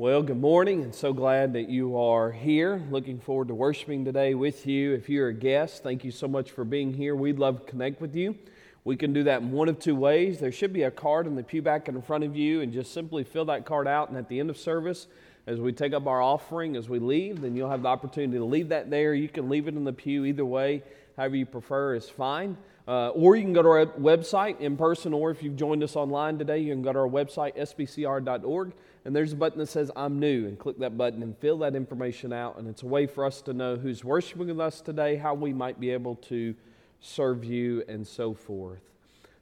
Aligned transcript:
Well, 0.00 0.22
good 0.22 0.40
morning, 0.40 0.82
and 0.82 0.94
so 0.94 1.12
glad 1.12 1.52
that 1.52 1.68
you 1.68 1.98
are 1.98 2.32
here. 2.32 2.82
Looking 2.90 3.20
forward 3.20 3.48
to 3.48 3.54
worshiping 3.54 4.02
today 4.02 4.32
with 4.32 4.66
you. 4.66 4.94
If 4.94 5.10
you're 5.10 5.28
a 5.28 5.34
guest, 5.34 5.82
thank 5.82 6.04
you 6.04 6.10
so 6.10 6.26
much 6.26 6.52
for 6.52 6.64
being 6.64 6.94
here. 6.94 7.14
We'd 7.14 7.38
love 7.38 7.60
to 7.60 7.70
connect 7.70 8.00
with 8.00 8.16
you. 8.16 8.34
We 8.82 8.96
can 8.96 9.12
do 9.12 9.24
that 9.24 9.42
in 9.42 9.52
one 9.52 9.68
of 9.68 9.78
two 9.78 9.94
ways. 9.94 10.40
There 10.40 10.52
should 10.52 10.72
be 10.72 10.84
a 10.84 10.90
card 10.90 11.26
in 11.26 11.34
the 11.34 11.42
pew 11.42 11.60
back 11.60 11.86
in 11.86 12.00
front 12.00 12.24
of 12.24 12.34
you, 12.34 12.62
and 12.62 12.72
just 12.72 12.94
simply 12.94 13.24
fill 13.24 13.44
that 13.44 13.66
card 13.66 13.86
out. 13.86 14.08
And 14.08 14.16
at 14.16 14.30
the 14.30 14.40
end 14.40 14.48
of 14.48 14.56
service, 14.56 15.06
as 15.46 15.60
we 15.60 15.70
take 15.70 15.92
up 15.92 16.06
our 16.06 16.22
offering, 16.22 16.76
as 16.76 16.88
we 16.88 16.98
leave, 16.98 17.42
then 17.42 17.54
you'll 17.54 17.68
have 17.68 17.82
the 17.82 17.88
opportunity 17.88 18.38
to 18.38 18.44
leave 18.46 18.70
that 18.70 18.88
there. 18.88 19.12
You 19.12 19.28
can 19.28 19.50
leave 19.50 19.68
it 19.68 19.74
in 19.74 19.84
the 19.84 19.92
pew 19.92 20.24
either 20.24 20.46
way, 20.46 20.82
however 21.18 21.36
you 21.36 21.44
prefer 21.44 21.94
is 21.94 22.08
fine. 22.08 22.56
Uh, 22.88 23.10
or 23.10 23.36
you 23.36 23.42
can 23.42 23.52
go 23.52 23.62
to 23.62 23.68
our 23.68 23.84
website 23.84 24.60
in 24.60 24.78
person, 24.78 25.12
or 25.12 25.30
if 25.30 25.42
you've 25.42 25.56
joined 25.56 25.82
us 25.82 25.94
online 25.94 26.38
today, 26.38 26.60
you 26.60 26.72
can 26.72 26.80
go 26.80 26.90
to 26.90 27.00
our 27.00 27.06
website, 27.06 27.54
sbcr.org 27.58 28.72
and 29.04 29.14
there's 29.14 29.32
a 29.32 29.36
button 29.36 29.58
that 29.58 29.66
says 29.66 29.90
I'm 29.96 30.18
new, 30.18 30.46
and 30.46 30.58
click 30.58 30.78
that 30.78 30.96
button 30.98 31.22
and 31.22 31.36
fill 31.38 31.58
that 31.58 31.74
information 31.74 32.32
out. 32.32 32.58
And 32.58 32.68
it's 32.68 32.82
a 32.82 32.86
way 32.86 33.06
for 33.06 33.24
us 33.24 33.40
to 33.42 33.52
know 33.52 33.76
who's 33.76 34.04
worshiping 34.04 34.48
with 34.48 34.60
us 34.60 34.80
today, 34.80 35.16
how 35.16 35.34
we 35.34 35.52
might 35.52 35.80
be 35.80 35.90
able 35.90 36.16
to 36.16 36.54
serve 37.00 37.44
you, 37.44 37.82
and 37.88 38.06
so 38.06 38.34
forth. 38.34 38.80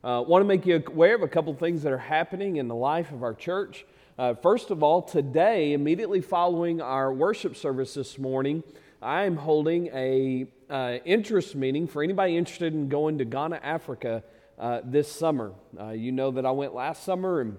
Uh, 0.05 0.23
Want 0.27 0.43
to 0.43 0.47
make 0.47 0.65
you 0.65 0.83
aware 0.87 1.17
of 1.17 1.23
a 1.23 1.29
couple 1.29 1.53
of 1.53 1.59
things 1.59 1.83
that 1.83 1.93
are 1.93 1.99
happening 1.99 2.57
in 2.57 2.69
the 2.69 2.75
life 2.75 3.11
of 3.11 3.23
our 3.23 3.35
church. 3.35 3.85
Uh, 4.17 4.35
first 4.35 4.71
of 4.71 4.83
all, 4.83 5.03
today, 5.03 5.73
immediately 5.73 6.21
following 6.21 6.81
our 6.81 7.13
worship 7.13 7.57
service 7.57 7.95
this 7.95 8.19
morning, 8.19 8.63
I 9.03 9.25
am 9.25 9.37
holding 9.37 9.89
a 9.89 10.47
uh, 10.71 10.99
interest 11.05 11.55
meeting 11.55 11.87
for 11.87 12.03
anybody 12.03 12.37
interested 12.37 12.75
in 12.75 12.89
going 12.89 13.19
to 13.19 13.25
Ghana, 13.25 13.61
Africa 13.63 14.23
uh, 14.59 14.81
this 14.85 15.11
summer. 15.11 15.53
Uh, 15.79 15.91
you 15.91 16.13
know 16.13 16.31
that 16.33 16.45
I 16.45 16.51
went 16.51 16.75
last 16.75 17.05
summer 17.05 17.41
and 17.41 17.59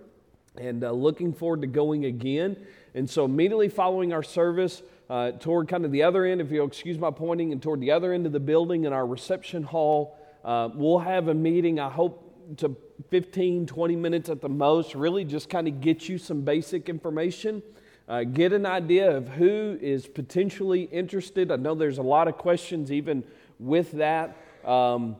and 0.59 0.83
uh, 0.83 0.91
looking 0.91 1.33
forward 1.33 1.61
to 1.61 1.67
going 1.67 2.05
again. 2.05 2.57
And 2.93 3.09
so, 3.09 3.25
immediately 3.25 3.69
following 3.69 4.13
our 4.13 4.23
service, 4.23 4.83
uh, 5.09 5.31
toward 5.31 5.67
kind 5.67 5.85
of 5.85 5.91
the 5.91 6.03
other 6.03 6.25
end, 6.25 6.41
if 6.41 6.51
you'll 6.51 6.67
excuse 6.67 6.99
my 6.99 7.11
pointing, 7.11 7.51
and 7.51 7.61
toward 7.61 7.79
the 7.79 7.91
other 7.91 8.13
end 8.13 8.25
of 8.25 8.31
the 8.31 8.39
building 8.39 8.83
in 8.83 8.93
our 8.93 9.07
reception 9.07 9.63
hall, 9.63 10.17
uh, 10.43 10.69
we'll 10.75 10.99
have 10.99 11.27
a 11.27 11.33
meeting. 11.33 11.79
I 11.79 11.89
hope 11.89 12.57
to 12.57 12.75
15, 13.09 13.65
20 13.65 13.95
minutes 13.95 14.29
at 14.29 14.41
the 14.41 14.49
most, 14.49 14.95
really 14.95 15.23
just 15.23 15.49
kind 15.49 15.67
of 15.67 15.81
get 15.81 16.09
you 16.09 16.17
some 16.17 16.41
basic 16.41 16.89
information. 16.89 17.63
Uh, 18.07 18.23
get 18.23 18.53
an 18.53 18.65
idea 18.65 19.15
of 19.15 19.29
who 19.29 19.77
is 19.81 20.07
potentially 20.07 20.83
interested. 20.83 21.51
I 21.51 21.57
know 21.57 21.75
there's 21.75 21.99
a 21.99 22.03
lot 22.03 22.27
of 22.27 22.37
questions 22.37 22.91
even 22.91 23.23
with 23.59 23.91
that. 23.93 24.35
Um, 24.65 25.15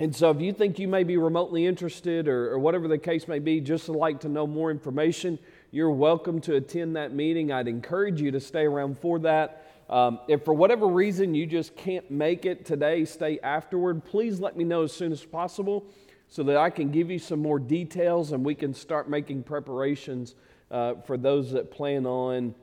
and 0.00 0.16
so, 0.16 0.30
if 0.30 0.40
you 0.40 0.54
think 0.54 0.78
you 0.78 0.88
may 0.88 1.04
be 1.04 1.18
remotely 1.18 1.66
interested 1.66 2.26
or, 2.26 2.52
or, 2.52 2.58
whatever 2.58 2.88
the 2.88 2.96
case 2.96 3.28
may 3.28 3.38
be, 3.38 3.60
just 3.60 3.86
like 3.86 4.20
to 4.20 4.30
know 4.30 4.46
more 4.46 4.70
information, 4.70 5.38
you're 5.72 5.90
welcome 5.90 6.40
to 6.40 6.54
attend 6.54 6.96
that 6.96 7.12
meeting. 7.12 7.52
I'd 7.52 7.68
encourage 7.68 8.18
you 8.18 8.30
to 8.30 8.40
stay 8.40 8.62
around 8.62 8.98
for 8.98 9.18
that. 9.18 9.66
Um, 9.90 10.18
if 10.26 10.42
for 10.42 10.54
whatever 10.54 10.86
reason 10.86 11.34
you 11.34 11.44
just 11.44 11.76
can't 11.76 12.10
make 12.10 12.46
it 12.46 12.64
today, 12.64 13.04
stay 13.04 13.40
afterward, 13.40 14.02
please 14.02 14.40
let 14.40 14.56
me 14.56 14.64
know 14.64 14.84
as 14.84 14.92
soon 14.94 15.12
as 15.12 15.22
possible 15.22 15.84
so 16.28 16.44
that 16.44 16.56
I 16.56 16.70
can 16.70 16.90
give 16.90 17.10
you 17.10 17.18
some 17.18 17.40
more 17.40 17.58
details 17.58 18.32
and 18.32 18.42
we 18.42 18.54
can 18.54 18.72
start 18.72 19.06
making 19.06 19.42
preparations 19.42 20.34
uh, 20.70 20.94
for 21.04 21.18
those 21.18 21.52
that 21.52 21.70
plan 21.70 22.06
on 22.06 22.54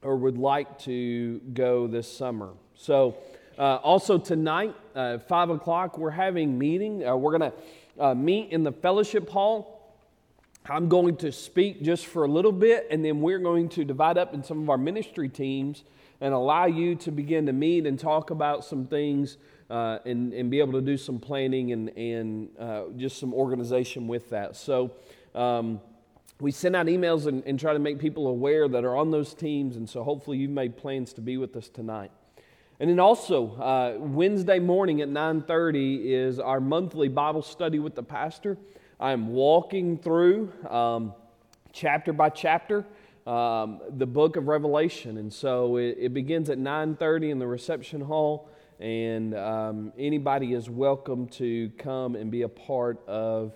or 0.00 0.16
would 0.16 0.38
like 0.38 0.78
to 0.78 1.40
go 1.52 1.86
this 1.86 2.10
summer. 2.10 2.54
So, 2.74 3.18
uh, 3.60 3.78
also, 3.82 4.16
tonight, 4.16 4.74
uh, 4.94 5.18
5 5.18 5.50
o'clock, 5.50 5.98
we're 5.98 6.08
having 6.08 6.58
meeting. 6.58 7.06
Uh, 7.06 7.14
we're 7.14 7.36
going 7.36 7.52
to 7.52 8.02
uh, 8.02 8.14
meet 8.14 8.50
in 8.52 8.62
the 8.62 8.72
fellowship 8.72 9.28
hall. 9.28 9.98
I'm 10.64 10.88
going 10.88 11.18
to 11.18 11.30
speak 11.30 11.82
just 11.82 12.06
for 12.06 12.24
a 12.24 12.26
little 12.26 12.52
bit, 12.52 12.86
and 12.90 13.04
then 13.04 13.20
we're 13.20 13.38
going 13.38 13.68
to 13.70 13.84
divide 13.84 14.16
up 14.16 14.32
in 14.32 14.42
some 14.42 14.62
of 14.62 14.70
our 14.70 14.78
ministry 14.78 15.28
teams 15.28 15.84
and 16.22 16.32
allow 16.32 16.64
you 16.64 16.94
to 16.94 17.10
begin 17.10 17.44
to 17.44 17.52
meet 17.52 17.84
and 17.84 17.98
talk 17.98 18.30
about 18.30 18.64
some 18.64 18.86
things 18.86 19.36
uh, 19.68 19.98
and, 20.06 20.32
and 20.32 20.50
be 20.50 20.60
able 20.60 20.72
to 20.72 20.80
do 20.80 20.96
some 20.96 21.18
planning 21.18 21.72
and, 21.72 21.90
and 21.98 22.48
uh, 22.58 22.84
just 22.96 23.18
some 23.18 23.34
organization 23.34 24.08
with 24.08 24.30
that. 24.30 24.56
So, 24.56 24.92
um, 25.34 25.82
we 26.40 26.50
send 26.50 26.74
out 26.74 26.86
emails 26.86 27.26
and, 27.26 27.44
and 27.44 27.60
try 27.60 27.74
to 27.74 27.78
make 27.78 27.98
people 27.98 28.26
aware 28.26 28.68
that 28.68 28.86
are 28.86 28.96
on 28.96 29.10
those 29.10 29.34
teams, 29.34 29.76
and 29.76 29.86
so 29.86 30.02
hopefully 30.02 30.38
you've 30.38 30.50
made 30.50 30.78
plans 30.78 31.12
to 31.12 31.20
be 31.20 31.36
with 31.36 31.54
us 31.56 31.68
tonight. 31.68 32.10
And 32.80 32.88
then 32.88 32.98
also, 32.98 33.56
uh, 33.56 33.96
Wednesday 33.98 34.58
morning 34.58 35.02
at 35.02 35.10
9.30 35.10 36.00
is 36.02 36.40
our 36.40 36.62
monthly 36.62 37.08
Bible 37.08 37.42
study 37.42 37.78
with 37.78 37.94
the 37.94 38.02
pastor. 38.02 38.56
I'm 38.98 39.34
walking 39.34 39.98
through 39.98 40.50
um, 40.66 41.12
chapter 41.74 42.14
by 42.14 42.30
chapter 42.30 42.86
um, 43.26 43.82
the 43.90 44.06
book 44.06 44.36
of 44.36 44.48
Revelation. 44.48 45.18
And 45.18 45.30
so 45.30 45.76
it, 45.76 45.98
it 46.00 46.14
begins 46.14 46.48
at 46.48 46.56
9.30 46.56 47.32
in 47.32 47.38
the 47.38 47.46
reception 47.46 48.00
hall. 48.00 48.48
And 48.78 49.34
um, 49.34 49.92
anybody 49.98 50.54
is 50.54 50.70
welcome 50.70 51.28
to 51.32 51.68
come 51.76 52.16
and 52.16 52.30
be 52.30 52.42
a 52.42 52.48
part 52.48 53.06
of 53.06 53.52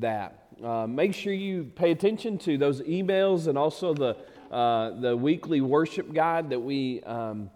that. 0.00 0.48
Uh, 0.60 0.88
make 0.88 1.14
sure 1.14 1.32
you 1.32 1.70
pay 1.76 1.92
attention 1.92 2.38
to 2.38 2.58
those 2.58 2.80
emails 2.80 3.46
and 3.46 3.56
also 3.56 3.94
the, 3.94 4.16
uh, 4.50 4.98
the 4.98 5.16
weekly 5.16 5.60
worship 5.60 6.12
guide 6.12 6.50
that 6.50 6.58
we 6.58 7.00
um, 7.04 7.50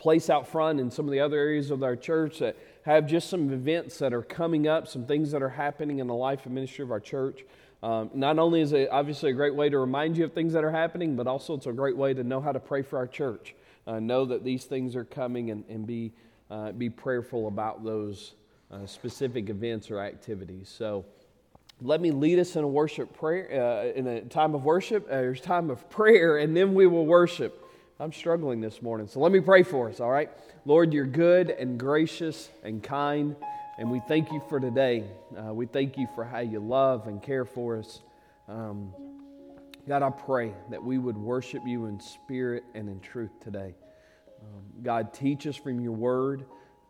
place 0.00 0.30
out 0.30 0.48
front 0.48 0.80
in 0.80 0.90
some 0.90 1.04
of 1.04 1.12
the 1.12 1.20
other 1.20 1.38
areas 1.38 1.70
of 1.70 1.82
our 1.82 1.94
church 1.94 2.38
that 2.38 2.56
have 2.84 3.06
just 3.06 3.28
some 3.28 3.52
events 3.52 3.98
that 3.98 4.14
are 4.14 4.22
coming 4.22 4.66
up, 4.66 4.88
some 4.88 5.04
things 5.04 5.30
that 5.30 5.42
are 5.42 5.50
happening 5.50 5.98
in 5.98 6.06
the 6.06 6.14
life 6.14 6.46
and 6.46 6.54
ministry 6.54 6.82
of 6.82 6.90
our 6.90 6.98
church. 6.98 7.44
Um, 7.82 8.10
not 8.14 8.38
only 8.38 8.62
is 8.62 8.72
it 8.72 8.88
obviously 8.90 9.30
a 9.30 9.34
great 9.34 9.54
way 9.54 9.68
to 9.68 9.78
remind 9.78 10.16
you 10.16 10.24
of 10.24 10.32
things 10.32 10.54
that 10.54 10.64
are 10.64 10.70
happening, 10.70 11.16
but 11.16 11.26
also 11.26 11.54
it's 11.54 11.66
a 11.66 11.72
great 11.72 11.98
way 11.98 12.14
to 12.14 12.24
know 12.24 12.40
how 12.40 12.50
to 12.50 12.58
pray 12.58 12.80
for 12.80 12.96
our 12.96 13.06
church. 13.06 13.54
Uh, 13.86 14.00
know 14.00 14.24
that 14.24 14.42
these 14.42 14.64
things 14.64 14.96
are 14.96 15.04
coming 15.04 15.50
and, 15.50 15.64
and 15.68 15.86
be, 15.86 16.12
uh, 16.50 16.72
be 16.72 16.88
prayerful 16.88 17.46
about 17.46 17.84
those 17.84 18.32
uh, 18.70 18.86
specific 18.86 19.50
events 19.50 19.90
or 19.90 20.00
activities. 20.00 20.72
So 20.74 21.04
let 21.82 22.00
me 22.00 22.10
lead 22.10 22.38
us 22.38 22.56
in 22.56 22.64
a 22.64 22.68
worship 22.68 23.12
prayer, 23.12 23.48
uh, 23.52 23.98
in 23.98 24.06
a 24.06 24.22
time 24.22 24.54
of 24.54 24.64
worship, 24.64 25.10
or 25.10 25.34
time 25.34 25.68
of 25.68 25.90
prayer, 25.90 26.38
and 26.38 26.56
then 26.56 26.72
we 26.72 26.86
will 26.86 27.06
worship. 27.06 27.66
I'm 28.00 28.14
struggling 28.14 28.62
this 28.62 28.80
morning. 28.80 29.08
So 29.08 29.20
let 29.20 29.30
me 29.30 29.40
pray 29.40 29.62
for 29.62 29.90
us, 29.90 30.00
all 30.00 30.10
right? 30.10 30.30
Lord, 30.64 30.94
you're 30.94 31.04
good 31.04 31.50
and 31.50 31.78
gracious 31.78 32.48
and 32.64 32.82
kind, 32.82 33.36
and 33.76 33.90
we 33.90 34.00
thank 34.00 34.32
you 34.32 34.40
for 34.48 34.58
today. 34.58 35.04
Uh, 35.36 35.52
we 35.52 35.66
thank 35.66 35.98
you 35.98 36.08
for 36.14 36.24
how 36.24 36.38
you 36.38 36.60
love 36.60 37.08
and 37.08 37.22
care 37.22 37.44
for 37.44 37.76
us. 37.76 38.00
Um, 38.48 38.94
God, 39.86 40.02
I 40.02 40.08
pray 40.08 40.54
that 40.70 40.82
we 40.82 40.96
would 40.96 41.18
worship 41.18 41.60
you 41.66 41.84
in 41.86 42.00
spirit 42.00 42.64
and 42.74 42.88
in 42.88 43.00
truth 43.00 43.32
today. 43.44 43.74
Um, 44.40 44.82
God, 44.82 45.12
teach 45.12 45.46
us 45.46 45.56
from 45.56 45.78
your 45.78 45.92
word. 45.92 46.46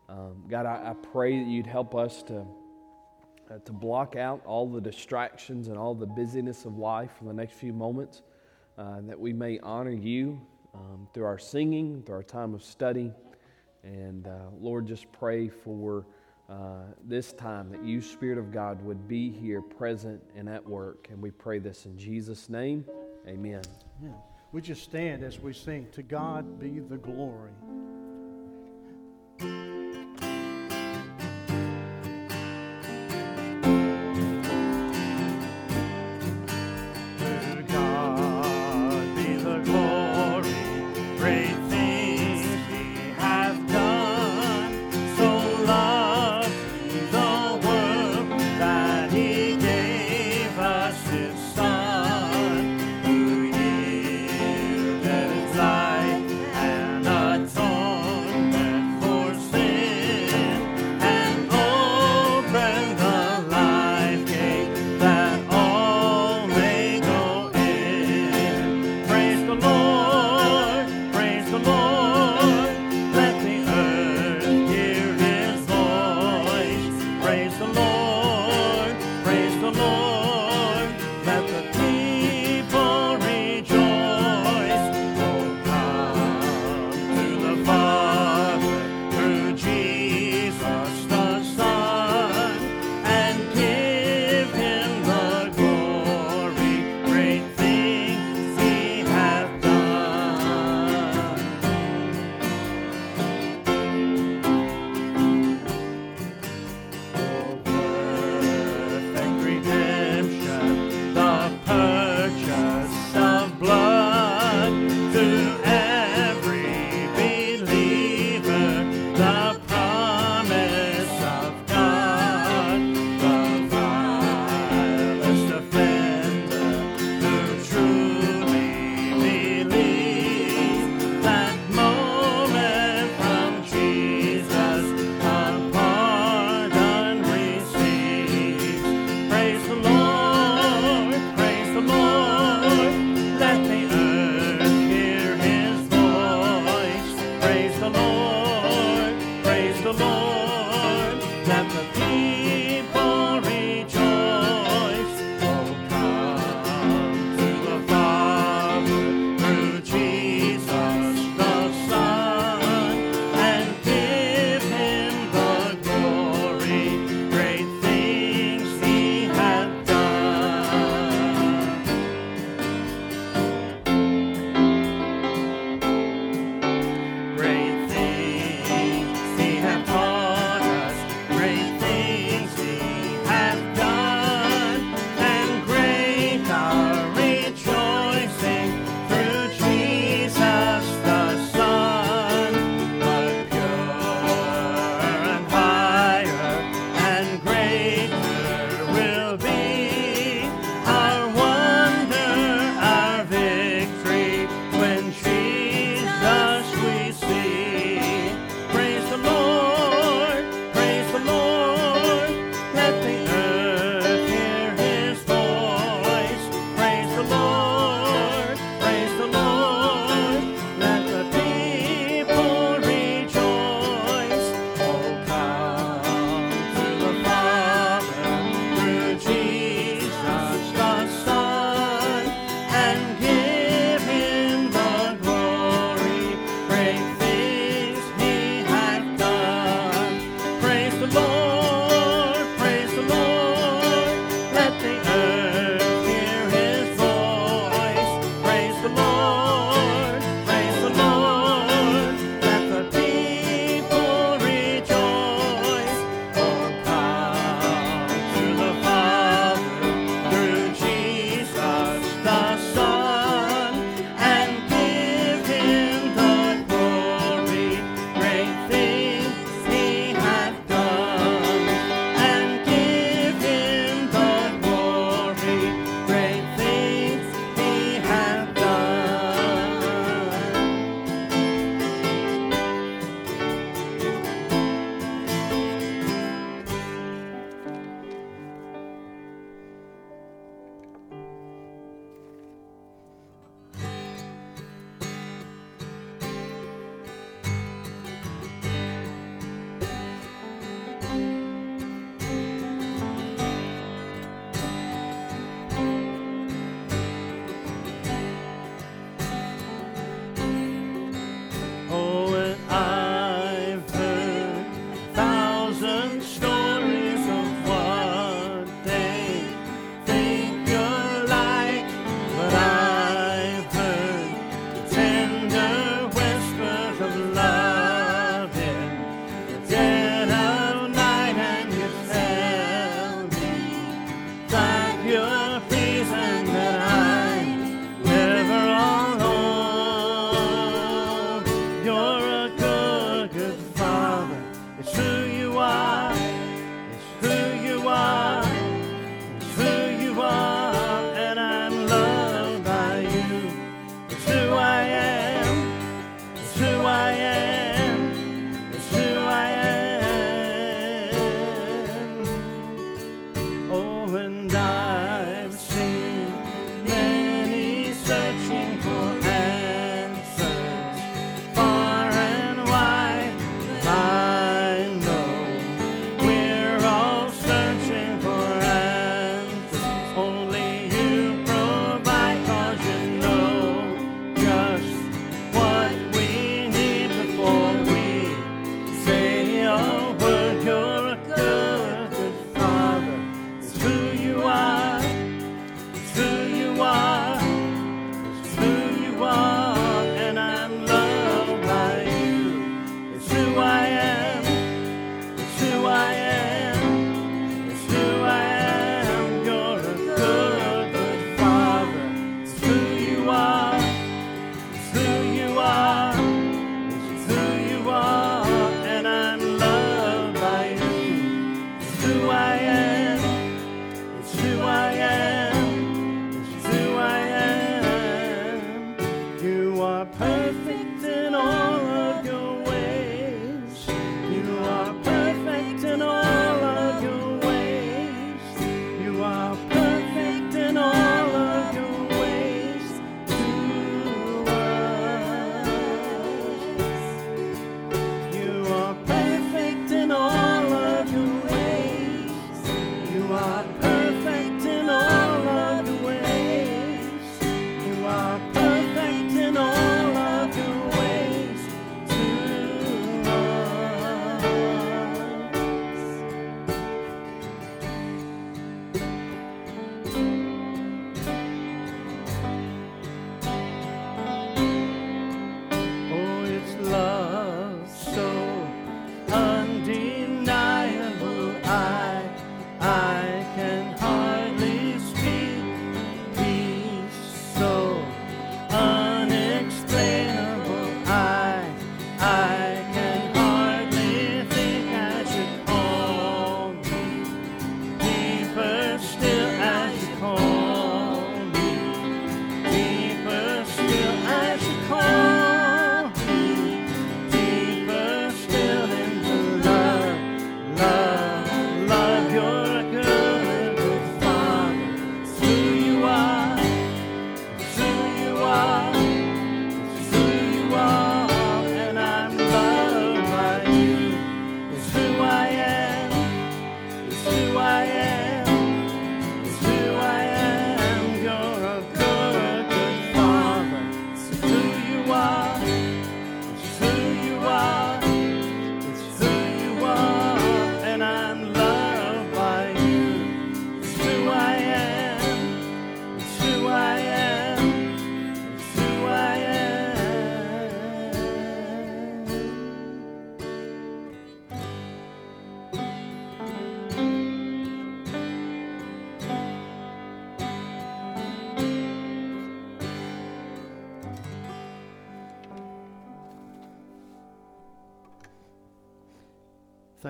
Um, 0.07 0.45
God, 0.47 0.65
I, 0.65 0.91
I, 0.91 0.93
pray 1.11 1.39
that 1.39 1.49
you'd 1.49 1.67
help 1.67 1.93
us 1.93 2.23
to, 2.23 2.45
uh, 3.49 3.57
to 3.65 3.73
block 3.73 4.15
out 4.15 4.45
all 4.45 4.65
the 4.65 4.79
distractions 4.79 5.67
and 5.67 5.77
all 5.77 5.93
the 5.93 6.05
busyness 6.05 6.63
of 6.63 6.77
life 6.77 7.11
for 7.17 7.25
the 7.25 7.33
next 7.33 7.55
few 7.55 7.73
moments, 7.73 8.21
uh, 8.77 9.01
that 9.01 9.19
we 9.19 9.33
may 9.33 9.59
honor 9.59 9.91
you 9.91 10.39
um, 10.73 11.07
through 11.13 11.25
our 11.25 11.39
singing, 11.39 12.03
through 12.03 12.15
our 12.15 12.23
time 12.23 12.53
of 12.53 12.63
study. 12.63 13.11
And 13.83 14.27
uh, 14.27 14.49
Lord, 14.59 14.85
just 14.85 15.11
pray 15.11 15.49
for 15.49 16.05
uh, 16.49 16.83
this 17.05 17.33
time 17.33 17.69
that 17.71 17.83
you, 17.83 18.01
Spirit 18.01 18.37
of 18.37 18.51
God, 18.51 18.81
would 18.83 19.07
be 19.07 19.31
here 19.31 19.61
present 19.61 20.21
and 20.35 20.49
at 20.49 20.65
work. 20.67 21.07
And 21.09 21.21
we 21.21 21.31
pray 21.31 21.59
this 21.59 21.85
in 21.85 21.97
Jesus' 21.97 22.49
name. 22.49 22.85
Amen. 23.27 23.61
We 24.51 24.61
just 24.61 24.83
stand 24.83 25.23
as 25.23 25.39
we 25.39 25.53
sing, 25.53 25.87
To 25.93 26.03
God 26.03 26.59
be 26.59 26.79
the 26.79 26.97
glory. 26.97 27.51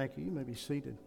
Thank 0.02 0.18
you. 0.18 0.24
You 0.26 0.32
may 0.32 0.42
be 0.42 0.56
seated. 0.56 0.98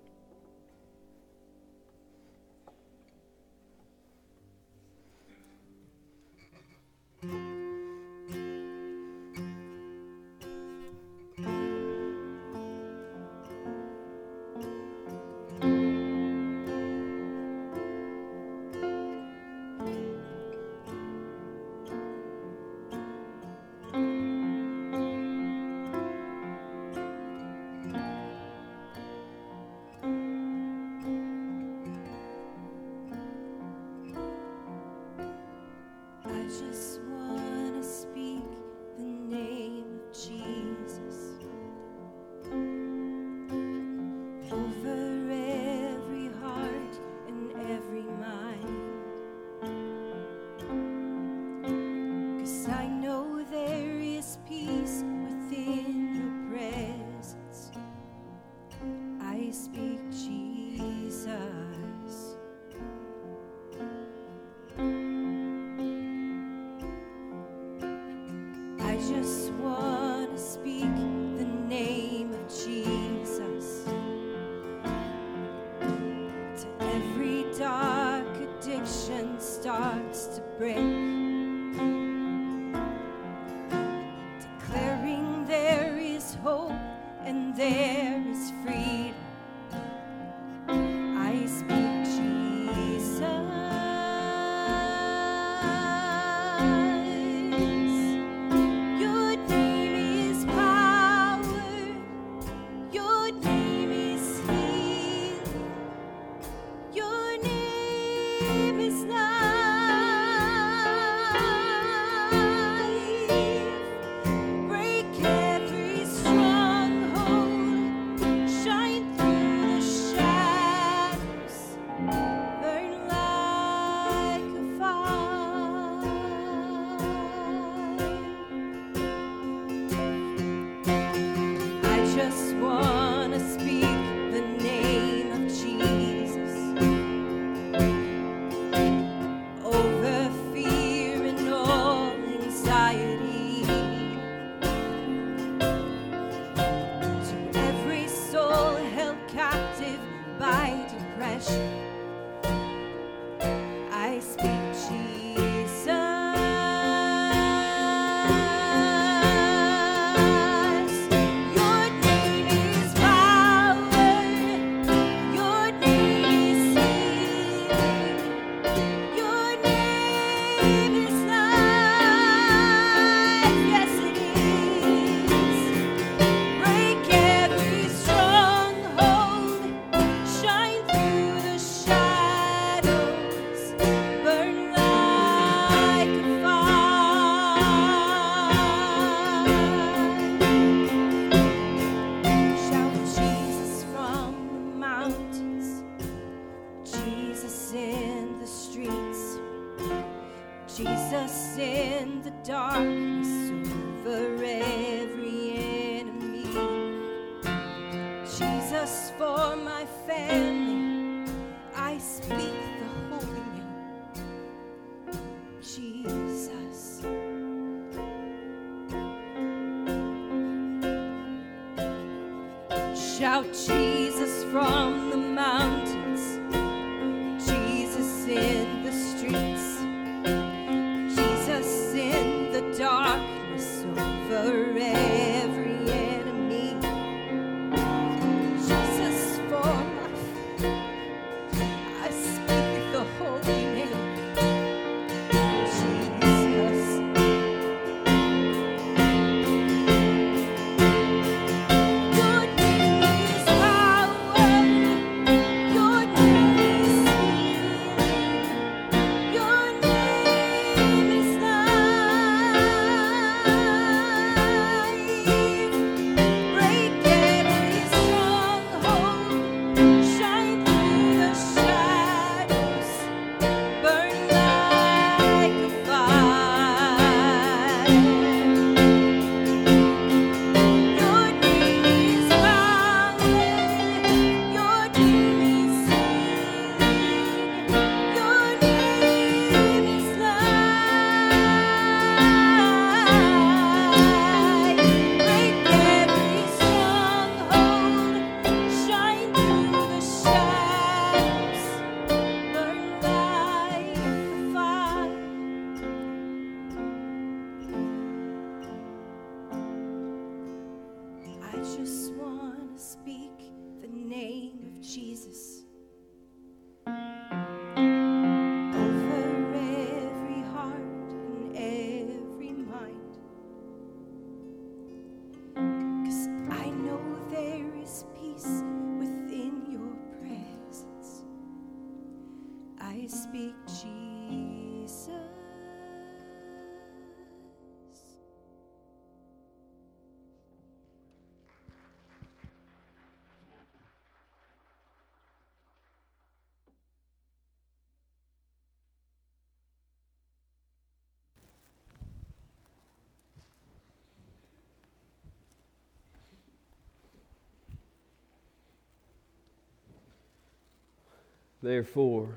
Therefore, 361.64 362.28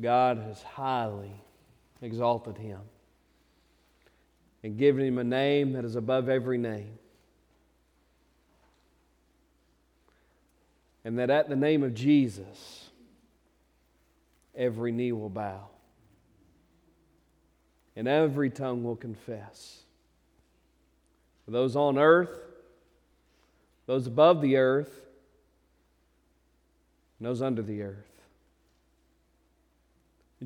God 0.00 0.38
has 0.38 0.60
highly 0.60 1.30
exalted 2.02 2.58
him 2.58 2.80
and 4.64 4.76
given 4.76 5.06
him 5.06 5.18
a 5.18 5.22
name 5.22 5.74
that 5.74 5.84
is 5.84 5.94
above 5.94 6.28
every 6.28 6.58
name. 6.58 6.98
And 11.04 11.16
that 11.20 11.30
at 11.30 11.48
the 11.48 11.54
name 11.54 11.84
of 11.84 11.94
Jesus, 11.94 12.90
every 14.56 14.90
knee 14.90 15.12
will 15.12 15.30
bow 15.30 15.68
and 17.94 18.08
every 18.08 18.50
tongue 18.50 18.82
will 18.82 18.96
confess. 18.96 19.84
For 21.44 21.52
those 21.52 21.76
on 21.76 21.98
earth, 21.98 22.36
those 23.86 24.08
above 24.08 24.42
the 24.42 24.56
earth, 24.56 25.05
those 27.20 27.42
under 27.42 27.62
the 27.62 27.82
earth. 27.82 27.96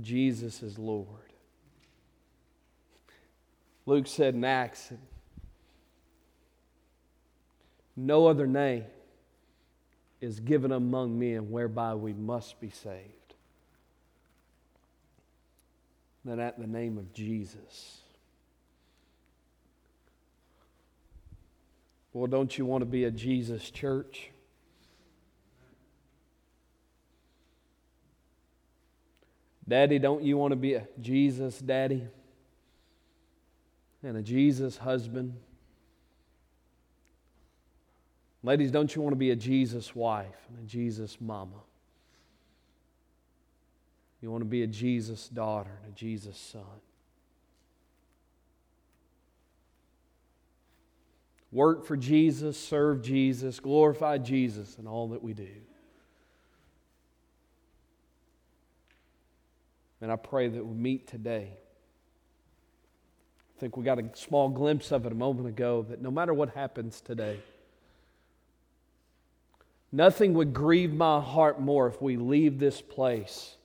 Jesus 0.01 0.63
is 0.63 0.79
Lord. 0.79 1.07
Luke 3.87 4.07
said 4.07 4.35
in 4.35 4.45
Acts, 4.45 4.93
no 7.97 8.27
other 8.27 8.47
name 8.47 8.85
is 10.21 10.39
given 10.39 10.71
among 10.71 11.19
men 11.19 11.51
whereby 11.51 11.95
we 11.95 12.13
must 12.13 12.61
be 12.61 12.71
saved 12.71 13.35
than 16.25 16.39
at 16.39 16.59
the 16.59 16.67
name 16.67 16.99
of 16.99 17.13
Jesus. 17.13 17.99
Well, 22.13 22.27
don't 22.27 22.57
you 22.57 22.67
want 22.67 22.83
to 22.83 22.87
be 22.87 23.05
a 23.05 23.11
Jesus 23.11 23.71
church? 23.71 24.31
Daddy, 29.71 30.01
don't 30.01 30.25
you 30.25 30.37
want 30.37 30.51
to 30.51 30.57
be 30.57 30.75
a 30.75 30.89
Jesus 31.01 31.61
daddy 31.61 32.05
and 34.03 34.17
a 34.17 34.23
Jesus 34.23 34.77
husband? 34.77 35.37
Ladies, 38.43 38.73
don't 38.73 38.93
you 38.93 39.01
want 39.01 39.13
to 39.13 39.17
be 39.17 39.31
a 39.31 39.37
Jesus 39.37 39.95
wife 39.95 40.49
and 40.49 40.59
a 40.59 40.67
Jesus 40.69 41.21
mama? 41.21 41.63
You 44.21 44.33
want 44.33 44.41
to 44.41 44.49
be 44.49 44.65
a 44.65 44.67
Jesus 44.67 45.29
daughter 45.29 45.79
and 45.85 45.93
a 45.93 45.95
Jesus 45.95 46.37
son. 46.37 46.65
Work 51.53 51.85
for 51.85 51.97
Jesus, 51.97 52.59
serve 52.59 53.03
Jesus, 53.03 53.61
glorify 53.61 54.19
Jesus 54.19 54.79
in 54.81 54.89
all 54.89 55.11
that 55.11 55.23
we 55.23 55.33
do. 55.33 55.47
And 60.01 60.11
I 60.11 60.17
pray 60.17 60.49
that 60.49 60.65
we 60.65 60.75
meet 60.75 61.07
today. 61.07 61.49
I 63.57 63.61
think 63.61 63.77
we 63.77 63.85
got 63.85 63.99
a 63.99 64.05
small 64.15 64.49
glimpse 64.49 64.91
of 64.93 65.05
it 65.05 65.13
a 65.13 65.15
moment 65.15 65.49
ago 65.49 65.85
that 65.91 66.01
no 66.01 66.11
matter 66.11 66.33
what 66.33 66.51
happens 66.51 67.01
today, 67.01 67.39
nothing 69.93 70.33
would 70.35 70.55
grieve 70.55 70.95
my 70.95 71.21
heart 71.21 71.61
more 71.61 71.87
if 71.87 72.01
we 72.01 72.17
leave 72.17 72.59
this 72.59 72.81
place 72.81 73.57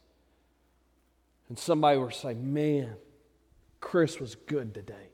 and 1.47 1.57
somebody 1.57 1.97
to 1.97 2.11
say, 2.11 2.33
Man, 2.33 2.95
Chris 3.79 4.19
was 4.19 4.35
good 4.35 4.73
today. 4.73 5.09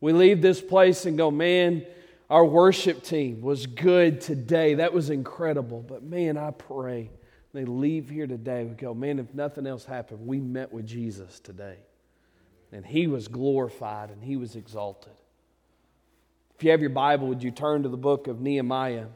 We 0.00 0.12
leave 0.12 0.40
this 0.40 0.60
place 0.60 1.04
and 1.06 1.18
go, 1.18 1.32
Man, 1.32 1.84
our 2.30 2.44
worship 2.44 3.02
team 3.02 3.40
was 3.40 3.66
good 3.66 4.20
today. 4.20 4.74
That 4.74 4.92
was 4.92 5.10
incredible. 5.10 5.84
But 5.86 6.02
man, 6.04 6.36
I 6.36 6.52
pray 6.52 7.10
they 7.52 7.64
leave 7.64 8.10
here 8.10 8.26
today. 8.26 8.64
We 8.64 8.74
go, 8.74 8.94
man, 8.94 9.18
if 9.18 9.32
nothing 9.34 9.66
else 9.66 9.84
happened, 9.84 10.26
we 10.26 10.38
met 10.38 10.72
with 10.72 10.86
Jesus 10.86 11.40
today. 11.40 11.76
And 12.72 12.84
he 12.84 13.06
was 13.06 13.28
glorified 13.28 14.10
and 14.10 14.22
he 14.22 14.36
was 14.36 14.54
exalted. 14.54 15.12
If 16.56 16.64
you 16.64 16.70
have 16.72 16.80
your 16.80 16.90
Bible, 16.90 17.28
would 17.28 17.42
you 17.42 17.50
turn 17.50 17.84
to 17.84 17.88
the 17.88 17.96
book 17.96 18.26
of 18.26 18.40
Nehemiah? 18.40 19.06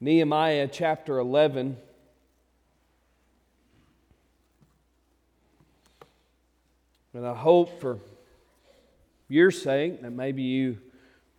Nehemiah 0.00 0.68
chapter 0.70 1.18
11. 1.18 1.76
And 7.14 7.26
I 7.26 7.34
hope 7.34 7.80
for 7.80 7.98
your 9.28 9.50
sake 9.50 10.02
that 10.02 10.12
maybe 10.12 10.42
you 10.42 10.78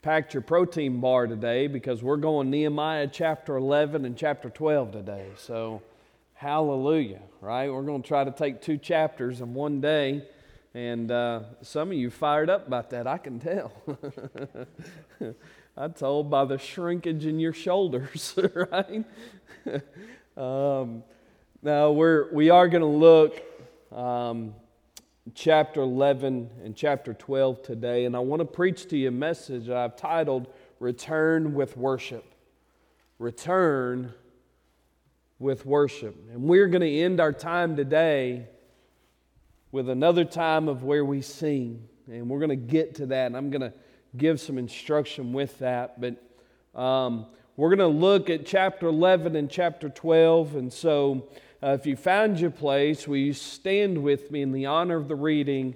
packed 0.02 0.34
your 0.34 0.42
protein 0.42 1.02
bar 1.02 1.28
today 1.28 1.68
because 1.68 2.02
we're 2.02 2.16
going 2.16 2.50
Nehemiah 2.50 3.10
chapter 3.12 3.58
11 3.58 4.06
and 4.06 4.16
chapter 4.16 4.50
12 4.50 4.94
today. 4.94 5.28
So, 5.38 5.82
hallelujah, 6.36 7.20
right? 7.42 7.70
We're 7.70 7.82
going 7.84 8.02
to 8.02 8.08
try 8.08 8.24
to 8.24 8.32
take 8.32 8.62
two 8.62 8.78
chapters 8.78 9.42
in 9.42 9.54
one 9.54 9.82
day. 9.82 10.24
And 10.74 11.12
uh, 11.12 11.42
some 11.64 11.90
of 11.92 11.98
you 11.98 12.10
fired 12.10 12.50
up 12.50 12.66
about 12.68 12.92
that, 12.92 13.08
I 13.08 13.18
can 13.18 13.40
tell. 13.40 13.74
I'm 15.78 15.94
told 15.94 16.30
by 16.30 16.46
the 16.46 16.58
shrinkage 16.58 17.26
in 17.26 17.40
your 17.40 17.54
shoulders, 17.54 18.38
right? 18.72 19.04
um, 20.38 21.04
now 21.62 21.92
we're 21.92 22.32
we 22.32 22.50
are 22.50 22.70
going 22.70 22.82
to 22.82 22.88
look 22.88 23.42
um, 23.92 24.54
chapter 25.36 25.82
11 25.82 26.50
and 26.64 26.76
chapter 26.76 27.14
12 27.14 27.62
today, 27.64 28.06
and 28.06 28.16
I 28.16 28.20
want 28.20 28.42
to 28.42 28.46
preach 28.46 28.88
to 28.90 28.98
you 28.98 29.10
a 29.10 29.12
message 29.12 29.70
I've 29.70 29.96
titled 29.96 30.48
"Return 30.80 31.54
with 31.54 31.78
Worship." 31.78 32.26
Return 33.18 34.14
with 35.40 35.66
worship, 35.66 36.16
and 36.32 36.44
we're 36.44 36.68
going 36.68 36.82
to 36.82 37.00
end 37.00 37.20
our 37.20 37.34
time 37.34 37.76
today 37.76 38.48
with 39.72 39.90
another 39.90 40.26
time 40.26 40.68
of 40.68 40.84
where 40.84 41.06
we 41.06 41.22
sing, 41.22 41.88
and 42.08 42.30
we're 42.30 42.40
going 42.40 42.50
to 42.50 42.56
get 42.56 42.96
to 42.96 43.06
that, 43.08 43.28
and 43.28 43.38
I'm 43.38 43.50
going 43.50 43.62
to 43.62 43.74
give 44.18 44.40
some 44.40 44.58
instruction 44.58 45.34
with 45.34 45.60
that. 45.60 46.00
But 46.00 46.16
um, 46.80 47.28
we're 47.56 47.76
going 47.76 47.80
to 47.80 48.00
look 48.00 48.30
at 48.30 48.46
chapter 48.46 48.88
11 48.88 49.36
and 49.36 49.50
chapter 49.50 49.90
12. 49.90 50.56
And 50.56 50.72
so, 50.72 51.28
uh, 51.62 51.78
if 51.80 51.86
you 51.86 51.96
found 51.96 52.40
your 52.40 52.52
place, 52.52 53.08
will 53.08 53.18
you 53.18 53.34
stand 53.34 54.02
with 54.02 54.32
me 54.32 54.42
in 54.42 54.52
the 54.54 54.66
honor 54.66 54.96
of 54.96 55.10
the 55.10 55.16
reading 55.16 55.76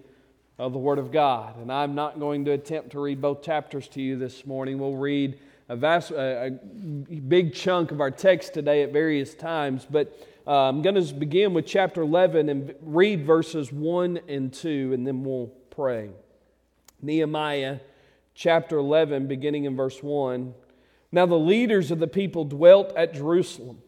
of 0.57 0.71
the 0.71 0.79
Word 0.79 0.97
of 0.97 1.11
God? 1.11 1.57
And 1.57 1.71
I'm 1.71 1.93
not 1.93 2.19
going 2.19 2.45
to 2.45 2.51
attempt 2.51 2.91
to 2.91 3.01
read 3.01 3.21
both 3.21 3.41
chapters 3.41 3.89
to 3.89 4.01
you 4.01 4.17
this 4.17 4.45
morning. 4.45 4.79
We'll 4.79 4.95
read 4.95 5.39
a, 5.67 5.75
vast, 5.75 6.11
a, 6.11 6.45
a 6.45 6.49
big 6.49 7.53
chunk 7.53 7.91
of 7.91 7.99
our 7.99 8.11
text 8.11 8.53
today 8.53 8.83
at 8.83 8.93
various 8.93 9.33
times. 9.33 9.85
But 9.89 10.17
uh, 10.47 10.69
I'm 10.69 10.81
going 10.81 10.95
to 10.95 11.13
begin 11.13 11.53
with 11.53 11.65
chapter 11.65 12.01
11 12.01 12.47
and 12.47 12.73
read 12.81 13.25
verses 13.25 13.71
1 13.71 14.21
and 14.29 14.53
2, 14.53 14.93
and 14.93 15.05
then 15.05 15.23
we'll 15.23 15.51
pray. 15.69 16.11
Nehemiah 17.01 17.79
chapter 18.35 18.77
11, 18.77 19.27
beginning 19.27 19.65
in 19.65 19.75
verse 19.75 20.01
1. 20.01 20.53
Now 21.11 21.25
the 21.25 21.35
leaders 21.35 21.91
of 21.91 21.99
the 21.99 22.07
people 22.07 22.45
dwelt 22.45 22.93
at 22.95 23.13
Jerusalem. 23.13 23.81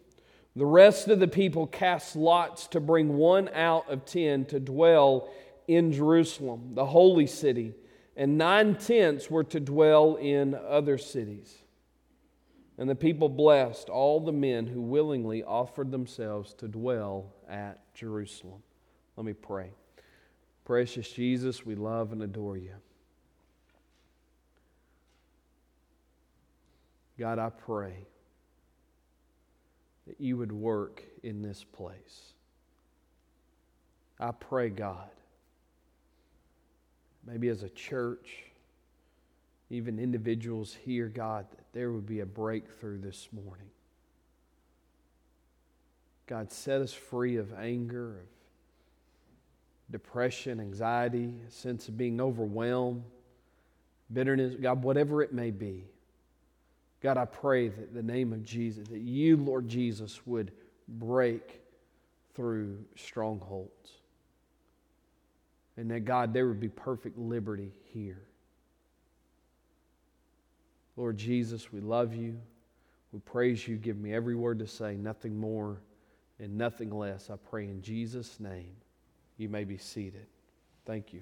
The 0.56 0.66
rest 0.66 1.10
of 1.10 1.20
the 1.20 1.28
people 1.28 1.68
cast 1.68 2.16
lots 2.16 2.68
to 2.68 2.80
bring 2.80 3.18
one 3.18 3.50
out 3.50 3.90
of 3.90 4.06
ten 4.06 4.46
to 4.46 4.60
dwell 4.60 5.30
in 5.68 5.92
Jerusalem, 5.92 6.72
the 6.74 6.86
holy 6.86 7.28
city, 7.28 7.74
and 8.16 8.38
nine 8.38 8.76
tenths 8.76 9.30
were 9.30 9.44
to 9.46 9.60
dwell 9.60 10.16
in 10.16 10.56
other 10.56 10.98
cities. 10.98 11.58
And 12.78 12.90
the 12.90 12.96
people 12.96 13.28
blessed 13.28 13.90
all 13.90 14.22
the 14.22 14.32
men 14.32 14.68
who 14.68 14.82
willingly 14.82 15.44
offered 15.44 15.92
themselves 15.92 16.54
to 16.56 16.68
dwell 16.68 17.34
at 17.50 17.94
Jerusalem. 17.94 18.62
Let 19.18 19.26
me 19.26 19.34
pray. 19.34 19.72
Precious 20.64 21.10
Jesus, 21.10 21.66
we 21.66 21.76
love 21.76 22.12
and 22.14 22.24
adore 22.24 22.58
you. 22.58 22.76
God, 27.18 27.40
I 27.40 27.50
pray 27.50 28.08
that 30.08 30.20
you 30.20 30.38
would 30.38 30.52
work 30.52 31.04
in 31.24 31.42
this 31.42 31.64
place. 31.64 32.34
I 34.20 34.32
pray, 34.32 34.70
God, 34.70 35.10
maybe 37.26 37.50
as 37.50 37.64
a 37.64 37.70
church, 37.70 38.44
even 39.70 40.00
individuals 40.00 40.74
here, 40.74 41.08
God, 41.08 41.48
that 41.52 41.66
there 41.74 41.92
would 41.92 42.06
be 42.06 42.20
a 42.22 42.26
breakthrough 42.26 43.00
this 43.00 43.28
morning. 43.32 43.70
God, 46.28 46.52
set 46.52 46.82
us 46.82 46.94
free 46.94 47.36
of 47.38 47.54
anger, 47.54 48.12
of 48.12 48.26
depression, 49.92 50.60
anxiety, 50.60 51.34
a 51.48 51.52
sense 51.52 51.88
of 51.88 51.98
being 51.98 52.22
overwhelmed, 52.22 53.04
bitterness, 54.12 54.56
God, 54.60 54.84
whatever 54.84 55.22
it 55.22 55.34
may 55.34 55.52
be. 55.52 55.86
God, 57.06 57.18
I 57.18 57.26
pray 57.26 57.68
that 57.68 57.94
the 57.94 58.02
name 58.02 58.34
of 58.34 58.44
Jesus, 58.44 58.88
that 58.88 58.98
you, 58.98 59.38
Lord 59.38 59.68
Jesus, 59.68 60.26
would 60.26 60.52
break 60.88 61.62
through 62.34 62.84
strongholds. 62.96 63.92
And 65.78 65.92
that, 65.92 66.00
God, 66.00 66.34
there 66.34 66.48
would 66.48 66.60
be 66.60 66.68
perfect 66.68 67.16
liberty 67.16 67.70
here. 67.94 68.24
Lord 70.98 71.16
Jesus, 71.16 71.72
we 71.72 71.80
love 71.80 72.16
you. 72.16 72.40
We 73.12 73.20
praise 73.20 73.68
you. 73.68 73.76
Give 73.76 73.98
me 74.00 74.12
every 74.12 74.34
word 74.34 74.58
to 74.58 74.68
say, 74.68 74.96
nothing 74.96 75.40
more 75.40 75.78
and 76.40 76.58
nothing 76.58 76.90
less. 76.90 77.30
I 77.30 77.36
pray 77.36 77.66
in 77.66 77.84
Jesus' 77.84 78.40
name. 78.40 78.76
You 79.38 79.48
may 79.48 79.64
be 79.64 79.78
seated. 79.78 80.26
Thank 80.88 81.14
you. 81.14 81.22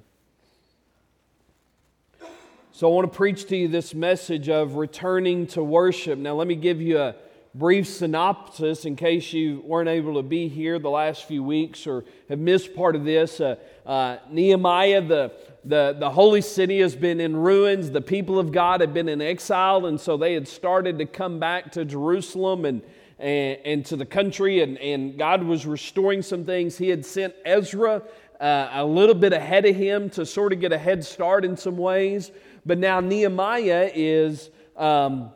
So, 2.76 2.90
I 2.90 2.96
want 2.96 3.14
to 3.14 3.16
preach 3.16 3.46
to 3.50 3.56
you 3.56 3.68
this 3.68 3.94
message 3.94 4.50
of 4.50 4.78
returning 4.78 5.46
to 5.50 5.64
worship. 5.64 6.18
Now, 6.18 6.34
let 6.34 6.48
me 6.48 6.56
give 6.56 6.82
you 6.82 6.98
a 6.98 7.14
brief 7.54 7.88
synopsis 7.88 8.86
in 8.86 8.96
case 8.96 9.32
you 9.32 9.62
weren't 9.64 9.90
able 9.90 10.16
to 10.16 10.24
be 10.24 10.48
here 10.48 10.80
the 10.80 10.90
last 10.90 11.26
few 11.26 11.44
weeks 11.44 11.86
or 11.86 12.04
have 12.30 12.40
missed 12.40 12.76
part 12.76 12.96
of 12.96 13.06
this. 13.06 13.40
Uh, 13.40 13.58
uh, 13.86 14.18
Nehemiah, 14.28 15.02
the, 15.02 15.34
the, 15.64 15.96
the 16.00 16.10
holy 16.10 16.42
city, 16.42 16.80
has 16.80 16.96
been 16.96 17.20
in 17.20 17.36
ruins. 17.36 17.92
The 17.92 18.02
people 18.02 18.40
of 18.40 18.52
God 18.52 18.82
had 18.82 18.92
been 18.92 19.08
in 19.08 19.22
exile, 19.22 19.86
and 19.86 20.02
so 20.02 20.18
they 20.18 20.34
had 20.34 20.48
started 20.48 20.98
to 20.98 21.06
come 21.06 21.38
back 21.38 21.74
to 21.74 21.86
Jerusalem 21.86 22.66
and, 22.66 22.82
and, 23.20 23.60
and 23.66 23.86
to 23.86 23.96
the 23.96 24.06
country, 24.08 24.64
and, 24.64 24.80
and 24.80 25.16
God 25.16 25.44
was 25.44 25.68
restoring 25.68 26.24
some 26.24 26.44
things. 26.44 26.76
He 26.80 26.90
had 26.90 27.06
sent 27.06 27.36
Ezra 27.46 28.02
uh, 28.42 28.70
a 28.74 28.84
little 28.84 29.14
bit 29.14 29.32
ahead 29.32 29.66
of 29.66 29.76
him 29.76 30.10
to 30.10 30.26
sort 30.26 30.54
of 30.54 30.60
get 30.60 30.74
a 30.74 30.78
head 30.78 31.06
start 31.06 31.46
in 31.46 31.56
some 31.56 31.78
ways. 31.78 32.32
But 32.66 32.78
now 32.78 33.00
Nehemiah 33.00 33.92
is. 33.94 34.50
Um, 34.76 35.32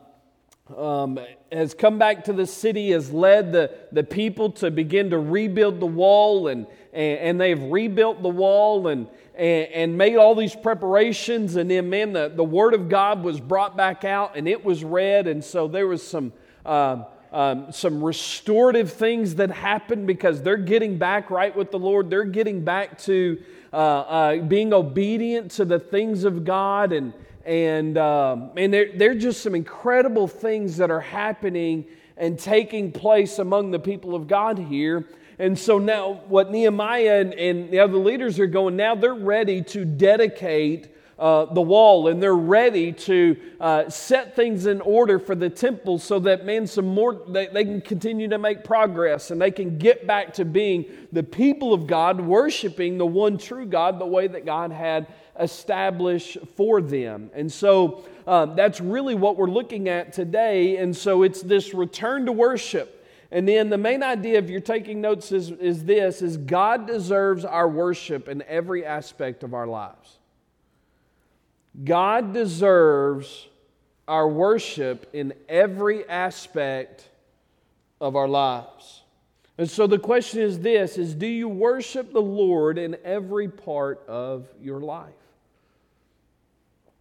um, 0.76 1.18
has 1.50 1.72
come 1.72 1.98
back 1.98 2.24
to 2.24 2.32
the 2.32 2.46
city, 2.46 2.90
has 2.90 3.10
led 3.10 3.52
the, 3.52 3.74
the 3.92 4.04
people 4.04 4.50
to 4.50 4.70
begin 4.70 5.10
to 5.10 5.18
rebuild 5.18 5.80
the 5.80 5.86
wall, 5.86 6.48
and, 6.48 6.66
and, 6.92 7.18
and 7.18 7.40
they've 7.40 7.62
rebuilt 7.62 8.22
the 8.22 8.28
wall 8.28 8.88
and, 8.88 9.06
and, 9.34 9.68
and, 9.72 9.98
made 9.98 10.16
all 10.16 10.34
these 10.34 10.54
preparations. 10.54 11.56
And 11.56 11.70
then, 11.70 11.88
man, 11.88 12.12
the, 12.12 12.30
the 12.34 12.44
Word 12.44 12.74
of 12.74 12.88
God 12.88 13.22
was 13.22 13.40
brought 13.40 13.76
back 13.76 14.04
out 14.04 14.36
and 14.36 14.46
it 14.46 14.64
was 14.64 14.84
read. 14.84 15.26
And 15.26 15.42
so 15.42 15.68
there 15.68 15.86
was 15.86 16.06
some, 16.06 16.32
uh, 16.66 17.04
um, 17.32 17.72
some 17.72 18.02
restorative 18.02 18.92
things 18.92 19.36
that 19.36 19.50
happened 19.50 20.06
because 20.06 20.42
they're 20.42 20.56
getting 20.56 20.98
back 20.98 21.30
right 21.30 21.54
with 21.54 21.70
the 21.70 21.78
Lord. 21.78 22.10
They're 22.10 22.24
getting 22.24 22.64
back 22.64 22.98
to 23.02 23.38
uh, 23.72 23.76
uh, 23.76 24.36
being 24.42 24.72
obedient 24.72 25.50
to 25.52 25.64
the 25.64 25.78
things 25.78 26.24
of 26.24 26.44
God. 26.44 26.92
And, 26.92 27.12
and, 27.44 27.98
um, 27.98 28.50
and 28.56 28.72
there, 28.72 28.90
there 28.94 29.10
are 29.12 29.14
just 29.14 29.42
some 29.42 29.54
incredible 29.54 30.28
things 30.28 30.76
that 30.78 30.90
are 30.90 31.00
happening 31.00 31.86
and 32.16 32.38
taking 32.38 32.92
place 32.92 33.38
among 33.38 33.70
the 33.70 33.78
people 33.78 34.14
of 34.14 34.26
God 34.26 34.58
here. 34.58 35.06
And 35.38 35.56
so 35.56 35.78
now, 35.78 36.22
what 36.26 36.50
Nehemiah 36.50 37.20
and, 37.20 37.34
and 37.34 37.70
the 37.70 37.78
other 37.78 37.96
leaders 37.96 38.40
are 38.40 38.46
going 38.46 38.76
now, 38.76 38.96
they're 38.96 39.14
ready 39.14 39.62
to 39.62 39.84
dedicate 39.84 40.88
uh, 41.18 41.46
the 41.46 41.60
wall 41.60 42.08
and 42.08 42.22
they're 42.22 42.34
ready 42.34 42.92
to 42.92 43.36
uh, 43.60 43.88
set 43.88 44.36
things 44.36 44.66
in 44.66 44.80
order 44.80 45.18
for 45.18 45.34
the 45.34 45.50
temple 45.50 45.98
so 45.98 46.18
that 46.18 46.44
man 46.44 46.66
some 46.66 46.86
more 46.86 47.20
they, 47.28 47.48
they 47.48 47.64
can 47.64 47.80
continue 47.80 48.28
to 48.28 48.38
make 48.38 48.62
progress 48.62 49.30
and 49.30 49.40
they 49.40 49.50
can 49.50 49.78
get 49.78 50.06
back 50.06 50.32
to 50.32 50.44
being 50.44 50.84
the 51.12 51.22
people 51.22 51.72
of 51.72 51.86
god 51.86 52.20
worshiping 52.20 52.98
the 52.98 53.06
one 53.06 53.36
true 53.36 53.66
god 53.66 53.98
the 53.98 54.06
way 54.06 54.28
that 54.28 54.46
god 54.46 54.70
had 54.70 55.06
established 55.40 56.38
for 56.56 56.80
them 56.80 57.30
and 57.34 57.50
so 57.50 58.04
uh, 58.26 58.44
that's 58.44 58.80
really 58.80 59.14
what 59.14 59.36
we're 59.36 59.46
looking 59.46 59.88
at 59.88 60.12
today 60.12 60.76
and 60.76 60.96
so 60.96 61.22
it's 61.22 61.42
this 61.42 61.74
return 61.74 62.26
to 62.26 62.32
worship 62.32 62.94
and 63.30 63.46
then 63.46 63.68
the 63.68 63.76
main 63.76 64.02
idea, 64.02 64.38
if 64.38 64.48
you're 64.48 64.60
taking 64.60 65.02
notes, 65.02 65.32
is, 65.32 65.50
is 65.50 65.84
this 65.84 66.22
is 66.22 66.38
God 66.38 66.86
deserves 66.86 67.44
our 67.44 67.68
worship 67.68 68.26
in 68.26 68.42
every 68.48 68.86
aspect 68.86 69.42
of 69.42 69.52
our 69.52 69.66
lives. 69.66 70.17
God 71.82 72.32
deserves 72.32 73.46
our 74.06 74.26
worship 74.26 75.08
in 75.12 75.34
every 75.48 76.08
aspect 76.08 77.08
of 78.00 78.16
our 78.16 78.28
lives. 78.28 79.02
And 79.58 79.68
so 79.68 79.86
the 79.86 79.98
question 79.98 80.40
is 80.40 80.60
this 80.60 80.98
is 80.98 81.14
do 81.14 81.26
you 81.26 81.48
worship 81.48 82.12
the 82.12 82.22
Lord 82.22 82.78
in 82.78 82.96
every 83.04 83.48
part 83.48 84.06
of 84.08 84.48
your 84.62 84.80
life? 84.80 85.12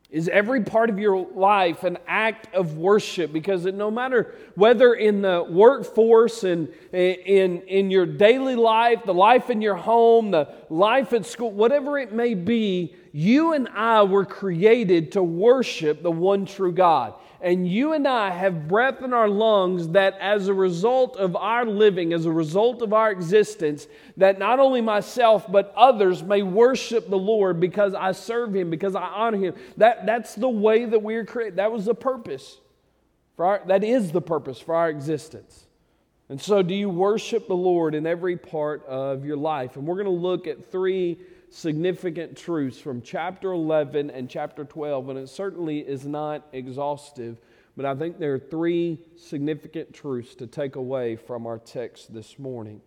Is 0.10 0.30
every 0.30 0.64
part 0.64 0.90
of 0.90 1.00
your 1.00 1.28
life 1.34 1.84
an 1.84 1.98
act 2.08 2.54
of 2.56 2.78
worship? 2.78 3.34
Because 3.34 3.66
no 3.66 3.92
matter 3.92 4.34
whether 4.56 4.94
in 4.94 5.22
the 5.22 5.46
workforce 5.48 6.46
and 6.46 6.70
in, 6.94 7.62
in 7.64 7.92
your 7.92 8.06
daily 8.06 8.56
life, 8.56 9.04
the 9.06 9.14
life 9.14 9.50
in 9.50 9.62
your 9.62 9.76
home, 9.76 10.32
the 10.32 10.48
life 10.70 11.12
at 11.12 11.26
school, 11.26 11.52
whatever 11.52 12.00
it 12.00 12.14
may 12.14 12.36
be, 12.36 12.96
you 13.12 13.52
and 13.52 13.68
I 13.68 14.04
were 14.04 14.24
created 14.24 15.12
to 15.14 15.24
worship 15.24 16.02
the 16.02 16.12
one 16.12 16.46
true 16.46 16.72
God 16.72 17.14
and 17.42 17.68
you 17.68 17.94
and 17.94 18.08
I 18.08 18.32
have 18.32 18.68
breath 18.68 19.02
in 19.02 19.14
our 19.14 19.30
lungs 19.30 19.90
that 19.90 20.18
as 20.20 20.48
a 20.48 20.54
result 20.54 21.18
of 21.18 21.36
our 21.36 21.66
living, 21.66 22.14
as 22.14 22.26
a 22.26 22.32
result 22.32 22.82
of 22.82 22.94
our 22.94 23.12
existence, 23.12 23.88
that 24.18 24.40
not 24.40 24.60
only 24.60 24.82
myself 24.82 25.52
but 25.52 25.74
others 25.76 26.24
may 26.24 26.42
worship 26.42 27.10
the 27.10 27.18
Lord 27.18 27.60
because 27.60 27.94
I 27.94 28.14
serve 28.14 28.56
Him, 28.56 28.70
because 28.70 28.96
I 28.96 29.04
honor 29.04 29.38
Him. 29.38 29.56
That, 29.78 30.06
that's 30.06 30.36
the 30.36 30.50
way 30.50 30.86
that 30.86 31.04
we 31.04 31.16
are 31.16 31.26
created. 31.26 31.58
That 31.58 31.72
was 31.72 31.86
the 31.86 31.96
purpose. 31.96 32.58
For 33.36 33.46
our, 33.46 33.62
that 33.68 33.84
is 33.84 34.12
the 34.12 34.22
purpose 34.22 34.60
for 34.60 34.74
our 34.74 34.90
existence. 34.90 35.66
And 36.30 36.42
so, 36.42 36.62
do 36.62 36.74
you 36.74 36.90
worship 36.90 37.48
the 37.48 37.56
Lord 37.56 37.96
in 37.96 38.06
every 38.06 38.36
part 38.36 38.86
of 38.86 39.24
your 39.24 39.38
life? 39.38 39.78
And 39.78 39.88
we're 39.88 39.96
going 39.96 40.06
to 40.06 40.12
look 40.12 40.48
at 40.48 40.72
three 40.72 41.20
significant 41.50 42.38
truths 42.38 42.80
from 42.80 43.02
chapter 43.02 43.52
11 43.52 44.10
and 44.10 44.30
chapter 44.30 44.66
12, 44.66 45.10
and 45.10 45.20
it 45.20 45.30
certainly 45.30 45.80
is 45.80 46.06
not 46.06 46.48
exhaustive, 46.54 47.40
but 47.76 47.86
I 47.86 47.96
think 47.96 48.20
there 48.20 48.34
are 48.34 48.40
three 48.40 49.00
significant 49.16 49.94
truths 49.94 50.36
to 50.36 50.48
take 50.48 50.76
away 50.76 51.16
from 51.16 51.46
our 51.46 51.60
text 51.60 52.14
this 52.14 52.40
morning. 52.40 52.82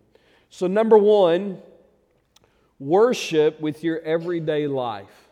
So, 0.49 0.67
number 0.67 0.97
one, 0.97 1.59
worship 2.79 3.61
with 3.61 3.83
your 3.83 3.99
everyday 4.01 4.67
life. 4.67 5.29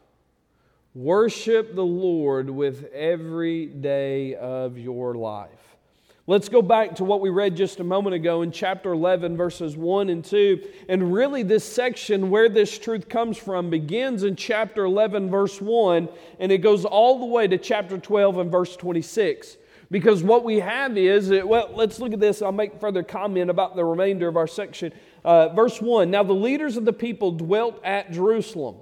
Worship 0.96 1.76
the 1.76 1.86
Lord 1.86 2.50
with 2.50 2.86
every 2.94 3.66
day 3.68 4.36
of 4.36 4.78
your 4.78 5.14
life. 5.14 5.69
Let's 6.30 6.48
go 6.48 6.62
back 6.62 6.94
to 6.98 7.04
what 7.04 7.22
we 7.22 7.32
read 7.32 7.58
just 7.58 7.80
a 7.80 7.84
moment 7.84 8.14
ago 8.14 8.44
in 8.44 8.52
chapter 8.52 8.92
11, 8.92 9.36
verses 9.36 9.76
1 9.76 10.10
and 10.10 10.24
2. 10.24 10.62
And 10.88 11.12
really, 11.12 11.42
this 11.42 11.64
section 11.64 12.30
where 12.30 12.48
this 12.48 12.78
truth 12.78 13.10
comes 13.10 13.36
from 13.36 13.72
begins 13.72 14.22
in 14.22 14.36
chapter 14.36 14.86
11, 14.86 15.32
verse 15.32 15.60
1, 15.60 16.08
and 16.40 16.52
it 16.52 16.60
goes 16.60 16.86
all 16.86 17.18
the 17.18 17.26
way 17.26 17.48
to 17.48 17.58
chapter 17.58 17.98
12 17.98 18.38
and 18.38 18.52
verse 18.52 18.76
26. 18.76 19.58
Because 19.90 20.22
what 20.22 20.44
we 20.44 20.60
have 20.60 21.00
is, 21.00 21.32
well, 21.32 21.72
let's 21.74 21.98
look 21.98 22.14
at 22.14 22.20
this. 22.20 22.44
I'll 22.44 22.52
make 22.52 22.80
further 22.80 23.02
comment 23.02 23.50
about 23.50 23.76
the 23.76 23.84
remainder 23.84 24.28
of 24.28 24.38
our 24.38 24.46
section. 24.46 24.94
Uh, 25.26 25.50
verse 25.50 25.82
1 25.82 26.12
Now 26.12 26.22
the 26.22 26.34
leaders 26.34 26.78
of 26.78 26.86
the 26.86 26.94
people 26.94 27.32
dwelt 27.32 27.84
at 27.84 28.12
Jerusalem. 28.12 28.76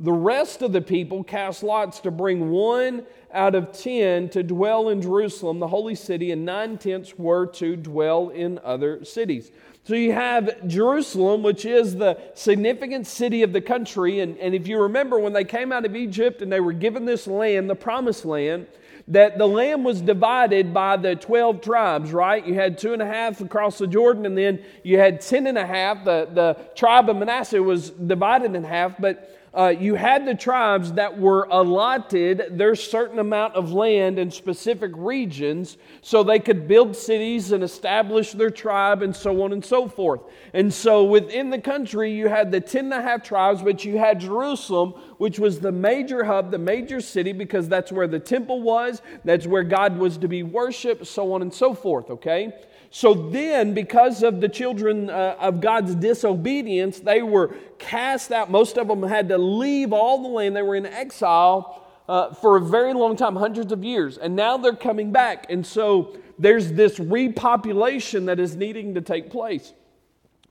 The 0.00 0.12
rest 0.12 0.60
of 0.60 0.72
the 0.72 0.82
people 0.82 1.22
cast 1.22 1.62
lots 1.62 2.00
to 2.00 2.10
bring 2.10 2.50
one 2.50 3.06
out 3.34 3.54
of 3.54 3.72
ten 3.72 4.28
to 4.30 4.42
dwell 4.42 4.88
in 4.88 5.02
Jerusalem, 5.02 5.58
the 5.58 5.68
holy 5.68 5.94
city, 5.94 6.30
and 6.30 6.44
nine 6.44 6.78
tenths 6.78 7.18
were 7.18 7.46
to 7.46 7.76
dwell 7.76 8.30
in 8.30 8.60
other 8.64 9.04
cities. 9.04 9.50
So 9.86 9.94
you 9.94 10.12
have 10.12 10.66
Jerusalem, 10.66 11.42
which 11.42 11.66
is 11.66 11.96
the 11.96 12.18
significant 12.32 13.06
city 13.06 13.42
of 13.42 13.52
the 13.52 13.60
country. 13.60 14.20
And, 14.20 14.38
and 14.38 14.54
if 14.54 14.66
you 14.66 14.80
remember, 14.80 15.18
when 15.18 15.34
they 15.34 15.44
came 15.44 15.72
out 15.72 15.84
of 15.84 15.94
Egypt 15.94 16.40
and 16.40 16.50
they 16.50 16.60
were 16.60 16.72
given 16.72 17.04
this 17.04 17.26
land, 17.26 17.68
the 17.68 17.74
promised 17.74 18.24
land, 18.24 18.66
that 19.08 19.36
the 19.36 19.46
land 19.46 19.84
was 19.84 20.00
divided 20.00 20.72
by 20.72 20.96
the 20.96 21.14
12 21.14 21.60
tribes, 21.60 22.12
right? 22.12 22.46
You 22.46 22.54
had 22.54 22.78
two 22.78 22.94
and 22.94 23.02
a 23.02 23.06
half 23.06 23.42
across 23.42 23.76
the 23.76 23.86
Jordan, 23.86 24.24
and 24.24 24.38
then 24.38 24.64
you 24.82 24.98
had 24.98 25.20
ten 25.20 25.46
and 25.46 25.58
a 25.58 25.66
half. 25.66 26.04
The, 26.06 26.28
the 26.32 26.56
tribe 26.74 27.10
of 27.10 27.16
Manasseh 27.16 27.62
was 27.62 27.90
divided 27.90 28.54
in 28.54 28.64
half, 28.64 28.98
but 28.98 29.43
uh, 29.56 29.68
you 29.68 29.94
had 29.94 30.26
the 30.26 30.34
tribes 30.34 30.92
that 30.94 31.18
were 31.18 31.46
allotted 31.50 32.58
their 32.58 32.74
certain 32.74 33.20
amount 33.20 33.54
of 33.54 33.72
land 33.72 34.18
in 34.18 34.30
specific 34.30 34.90
regions 34.94 35.78
so 36.02 36.22
they 36.22 36.40
could 36.40 36.66
build 36.66 36.96
cities 36.96 37.52
and 37.52 37.62
establish 37.62 38.32
their 38.32 38.50
tribe 38.50 39.02
and 39.02 39.14
so 39.14 39.42
on 39.42 39.52
and 39.52 39.64
so 39.64 39.88
forth. 39.88 40.20
And 40.52 40.74
so 40.74 41.04
within 41.04 41.50
the 41.50 41.60
country, 41.60 42.12
you 42.12 42.28
had 42.28 42.50
the 42.50 42.60
ten 42.60 42.86
and 42.86 42.94
a 42.94 43.02
half 43.02 43.22
tribes, 43.22 43.62
but 43.62 43.84
you 43.84 43.96
had 43.96 44.18
Jerusalem, 44.18 44.90
which 45.18 45.38
was 45.38 45.60
the 45.60 45.72
major 45.72 46.24
hub, 46.24 46.50
the 46.50 46.58
major 46.58 47.00
city, 47.00 47.32
because 47.32 47.68
that's 47.68 47.92
where 47.92 48.08
the 48.08 48.18
temple 48.18 48.60
was, 48.60 49.02
that's 49.24 49.46
where 49.46 49.62
God 49.62 49.98
was 49.98 50.18
to 50.18 50.28
be 50.28 50.42
worshiped, 50.42 51.06
so 51.06 51.32
on 51.32 51.42
and 51.42 51.54
so 51.54 51.74
forth, 51.74 52.10
okay? 52.10 52.52
So 52.94 53.12
then, 53.12 53.74
because 53.74 54.22
of 54.22 54.40
the 54.40 54.48
children 54.48 55.10
uh, 55.10 55.34
of 55.40 55.60
God's 55.60 55.96
disobedience, 55.96 57.00
they 57.00 57.22
were 57.22 57.56
cast 57.76 58.30
out. 58.30 58.52
Most 58.52 58.78
of 58.78 58.86
them 58.86 59.02
had 59.02 59.30
to 59.30 59.36
leave 59.36 59.92
all 59.92 60.22
the 60.22 60.28
land. 60.28 60.54
They 60.54 60.62
were 60.62 60.76
in 60.76 60.86
exile 60.86 61.84
uh, 62.08 62.34
for 62.34 62.56
a 62.56 62.60
very 62.60 62.94
long 62.94 63.16
time, 63.16 63.34
hundreds 63.34 63.72
of 63.72 63.82
years. 63.82 64.16
And 64.16 64.36
now 64.36 64.58
they're 64.58 64.76
coming 64.76 65.10
back. 65.10 65.50
And 65.50 65.66
so 65.66 66.16
there's 66.38 66.70
this 66.70 67.00
repopulation 67.00 68.26
that 68.26 68.38
is 68.38 68.54
needing 68.54 68.94
to 68.94 69.00
take 69.00 69.28
place. 69.28 69.72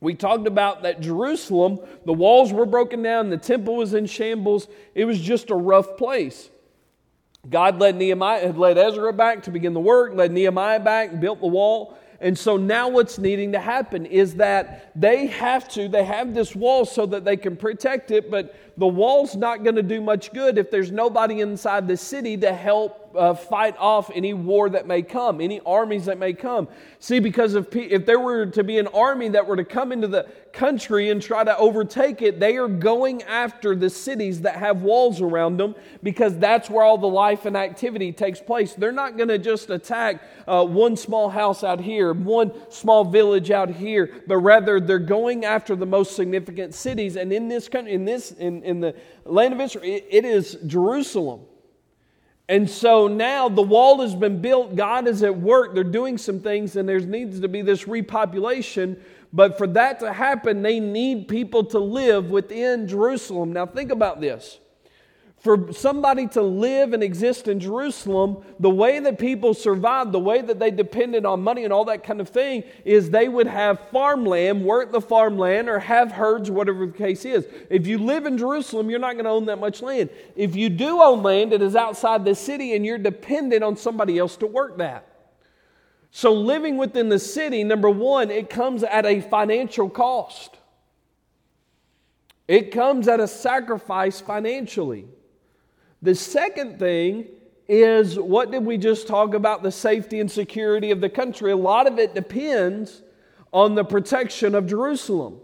We 0.01 0.13
talked 0.13 0.45
about 0.45 0.83
that 0.83 0.99
Jerusalem, 0.99 1.79
the 2.03 2.11
walls 2.11 2.51
were 2.51 2.65
broken 2.65 3.01
down, 3.01 3.29
the 3.29 3.37
temple 3.37 3.77
was 3.77 3.93
in 3.93 4.05
shambles. 4.05 4.67
It 4.95 5.05
was 5.05 5.21
just 5.21 5.49
a 5.49 5.55
rough 5.55 5.95
place. 5.95 6.49
God 7.49 7.79
led 7.79 7.95
Nehemiah, 7.95 8.47
had 8.47 8.57
led 8.57 8.77
Ezra 8.77 9.13
back 9.13 9.43
to 9.43 9.51
begin 9.51 9.73
the 9.73 9.79
work, 9.79 10.13
led 10.13 10.33
Nehemiah 10.33 10.81
back, 10.81 11.21
built 11.21 11.39
the 11.39 11.47
wall. 11.47 11.97
And 12.23 12.39
so 12.39 12.55
now 12.55 12.87
what's 12.87 13.19
needing 13.19 13.51
to 13.51 13.59
happen 13.59 14.05
is 14.05 14.35
that 14.35 14.91
they 14.95 15.27
have 15.27 15.67
to, 15.69 15.89
they 15.89 16.05
have 16.05 16.33
this 16.33 16.55
wall 16.55 16.85
so 16.85 17.05
that 17.07 17.25
they 17.25 17.35
can 17.35 17.57
protect 17.57 18.11
it, 18.11 18.31
but 18.31 18.55
the 18.77 18.87
wall's 18.87 19.35
not 19.35 19.63
going 19.63 19.75
to 19.75 19.83
do 19.83 20.01
much 20.01 20.33
good 20.33 20.57
if 20.57 20.71
there's 20.71 20.91
nobody 20.91 21.41
inside 21.41 21.87
the 21.87 21.97
city 21.97 22.37
to 22.37 22.53
help 22.53 23.03
uh, 23.15 23.33
fight 23.33 23.75
off 23.77 24.09
any 24.13 24.33
war 24.33 24.69
that 24.69 24.87
may 24.87 25.01
come, 25.01 25.39
any 25.39 25.59
armies 25.65 26.05
that 26.05 26.17
may 26.17 26.33
come. 26.33 26.67
See, 26.99 27.19
because 27.19 27.55
if, 27.55 27.75
if 27.75 28.05
there 28.05 28.19
were 28.19 28.47
to 28.47 28.63
be 28.63 28.79
an 28.79 28.87
army 28.87 29.29
that 29.29 29.45
were 29.45 29.55
to 29.55 29.63
come 29.63 29.91
into 29.91 30.07
the 30.07 30.27
country 30.51 31.09
and 31.09 31.21
try 31.21 31.43
to 31.43 31.57
overtake 31.57 32.21
it, 32.21 32.39
they 32.39 32.57
are 32.57 32.67
going 32.67 33.23
after 33.23 33.75
the 33.75 33.89
cities 33.89 34.41
that 34.41 34.55
have 34.55 34.81
walls 34.81 35.21
around 35.21 35.57
them 35.57 35.75
because 36.01 36.37
that's 36.37 36.69
where 36.69 36.83
all 36.83 36.97
the 36.97 37.07
life 37.07 37.45
and 37.45 37.57
activity 37.57 38.11
takes 38.11 38.39
place. 38.39 38.73
They're 38.73 38.91
not 38.91 39.17
going 39.17 39.29
to 39.29 39.37
just 39.37 39.69
attack 39.69 40.21
uh, 40.47 40.65
one 40.65 40.95
small 40.95 41.29
house 41.29 41.63
out 41.63 41.81
here, 41.81 42.13
one 42.13 42.51
small 42.69 43.03
village 43.03 43.51
out 43.51 43.69
here, 43.69 44.21
but 44.27 44.37
rather 44.37 44.79
they're 44.79 44.99
going 44.99 45.45
after 45.45 45.75
the 45.75 45.85
most 45.85 46.15
significant 46.15 46.73
cities. 46.73 47.15
And 47.15 47.33
in 47.33 47.47
this 47.47 47.67
country, 47.67 47.93
in 47.93 48.05
this, 48.05 48.31
in, 48.31 48.62
in 48.63 48.79
the 48.79 48.95
land 49.25 49.53
of 49.53 49.61
Israel, 49.61 49.83
it, 49.85 50.07
it 50.09 50.25
is 50.25 50.57
Jerusalem. 50.65 51.41
And 52.49 52.69
so 52.69 53.07
now 53.07 53.47
the 53.47 53.61
wall 53.61 54.01
has 54.01 54.15
been 54.15 54.41
built, 54.41 54.75
God 54.75 55.07
is 55.07 55.23
at 55.23 55.37
work, 55.37 55.73
they're 55.73 55.83
doing 55.83 56.17
some 56.17 56.39
things, 56.39 56.75
and 56.75 56.87
there 56.87 56.99
needs 56.99 57.39
to 57.39 57.47
be 57.47 57.61
this 57.61 57.85
repopulation. 57.85 58.99
But 59.31 59.57
for 59.57 59.65
that 59.67 59.99
to 60.01 60.11
happen, 60.11 60.61
they 60.61 60.79
need 60.79 61.27
people 61.27 61.63
to 61.65 61.79
live 61.79 62.29
within 62.29 62.87
Jerusalem. 62.87 63.53
Now, 63.53 63.65
think 63.65 63.91
about 63.91 64.19
this 64.19 64.59
for 65.43 65.73
somebody 65.73 66.25
to 66.25 66.41
live 66.41 66.93
and 66.93 67.03
exist 67.03 67.49
in 67.49 67.59
Jerusalem, 67.59 68.45
the 68.61 68.69
way 68.69 69.01
that 69.01 69.19
people 69.19 69.53
survived, 69.53 70.13
the 70.13 70.19
way 70.19 70.41
that 70.41 70.57
they 70.57 70.71
depended 70.71 71.25
on 71.25 71.43
money 71.43 71.65
and 71.65 71.73
all 71.73 71.83
that 71.85 72.01
kind 72.01 72.21
of 72.21 72.29
thing, 72.29 72.63
is 72.85 73.09
they 73.09 73.27
would 73.27 73.47
have 73.47 73.89
farmland, 73.91 74.63
work 74.63 74.93
the 74.93 75.01
farmland, 75.01 75.67
or 75.67 75.79
have 75.79 76.13
herds, 76.13 76.49
whatever 76.49 76.85
the 76.85 76.93
case 76.93 77.25
is. 77.25 77.45
If 77.69 77.87
you 77.87 77.97
live 77.97 78.25
in 78.25 78.37
Jerusalem, 78.37 78.89
you're 78.89 78.99
not 78.99 79.15
going 79.15 79.25
to 79.25 79.31
own 79.31 79.47
that 79.47 79.59
much 79.59 79.81
land. 79.81 80.11
If 80.37 80.55
you 80.55 80.69
do 80.69 81.01
own 81.01 81.23
land, 81.23 81.51
it 81.51 81.61
is 81.61 81.75
outside 81.75 82.23
the 82.23 82.35
city 82.35 82.73
and 82.73 82.85
you're 82.85 82.97
dependent 82.97 83.65
on 83.65 83.75
somebody 83.75 84.17
else 84.17 84.37
to 84.37 84.47
work 84.47 84.77
that. 84.77 85.05
So, 86.09 86.31
living 86.31 86.77
within 86.77 87.09
the 87.09 87.19
city, 87.19 87.65
number 87.65 87.89
one, 87.89 88.31
it 88.31 88.49
comes 88.49 88.81
at 88.81 89.05
a 89.05 89.19
financial 89.19 89.89
cost. 89.89 90.55
It 92.47 92.71
comes 92.71 93.09
at 93.09 93.19
a 93.19 93.27
sacrifice 93.27 94.21
financially. 94.21 95.05
The 96.03 96.15
second 96.15 96.79
thing 96.79 97.27
is 97.69 98.19
what 98.19 98.51
did 98.51 98.65
we 98.65 98.77
just 98.77 99.07
talk 99.07 99.33
about 99.33 99.63
the 99.63 99.71
safety 99.71 100.19
and 100.19 100.29
security 100.29 100.91
of 100.91 100.99
the 100.99 101.07
country? 101.07 101.53
A 101.53 101.55
lot 101.55 101.87
of 101.87 101.97
it 101.97 102.13
depends 102.13 103.01
on 103.53 103.75
the 103.75 103.85
protection 103.85 104.53
of 104.53 104.67
Jerusalem. 104.67 105.39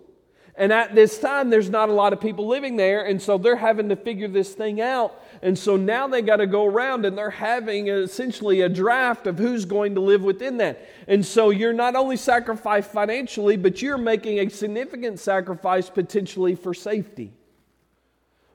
And 0.55 0.73
at 0.73 0.93
this 0.93 1.17
time, 1.17 1.49
there's 1.49 1.69
not 1.69 1.87
a 1.87 1.93
lot 1.93 2.11
of 2.11 2.19
people 2.19 2.45
living 2.45 2.75
there, 2.75 3.05
and 3.05 3.21
so 3.21 3.37
they're 3.37 3.55
having 3.55 3.87
to 3.87 3.95
figure 3.95 4.27
this 4.27 4.53
thing 4.53 4.81
out. 4.81 5.23
And 5.41 5.57
so 5.57 5.77
now 5.77 6.09
they 6.09 6.21
got 6.21 6.37
to 6.37 6.47
go 6.47 6.65
around 6.65 7.05
and 7.05 7.17
they're 7.17 7.29
having 7.29 7.87
essentially 7.87 8.59
a 8.59 8.67
draft 8.67 9.27
of 9.27 9.39
who's 9.39 9.63
going 9.63 9.95
to 9.95 10.01
live 10.01 10.21
within 10.21 10.57
that. 10.57 10.85
And 11.07 11.25
so 11.25 11.51
you're 11.51 11.71
not 11.71 11.95
only 11.95 12.17
sacrificed 12.17 12.91
financially, 12.91 13.55
but 13.55 13.81
you're 13.81 13.97
making 13.97 14.39
a 14.39 14.49
significant 14.49 15.21
sacrifice 15.21 15.89
potentially 15.89 16.55
for 16.55 16.73
safety. 16.73 17.31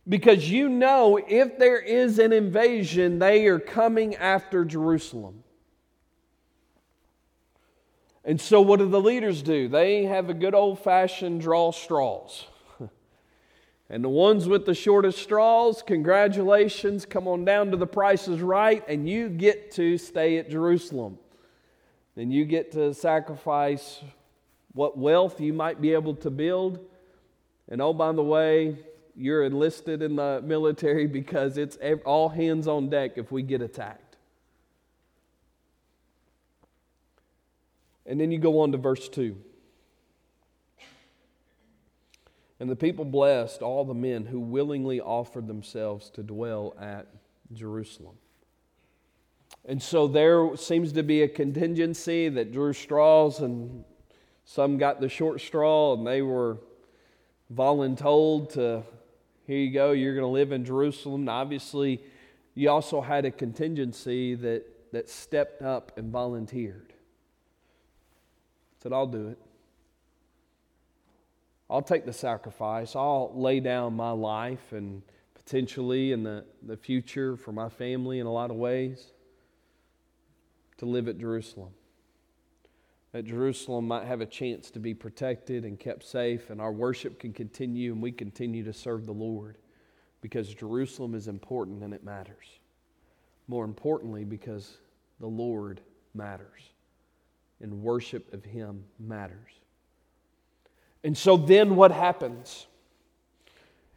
Because 0.09 0.51
you 0.51 0.69
know 0.69 1.19
if 1.29 1.59
there 1.59 1.79
is 1.79 2.19
an 2.19 2.33
invasion, 2.33 3.19
they 3.19 3.47
are 3.47 3.59
coming 3.59 4.15
after 4.17 4.65
Jerusalem. 4.65 5.45
And 8.25 8.41
so, 8.41 8.61
what 8.61 8.79
do 8.79 8.89
the 8.89 9.01
leaders 9.01 9.43
do? 9.43 9.69
They 9.69 10.05
have 10.05 10.31
a 10.31 10.35
good 10.35 10.55
old 10.55 10.79
fashioned 10.79 11.41
draw 11.41 11.73
straws. 11.73 12.47
And 13.91 14.03
the 14.03 14.09
ones 14.09 14.49
with 14.49 14.65
the 14.65 14.75
shortest 14.75 15.19
straws, 15.19 15.83
congratulations, 15.83 17.05
come 17.05 17.29
on 17.29 17.45
down 17.45 17.71
to 17.71 17.77
the 17.77 17.87
prices 17.87 18.41
right, 18.41 18.83
and 18.89 19.07
you 19.07 19.29
get 19.29 19.73
to 19.73 19.99
stay 19.99 20.39
at 20.39 20.51
Jerusalem. 20.51 21.19
Then 22.17 22.31
you 22.31 22.47
get 22.47 22.73
to 22.73 22.95
sacrifice 22.95 24.03
what 24.73 24.97
wealth 24.97 25.39
you 25.39 25.53
might 25.53 25.83
be 25.83 25.93
able 25.93 26.15
to 26.17 26.31
build. 26.31 26.79
And 27.69 27.83
oh, 27.83 27.93
by 27.93 28.13
the 28.13 28.23
way, 28.23 28.79
you're 29.17 29.45
enlisted 29.45 30.03
in 30.03 30.17
the 30.17 30.43
military 30.45 31.07
because 31.07 31.57
it's 31.57 31.79
all 32.05 32.29
hands 32.29 32.67
on 32.67 32.89
deck 32.89 33.13
if 33.17 33.31
we 33.31 33.43
get 33.43 33.63
attacked. 33.63 34.17
And 38.07 38.21
then 38.21 38.31
you 38.31 38.39
go 38.39 38.61
on 38.61 38.73
to 38.73 38.79
verse 38.79 39.09
2. 39.09 39.37
And 42.61 42.71
the 42.71 42.77
people 42.77 43.05
blessed 43.05 43.63
all 43.63 43.85
the 43.85 43.95
men 43.95 44.27
who 44.27 44.39
willingly 44.41 45.01
offered 45.01 45.47
themselves 45.47 46.11
to 46.11 46.23
dwell 46.23 46.75
at 46.81 47.07
Jerusalem. 47.53 48.17
And 49.67 49.83
so 49.83 50.07
there 50.07 50.57
seems 50.57 50.93
to 50.93 51.03
be 51.03 51.23
a 51.23 51.29
contingency 51.29 52.29
that 52.29 52.53
drew 52.53 52.73
straws, 52.73 53.41
and 53.41 53.85
some 54.45 54.77
got 54.77 55.01
the 55.01 55.09
short 55.09 55.41
straw, 55.41 55.95
and 55.95 56.07
they 56.07 56.23
were 56.23 56.59
voluntold 57.53 58.53
to, 58.53 58.83
here 59.47 59.59
you 59.59 59.73
go, 59.73 59.93
you're 59.93 60.15
going 60.15 60.25
to 60.25 60.29
live 60.29 60.53
in 60.53 60.65
Jerusalem. 60.65 61.23
And 61.23 61.31
obviously, 61.31 62.01
you 62.55 62.71
also 62.71 63.01
had 63.01 63.25
a 63.25 63.31
contingency 63.31 64.35
that, 64.37 64.65
that 64.93 65.09
stepped 65.09 65.63
up 65.63 65.97
and 65.99 66.11
volunteered. 66.11 66.93
Said, 68.83 68.93
I'll 68.93 69.07
do 69.07 69.29
it. 69.29 69.39
I'll 71.69 71.83
take 71.83 72.07
the 72.07 72.13
sacrifice. 72.13 72.95
I'll 72.95 73.33
lay 73.35 73.61
down 73.61 73.95
my 73.95 74.11
life 74.11 74.73
and 74.73 75.03
potentially 75.35 76.13
in 76.13 76.23
the, 76.23 76.45
the 76.63 76.77
future 76.77 77.37
for 77.37 77.53
my 77.53 77.69
family 77.69 78.19
in 78.19 78.27
a 78.27 78.33
lot 78.33 78.51
of 78.51 78.57
ways 78.57 79.13
to 80.79 80.87
live 80.87 81.09
at 81.09 81.19
Jerusalem. 81.19 81.71
That 83.15 83.27
Jerusalem 83.27 83.87
might 83.87 84.07
have 84.07 84.21
a 84.21 84.27
chance 84.27 84.73
to 84.73 84.81
be 84.81 84.93
protected 84.93 85.65
and 85.65 85.79
kept 85.79 86.03
safe, 86.03 86.51
and 86.51 86.61
our 86.61 86.73
worship 86.73 87.21
can 87.21 87.33
continue 87.33 87.93
and 87.93 88.03
we 88.03 88.11
continue 88.11 88.65
to 88.65 88.73
serve 88.73 89.07
the 89.07 89.13
Lord 89.13 89.57
because 90.21 90.53
Jerusalem 90.53 91.15
is 91.15 91.29
important 91.29 91.85
and 91.85 91.95
it 91.95 92.03
matters. 92.03 92.59
More 93.47 93.65
importantly, 93.65 94.25
because 94.25 94.79
the 95.21 95.29
Lord 95.29 95.81
matters 96.13 96.61
and 97.61 97.85
worship 97.85 98.35
of 98.35 98.45
Him 98.45 98.83
matters. 98.99 99.53
And 101.05 101.17
so 101.17 101.37
then 101.37 101.77
what 101.77 101.93
happens? 101.93 102.67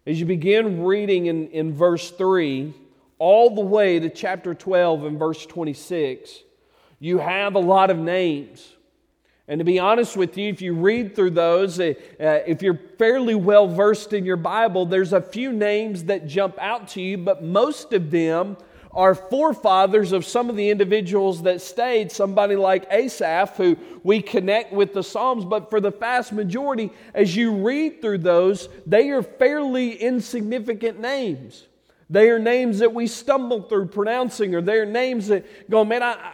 As 0.06 0.20
you 0.20 0.28
begin 0.28 0.84
reading 0.84 1.26
in, 1.26 1.48
in 1.48 1.74
verse 1.74 2.12
3, 2.12 2.72
all 3.18 3.56
the 3.56 3.62
way 3.62 4.00
to 4.00 4.12
chapter 4.12 4.54
12 4.54 5.06
and 5.06 5.18
verse 5.18 5.44
26, 5.48 6.44
you 7.00 7.18
have 7.18 7.56
a 7.56 7.60
lot 7.60 7.90
of 7.90 7.98
names. 7.98 8.76
And 9.50 9.60
to 9.60 9.66
be 9.66 9.80
honest 9.80 10.18
with 10.18 10.38
you, 10.38 10.50
if 10.50 10.62
you 10.62 10.74
read 10.74 11.16
through 11.16 11.32
those, 11.32 11.80
uh, 11.80 11.94
if 12.20 12.62
you're 12.62 12.80
fairly 12.98 13.36
well 13.36 13.68
versed 13.68 14.12
in 14.12 14.26
your 14.26 14.36
Bible, 14.36 14.86
there's 14.86 15.14
a 15.14 15.22
few 15.22 15.54
names 15.54 16.04
that 16.06 16.28
jump 16.28 16.58
out 16.60 16.90
to 16.90 17.02
you, 17.02 17.18
but 17.18 17.44
most 17.44 17.94
of 17.94 18.12
them 18.12 18.58
are 18.92 19.16
forefathers 19.16 20.12
of 20.12 20.26
some 20.26 20.50
of 20.50 20.56
the 20.56 20.70
individuals 20.70 21.44
that 21.44 21.62
stayed, 21.62 22.12
somebody 22.12 22.56
like 22.56 22.88
Asaph, 22.92 23.56
who 23.56 23.78
we 24.04 24.22
connect 24.22 24.74
with 24.74 24.94
the 24.94 25.04
Psalms, 25.04 25.46
but 25.46 25.70
for 25.70 25.80
the 25.80 25.92
vast 25.92 26.34
majority, 26.34 26.92
as 27.14 27.36
you 27.36 27.56
read 27.56 28.02
through 28.02 28.18
those, 28.18 28.68
they 28.86 29.12
are 29.12 29.22
fairly 29.22 29.94
insignificant 29.94 31.00
names. 31.00 31.68
They 32.10 32.30
are 32.30 32.40
names 32.40 32.80
that 32.80 32.94
we 32.94 33.08
stumble 33.08 33.62
through 33.62 33.88
pronouncing, 33.88 34.56
or 34.56 34.62
they 34.62 34.78
are 34.78 34.86
names 34.86 35.28
that 35.28 35.70
go, 35.70 35.86
man, 35.86 36.02
I, 36.02 36.34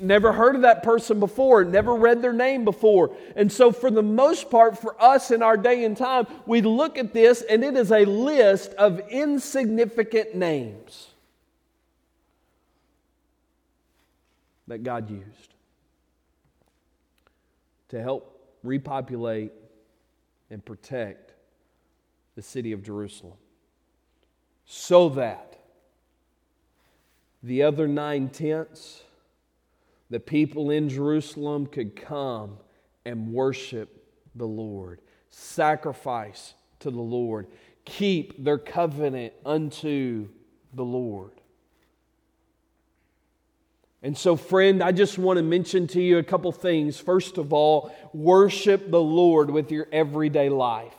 never 0.00 0.32
heard 0.32 0.54
of 0.56 0.62
that 0.62 0.82
person 0.82 1.20
before, 1.20 1.64
never 1.64 1.94
read 1.94 2.22
their 2.22 2.32
name 2.32 2.64
before. 2.64 3.14
And 3.36 3.50
so, 3.50 3.72
for 3.72 3.90
the 3.90 4.02
most 4.02 4.50
part, 4.50 4.78
for 4.78 5.00
us 5.02 5.30
in 5.30 5.42
our 5.42 5.56
day 5.56 5.84
and 5.84 5.96
time, 5.96 6.26
we 6.46 6.62
look 6.62 6.98
at 6.98 7.12
this 7.12 7.42
and 7.42 7.64
it 7.64 7.76
is 7.76 7.92
a 7.92 8.04
list 8.04 8.74
of 8.74 9.00
insignificant 9.10 10.34
names. 10.34 11.08
that 14.68 14.84
God 14.84 15.10
used 15.10 15.54
to 17.88 18.00
help 18.00 18.38
repopulate 18.62 19.52
and 20.50 20.64
protect 20.64 21.32
the 22.36 22.42
city 22.42 22.72
of 22.72 22.82
Jerusalem 22.82 23.36
so 24.66 25.08
that 25.10 25.58
the 27.42 27.62
other 27.62 27.88
nine 27.88 28.28
tenths, 28.28 29.02
the 30.10 30.20
people 30.20 30.70
in 30.70 30.88
Jerusalem 30.88 31.66
could 31.66 31.96
come 31.96 32.58
and 33.04 33.32
worship 33.32 34.04
the 34.34 34.46
Lord, 34.46 35.00
sacrifice 35.30 36.54
to 36.80 36.90
the 36.90 37.00
Lord, 37.00 37.46
keep 37.84 38.42
their 38.42 38.58
covenant 38.58 39.32
unto 39.44 40.28
the 40.72 40.84
Lord. 40.84 41.32
And 44.02 44.16
so, 44.16 44.36
friend, 44.36 44.82
I 44.82 44.92
just 44.92 45.18
want 45.18 45.38
to 45.38 45.42
mention 45.42 45.88
to 45.88 46.00
you 46.00 46.18
a 46.18 46.22
couple 46.22 46.52
things. 46.52 47.00
First 47.00 47.36
of 47.36 47.52
all, 47.52 47.92
worship 48.12 48.90
the 48.90 49.00
Lord 49.00 49.50
with 49.50 49.72
your 49.72 49.88
everyday 49.90 50.48
life. 50.48 50.94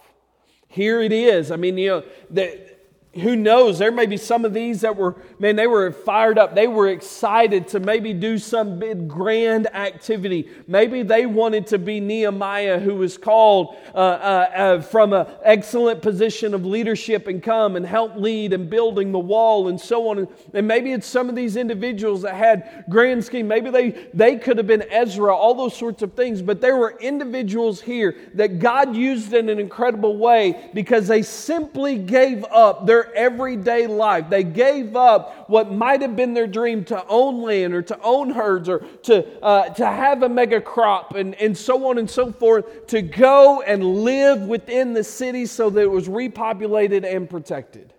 Here 0.67 1.01
it 1.01 1.13
is. 1.13 1.49
I 1.49 1.55
mean, 1.55 1.77
you 1.77 1.87
know, 1.87 2.03
that 2.31 2.78
who 3.13 3.35
knows? 3.35 3.79
There 3.79 3.91
may 3.91 4.05
be 4.05 4.17
some 4.17 4.45
of 4.45 4.53
these 4.53 4.81
that 4.81 4.95
were, 4.95 5.15
man, 5.39 5.55
they 5.55 5.65
were 5.65 5.91
fired 5.91 6.37
up. 6.37 6.53
They 6.53 6.67
were 6.67 6.89
excited 6.89 7.67
to 7.69 7.79
maybe 7.79 8.13
do 8.13 8.37
some 8.37 8.77
big 8.77 9.07
grand 9.07 9.65
activity. 9.73 10.47
Maybe 10.67 11.01
they 11.01 11.25
wanted 11.25 11.65
to 11.67 11.79
be 11.79 11.99
Nehemiah, 11.99 12.79
who 12.79 12.95
was 12.95 13.17
called 13.17 13.75
uh, 13.95 13.97
uh, 13.97 14.51
uh, 14.55 14.81
from 14.81 15.13
an 15.13 15.25
excellent 15.43 16.03
position 16.03 16.53
of 16.53 16.67
leadership 16.67 17.25
and 17.25 17.41
come 17.41 17.75
and 17.75 17.85
help 17.85 18.15
lead 18.15 18.53
in 18.53 18.69
building 18.69 19.11
the 19.11 19.19
wall 19.19 19.69
and 19.69 19.81
so 19.81 20.09
on. 20.09 20.27
And 20.53 20.67
maybe 20.67 20.91
it's 20.91 21.07
some 21.07 21.29
of 21.29 21.35
these 21.35 21.55
individuals 21.55 22.21
that 22.21 22.35
had 22.35 22.85
grand 22.89 23.25
scheme. 23.25 23.47
Maybe 23.47 23.71
they, 23.71 23.89
they 24.13 24.35
could 24.35 24.57
have 24.57 24.67
been 24.67 24.83
Ezra, 24.83 25.35
all 25.35 25.55
those 25.55 25.75
sorts 25.75 26.03
of 26.03 26.13
things. 26.13 26.43
But 26.43 26.61
there 26.61 26.77
were 26.77 26.95
individuals 26.99 27.81
here 27.81 28.15
that 28.35 28.59
God 28.59 28.95
used 28.95 29.33
in 29.33 29.49
an 29.49 29.59
incredible 29.59 30.15
way 30.17 30.69
because 30.75 31.07
they 31.07 31.23
simply 31.23 31.97
gave 31.97 32.45
up 32.51 32.85
their 32.85 32.98
their 32.99 33.15
everyday 33.15 33.87
life. 33.87 34.29
They 34.29 34.43
gave 34.43 34.95
up 34.95 35.49
what 35.49 35.71
might 35.71 36.01
have 36.01 36.15
been 36.15 36.33
their 36.33 36.47
dream 36.47 36.83
to 36.85 37.05
own 37.07 37.41
land 37.41 37.73
or 37.73 37.81
to 37.83 37.99
own 38.01 38.29
herds 38.31 38.67
or 38.67 38.79
to, 39.03 39.43
uh, 39.43 39.69
to 39.69 39.85
have 39.85 40.23
a 40.23 40.29
mega 40.29 40.59
crop 40.59 41.15
and, 41.15 41.35
and 41.35 41.57
so 41.57 41.89
on 41.89 41.97
and 41.97 42.09
so 42.09 42.31
forth 42.31 42.87
to 42.87 43.01
go 43.01 43.61
and 43.61 43.83
live 44.03 44.41
within 44.41 44.93
the 44.93 45.03
city 45.03 45.45
so 45.45 45.69
that 45.69 45.81
it 45.81 45.91
was 45.91 46.07
repopulated 46.07 47.05
and 47.05 47.29
protected. 47.29 47.93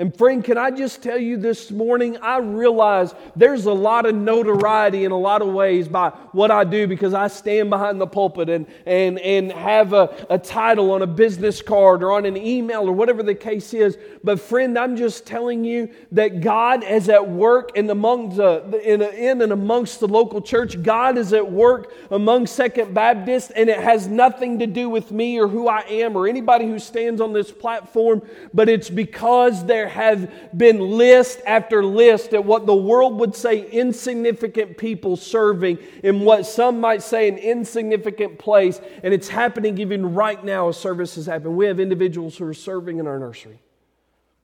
And 0.00 0.16
friend, 0.16 0.44
can 0.44 0.56
I 0.56 0.70
just 0.70 1.02
tell 1.02 1.18
you 1.18 1.36
this 1.36 1.72
morning, 1.72 2.18
I 2.18 2.38
realize 2.38 3.12
there's 3.34 3.64
a 3.66 3.72
lot 3.72 4.06
of 4.06 4.14
notoriety 4.14 5.04
in 5.04 5.10
a 5.10 5.18
lot 5.18 5.42
of 5.42 5.48
ways 5.48 5.88
by 5.88 6.10
what 6.30 6.52
I 6.52 6.62
do 6.62 6.86
because 6.86 7.14
I 7.14 7.26
stand 7.26 7.68
behind 7.68 8.00
the 8.00 8.06
pulpit 8.06 8.48
and, 8.48 8.66
and, 8.86 9.18
and 9.18 9.50
have 9.50 9.92
a, 9.94 10.26
a 10.30 10.38
title 10.38 10.92
on 10.92 11.02
a 11.02 11.06
business 11.06 11.60
card 11.60 12.04
or 12.04 12.12
on 12.12 12.26
an 12.26 12.36
email 12.36 12.88
or 12.88 12.92
whatever 12.92 13.24
the 13.24 13.34
case 13.34 13.74
is. 13.74 13.98
But 14.22 14.38
friend, 14.38 14.78
I'm 14.78 14.96
just 14.96 15.26
telling 15.26 15.64
you 15.64 15.90
that 16.12 16.42
God 16.42 16.84
is 16.84 17.08
at 17.08 17.28
work 17.28 17.72
in, 17.76 17.90
among 17.90 18.36
the, 18.36 18.80
in, 18.84 19.02
in 19.02 19.42
and 19.42 19.50
amongst 19.50 19.98
the 19.98 20.06
local 20.06 20.40
church. 20.40 20.80
God 20.80 21.18
is 21.18 21.32
at 21.32 21.50
work 21.50 21.92
among 22.12 22.46
Second 22.46 22.94
Baptist 22.94 23.50
and 23.56 23.68
it 23.68 23.80
has 23.80 24.06
nothing 24.06 24.60
to 24.60 24.68
do 24.68 24.88
with 24.88 25.10
me 25.10 25.40
or 25.40 25.48
who 25.48 25.66
I 25.66 25.80
am 25.88 26.14
or 26.14 26.28
anybody 26.28 26.66
who 26.66 26.78
stands 26.78 27.20
on 27.20 27.32
this 27.32 27.50
platform, 27.50 28.22
but 28.54 28.68
it's 28.68 28.90
because 28.90 29.66
there 29.66 29.87
there 29.88 29.94
have 29.94 30.56
been 30.56 30.78
list 30.98 31.40
after 31.46 31.84
list 31.84 32.34
at 32.34 32.44
what 32.44 32.66
the 32.66 32.74
world 32.74 33.18
would 33.20 33.34
say 33.34 33.68
insignificant 33.70 34.76
people 34.76 35.16
serving 35.16 35.78
in 36.02 36.20
what 36.20 36.46
some 36.46 36.80
might 36.80 37.02
say 37.02 37.28
an 37.28 37.38
insignificant 37.38 38.38
place. 38.38 38.80
And 39.02 39.14
it's 39.14 39.28
happening 39.28 39.78
even 39.78 40.14
right 40.14 40.42
now 40.44 40.68
as 40.68 40.76
services 40.76 41.26
happen. 41.26 41.56
We 41.56 41.66
have 41.66 41.80
individuals 41.80 42.36
who 42.36 42.46
are 42.46 42.54
serving 42.54 42.98
in 42.98 43.06
our 43.06 43.18
nursery 43.18 43.60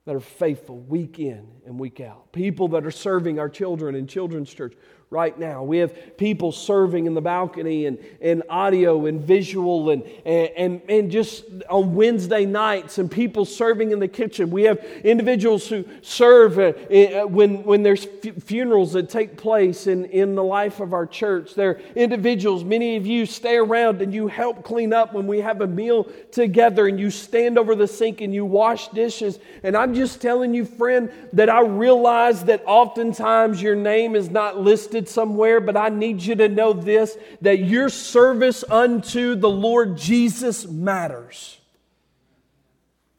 that 0.05 0.15
are 0.15 0.19
faithful 0.19 0.77
week 0.77 1.19
in 1.19 1.47
and 1.65 1.79
week 1.79 1.99
out. 1.99 2.31
People 2.31 2.67
that 2.69 2.85
are 2.85 2.91
serving 2.91 3.39
our 3.39 3.49
children 3.49 3.95
in 3.95 4.07
children's 4.07 4.53
church 4.53 4.73
right 5.11 5.37
now. 5.37 5.63
We 5.63 5.77
have 5.77 6.17
people 6.17 6.51
serving 6.51 7.05
in 7.05 7.13
the 7.13 7.21
balcony 7.21 7.85
and, 7.85 7.99
and 8.21 8.43
audio 8.49 9.05
and 9.05 9.21
visual 9.21 9.91
and, 9.91 10.03
and, 10.25 10.81
and 10.89 11.11
just 11.11 11.45
on 11.69 11.93
Wednesday 11.93 12.45
nights 12.45 12.97
and 12.97 13.09
people 13.09 13.45
serving 13.45 13.91
in 13.91 13.99
the 13.99 14.07
kitchen. 14.07 14.49
We 14.49 14.63
have 14.63 14.83
individuals 15.03 15.67
who 15.67 15.85
serve 16.01 16.57
uh, 16.57 16.73
uh, 16.91 17.27
when, 17.27 17.63
when 17.63 17.83
there's 17.83 18.05
funerals 18.43 18.93
that 18.93 19.09
take 19.09 19.37
place 19.37 19.85
in, 19.87 20.05
in 20.05 20.33
the 20.33 20.43
life 20.43 20.79
of 20.79 20.91
our 20.91 21.05
church. 21.05 21.53
There 21.53 21.69
are 21.69 21.81
individuals, 21.95 22.63
many 22.63 22.97
of 22.97 23.05
you 23.05 23.25
stay 23.25 23.57
around 23.57 24.01
and 24.01 24.13
you 24.13 24.27
help 24.27 24.63
clean 24.63 24.91
up 24.91 25.13
when 25.13 25.27
we 25.27 25.39
have 25.39 25.61
a 25.61 25.67
meal 25.67 26.05
together 26.31 26.87
and 26.87 26.99
you 26.99 27.11
stand 27.11 27.59
over 27.59 27.75
the 27.75 27.87
sink 27.87 28.21
and 28.21 28.33
you 28.33 28.43
wash 28.43 28.87
dishes. 28.89 29.39
And 29.61 29.77
I'm 29.77 29.93
just 29.93 30.19
telling 30.19 30.53
you, 30.53 30.65
friend, 30.65 31.11
that 31.33 31.47
I 31.55 31.61
realize 31.61 32.43
that 32.45 32.63
oftentimes 32.65 33.61
your 33.61 33.77
name 33.77 34.13
is 34.13 34.29
not 34.29 34.59
listed 34.59 35.07
somewhere, 35.07 35.61
but 35.61 35.77
I 35.77 35.87
need 35.87 36.21
you 36.21 36.35
to 36.35 36.49
know 36.49 36.73
this 36.73 37.17
that 37.39 37.59
your 37.59 37.87
service 37.87 38.65
unto 38.69 39.35
the 39.35 39.49
Lord 39.49 39.95
Jesus 39.95 40.67
matters. 40.67 41.57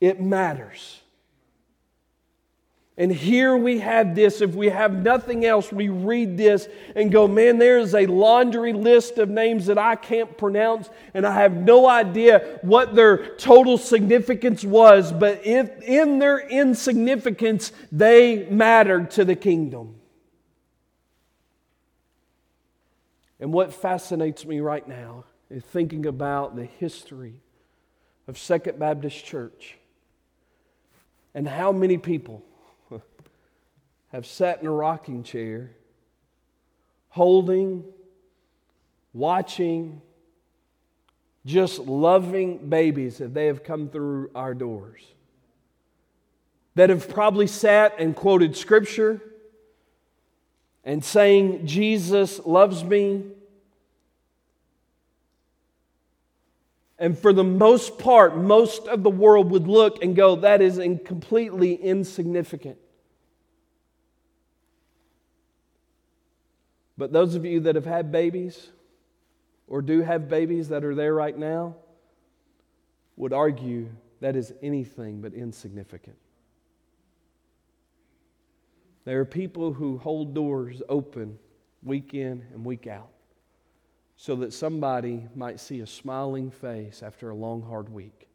It 0.03 0.21
matters. 0.21 1.01
And 2.99 3.13
here 3.13 3.55
we 3.57 3.81
have 3.81 4.15
this. 4.15 4.41
If 4.41 4.55
we 4.55 4.71
have 4.71 4.93
nothing 4.93 5.45
else, 5.45 5.71
we 5.71 5.91
read 5.91 6.39
this 6.39 6.67
and 6.95 7.13
go, 7.13 7.29
man, 7.29 7.59
there 7.59 7.79
is 7.79 7.95
a 7.95 8.07
laundry 8.07 8.73
list 8.73 9.19
of 9.19 9.29
names 9.29 9.67
that 9.67 9.77
I 9.77 9.97
can't 9.97 10.39
pronounce, 10.39 10.89
and 11.13 11.27
I 11.27 11.35
have 11.35 11.55
no 11.55 11.87
idea 11.87 12.59
what 12.63 12.95
their 12.95 13.37
total 13.37 13.77
significance 13.77 14.65
was. 14.65 15.13
But 15.13 15.47
if 15.47 15.83
in 15.83 16.19
their 16.19 16.39
insignificance, 16.39 17.71
they 17.93 18.47
mattered 18.49 19.11
to 19.13 19.27
the 19.27 19.37
kingdom. 19.37 19.97
And 23.39 23.53
what 23.53 23.75
fascinates 23.75 24.47
me 24.47 24.61
right 24.61 24.89
now 24.89 25.25
is 25.51 25.63
thinking 25.63 26.07
about 26.07 26.57
the 26.57 26.65
history 26.65 27.35
of 28.27 28.39
Second 28.39 28.79
Baptist 28.79 29.23
Church 29.23 29.77
and 31.35 31.47
how 31.47 31.71
many 31.71 31.99
people 31.99 32.43
have 34.17 34.27
sat 34.27 34.63
in 34.63 34.67
a 34.67 34.71
rocking 34.71 35.23
chair, 35.23 35.73
holding, 37.11 37.85
watching, 39.13 40.01
just 41.45 41.81
loving 41.81 42.71
babies 42.71 43.19
that 43.19 43.35
they 43.35 43.45
have 43.45 43.63
come 43.63 43.91
through 43.91 44.31
our 44.35 44.55
doors. 44.55 45.03
That 46.77 46.89
have 46.89 47.11
probably 47.11 47.47
sat 47.47 47.97
and 47.99 48.17
quoted 48.17 48.57
scripture 48.57 49.21
and 50.83 51.05
saying, 51.05 51.67
Jesus 51.67 52.41
loves 52.47 52.83
me. 52.83 53.23
And 56.99 57.19
for 57.19 57.35
the 57.35 57.45
most 57.45 57.99
part, 57.99 58.35
most 58.35 58.89
of 58.89 59.03
the 59.03 59.11
world 59.11 59.51
would 59.51 59.69
look 59.69 60.03
and 60.03 60.17
go, 60.17 60.37
that 60.37 60.63
is 60.63 60.81
completely 61.05 61.75
insignificant. 61.75 62.79
But 66.99 67.13
those 67.13 67.35
of 67.35 67.45
you 67.45 67.61
that 67.61 67.75
have 67.75 67.87
had 67.87 68.11
babies 68.11 68.71
or 69.67 69.83
do 69.83 70.03
have 70.03 70.29
babies 70.29 70.69
that 70.69 70.85
are 70.85 70.95
there 70.95 71.15
right 71.15 71.37
now 71.37 71.77
would 73.17 73.33
argue 73.33 73.89
that 74.21 74.37
is 74.37 74.53
anything 74.63 75.21
but 75.21 75.35
insignificant. 75.35 76.17
There 79.05 79.21
are 79.21 79.27
people 79.27 79.73
who 79.73 79.99
hold 79.99 80.35
doors 80.35 80.83
open 80.89 81.39
week 81.83 82.15
in 82.15 82.45
and 82.53 82.65
week 82.65 82.87
out 82.87 83.11
so 84.17 84.35
that 84.37 84.53
somebody 84.53 85.29
might 85.35 85.61
see 85.61 85.81
a 85.81 85.87
smiling 85.87 86.51
face 86.51 87.03
after 87.03 87.31
a 87.31 87.35
long, 87.35 87.63
hard 87.63 87.89
week. 87.89 88.29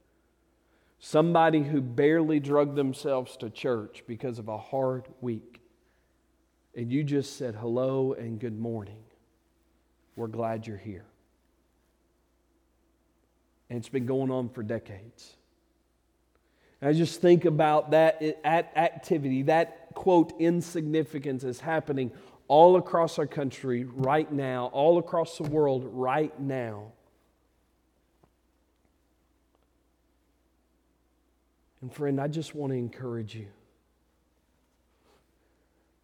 Somebody 0.99 1.63
who 1.63 1.81
barely 1.81 2.39
drug 2.39 2.75
themselves 2.75 3.35
to 3.37 3.49
church 3.49 4.03
because 4.07 4.37
of 4.37 4.47
a 4.47 4.57
hard 4.57 5.07
week. 5.19 5.50
And 6.75 6.91
you 6.91 7.03
just 7.03 7.37
said 7.37 7.55
hello 7.55 8.13
and 8.13 8.39
good 8.39 8.57
morning. 8.57 9.03
We're 10.15 10.27
glad 10.27 10.67
you're 10.67 10.77
here. 10.77 11.05
And 13.69 13.77
it's 13.77 13.89
been 13.89 14.05
going 14.05 14.31
on 14.31 14.49
for 14.49 14.63
decades. 14.63 15.35
I 16.81 16.93
just 16.93 17.21
think 17.21 17.45
about 17.45 17.91
that 17.91 18.21
activity, 18.43 19.43
that 19.43 19.93
quote, 19.93 20.33
insignificance 20.39 21.43
is 21.43 21.59
happening 21.59 22.11
all 22.47 22.75
across 22.75 23.19
our 23.19 23.27
country 23.27 23.85
right 23.85 24.31
now, 24.31 24.71
all 24.73 24.97
across 24.97 25.37
the 25.37 25.43
world 25.43 25.87
right 25.93 26.37
now. 26.39 26.91
And 31.81 31.93
friend, 31.93 32.19
I 32.19 32.27
just 32.27 32.55
want 32.55 32.73
to 32.73 32.77
encourage 32.77 33.35
you. 33.35 33.47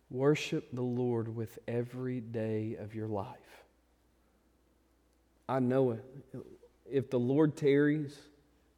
Worship 0.10 0.70
the 0.72 0.82
Lord 0.82 1.36
with 1.36 1.60
every 1.68 2.22
day 2.22 2.78
of 2.80 2.96
your 2.96 3.08
life. 3.08 3.66
I 5.50 5.60
know 5.60 5.92
it. 5.92 6.04
If 6.90 7.10
the 7.10 7.20
Lord 7.20 7.58
tarries, 7.58 8.18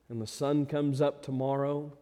and 0.09 0.19
the 0.19 0.27
sun 0.27 0.65
comes 0.65 1.01
up 1.01 1.21
tomorrow, 1.21 1.93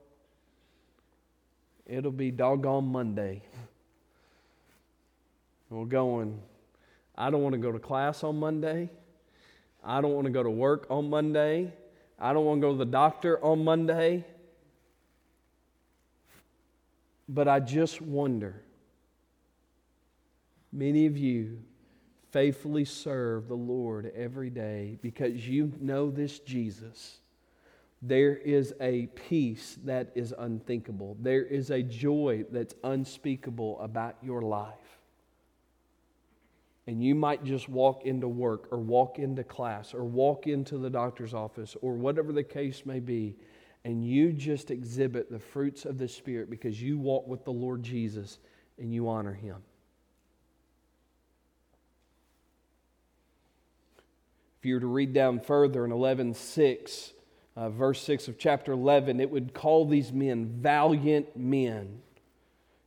it'll 1.85 2.11
be 2.11 2.31
doggone 2.31 2.85
Monday. 2.85 3.43
we're 5.69 5.85
going, 5.85 6.39
I 7.17 7.29
don't 7.29 7.43
want 7.43 7.53
to 7.53 7.59
go 7.59 7.73
to 7.73 7.79
class 7.79 8.23
on 8.23 8.39
Monday. 8.39 8.89
I 9.83 9.99
don't 9.99 10.13
want 10.13 10.25
to 10.25 10.31
go 10.31 10.41
to 10.41 10.49
work 10.49 10.87
on 10.89 11.09
Monday. 11.09 11.73
I 12.17 12.31
don't 12.31 12.45
want 12.45 12.61
to 12.61 12.67
go 12.67 12.71
to 12.71 12.77
the 12.77 12.85
doctor 12.85 13.43
on 13.43 13.63
Monday. 13.63 14.25
But 17.27 17.49
I 17.49 17.59
just 17.59 18.01
wonder 18.01 18.61
many 20.71 21.05
of 21.05 21.17
you 21.17 21.59
faithfully 22.31 22.85
serve 22.85 23.47
the 23.47 23.55
Lord 23.55 24.11
every 24.15 24.49
day 24.49 24.97
because 25.01 25.47
you 25.47 25.73
know 25.79 26.11
this 26.11 26.39
Jesus 26.39 27.19
there 28.01 28.35
is 28.35 28.73
a 28.79 29.07
peace 29.07 29.77
that 29.83 30.11
is 30.13 30.33
unthinkable. 30.37 31.17
There 31.19 31.43
is 31.43 31.71
a 31.71 31.81
joy 31.81 32.45
that's 32.51 32.75
unspeakable 32.83 33.79
about 33.79 34.17
your 34.21 34.41
life. 34.43 34.73
And 36.85 37.03
you 37.03 37.15
might 37.15 37.43
just 37.43 37.67
walk 37.67 38.05
into 38.05 38.27
work 38.27 38.67
or 38.71 38.77
walk 38.77 39.19
into 39.19 39.43
class 39.43 39.93
or 39.93 40.05
walk 40.05 40.47
into 40.47 40.77
the 40.77 40.89
doctor's 40.89 41.33
office 41.33 41.75
or 41.81 41.95
whatever 41.95 42.31
the 42.31 42.43
case 42.43 42.85
may 42.85 42.99
be, 42.99 43.35
and 43.83 44.05
you 44.05 44.31
just 44.31 44.69
exhibit 44.71 45.29
the 45.29 45.39
fruits 45.39 45.83
of 45.83 45.97
the 45.97 46.07
Spirit 46.07 46.49
because 46.49 46.81
you 46.81 46.97
walk 46.97 47.27
with 47.27 47.43
the 47.43 47.51
Lord 47.51 47.83
Jesus 47.83 48.37
and 48.77 48.93
you 48.93 49.09
honor 49.09 49.33
Him. 49.33 49.57
You 54.67 54.75
were 54.75 54.81
to 54.81 54.87
read 54.87 55.13
down 55.13 55.39
further 55.39 55.85
in 55.85 55.91
11 55.91 56.33
6, 56.33 57.13
uh, 57.55 57.69
verse 57.69 58.01
6 58.03 58.27
of 58.27 58.37
chapter 58.37 58.73
11, 58.73 59.19
it 59.19 59.31
would 59.31 59.53
call 59.53 59.85
these 59.85 60.11
men 60.11 60.45
valiant 60.59 61.35
men. 61.35 62.01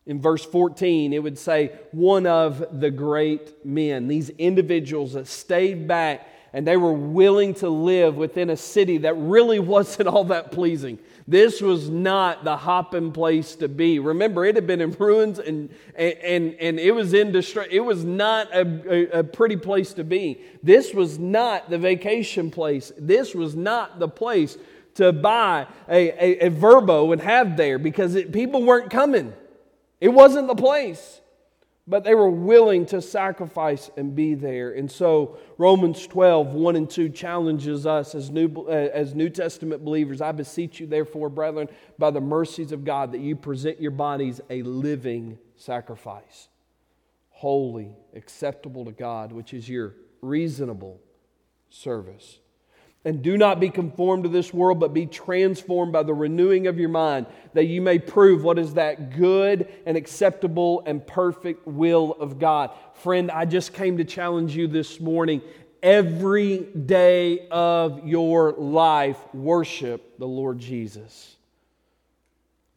In 0.06 0.20
verse 0.20 0.44
14, 0.44 1.12
it 1.12 1.22
would 1.22 1.38
say, 1.38 1.72
one 1.92 2.26
of 2.26 2.80
the 2.80 2.90
great 2.90 3.64
men. 3.64 4.08
These 4.08 4.30
individuals 4.30 5.14
that 5.14 5.26
stayed 5.26 5.88
back 5.88 6.26
and 6.52 6.66
they 6.66 6.76
were 6.76 6.92
willing 6.92 7.54
to 7.54 7.68
live 7.68 8.16
within 8.16 8.50
a 8.50 8.56
city 8.56 8.98
that 8.98 9.14
really 9.14 9.58
wasn't 9.60 10.08
all 10.08 10.24
that 10.24 10.52
pleasing. 10.52 10.98
This 11.30 11.60
was 11.60 11.88
not 11.88 12.42
the 12.42 12.56
hopping 12.56 13.12
place 13.12 13.54
to 13.56 13.68
be. 13.68 14.00
Remember, 14.00 14.44
it 14.44 14.56
had 14.56 14.66
been 14.66 14.80
in 14.80 14.90
ruins 14.90 15.38
and, 15.38 15.70
and, 15.94 16.54
and 16.54 16.80
it 16.80 16.90
was 16.90 17.14
in 17.14 17.30
distress. 17.30 17.68
It 17.70 17.78
was 17.78 18.04
not 18.04 18.52
a, 18.52 19.14
a, 19.16 19.20
a 19.20 19.22
pretty 19.22 19.56
place 19.56 19.92
to 19.92 20.02
be. 20.02 20.40
This 20.64 20.92
was 20.92 21.20
not 21.20 21.70
the 21.70 21.78
vacation 21.78 22.50
place. 22.50 22.90
This 22.98 23.32
was 23.32 23.54
not 23.54 24.00
the 24.00 24.08
place 24.08 24.58
to 24.94 25.12
buy 25.12 25.68
a, 25.88 26.08
a, 26.08 26.46
a 26.46 26.50
Vrbo 26.50 27.12
and 27.12 27.22
have 27.22 27.56
there 27.56 27.78
because 27.78 28.16
it, 28.16 28.32
people 28.32 28.64
weren't 28.64 28.90
coming. 28.90 29.32
It 30.00 30.08
wasn't 30.08 30.48
the 30.48 30.56
place 30.56 31.19
but 31.90 32.04
they 32.04 32.14
were 32.14 32.30
willing 32.30 32.86
to 32.86 33.02
sacrifice 33.02 33.90
and 33.96 34.14
be 34.14 34.34
there. 34.34 34.70
And 34.70 34.88
so 34.90 35.38
Romans 35.58 36.06
12, 36.06 36.54
1 36.54 36.76
and 36.76 36.88
2 36.88 37.08
challenges 37.08 37.84
us 37.84 38.14
as 38.14 38.30
New, 38.30 38.48
uh, 38.68 38.70
as 38.70 39.12
New 39.16 39.28
Testament 39.28 39.84
believers. 39.84 40.20
I 40.20 40.30
beseech 40.30 40.78
you, 40.78 40.86
therefore, 40.86 41.28
brethren, 41.28 41.68
by 41.98 42.12
the 42.12 42.20
mercies 42.20 42.70
of 42.70 42.84
God, 42.84 43.10
that 43.10 43.20
you 43.20 43.34
present 43.34 43.80
your 43.80 43.90
bodies 43.90 44.40
a 44.48 44.62
living 44.62 45.36
sacrifice, 45.56 46.48
holy, 47.30 47.96
acceptable 48.14 48.84
to 48.84 48.92
God, 48.92 49.32
which 49.32 49.52
is 49.52 49.68
your 49.68 49.96
reasonable 50.22 51.00
service. 51.70 52.38
And 53.04 53.22
do 53.22 53.38
not 53.38 53.60
be 53.60 53.70
conformed 53.70 54.24
to 54.24 54.28
this 54.28 54.52
world, 54.52 54.78
but 54.78 54.92
be 54.92 55.06
transformed 55.06 55.92
by 55.92 56.02
the 56.02 56.12
renewing 56.12 56.66
of 56.66 56.78
your 56.78 56.90
mind, 56.90 57.26
that 57.54 57.64
you 57.64 57.80
may 57.80 57.98
prove 57.98 58.44
what 58.44 58.58
is 58.58 58.74
that 58.74 59.16
good 59.16 59.72
and 59.86 59.96
acceptable 59.96 60.82
and 60.84 61.06
perfect 61.06 61.66
will 61.66 62.12
of 62.20 62.38
God. 62.38 62.72
Friend, 62.92 63.30
I 63.30 63.46
just 63.46 63.72
came 63.72 63.96
to 63.96 64.04
challenge 64.04 64.54
you 64.54 64.68
this 64.68 65.00
morning. 65.00 65.40
Every 65.82 66.58
day 66.58 67.48
of 67.48 68.06
your 68.06 68.52
life, 68.52 69.18
worship 69.32 70.18
the 70.18 70.28
Lord 70.28 70.58
Jesus. 70.58 71.36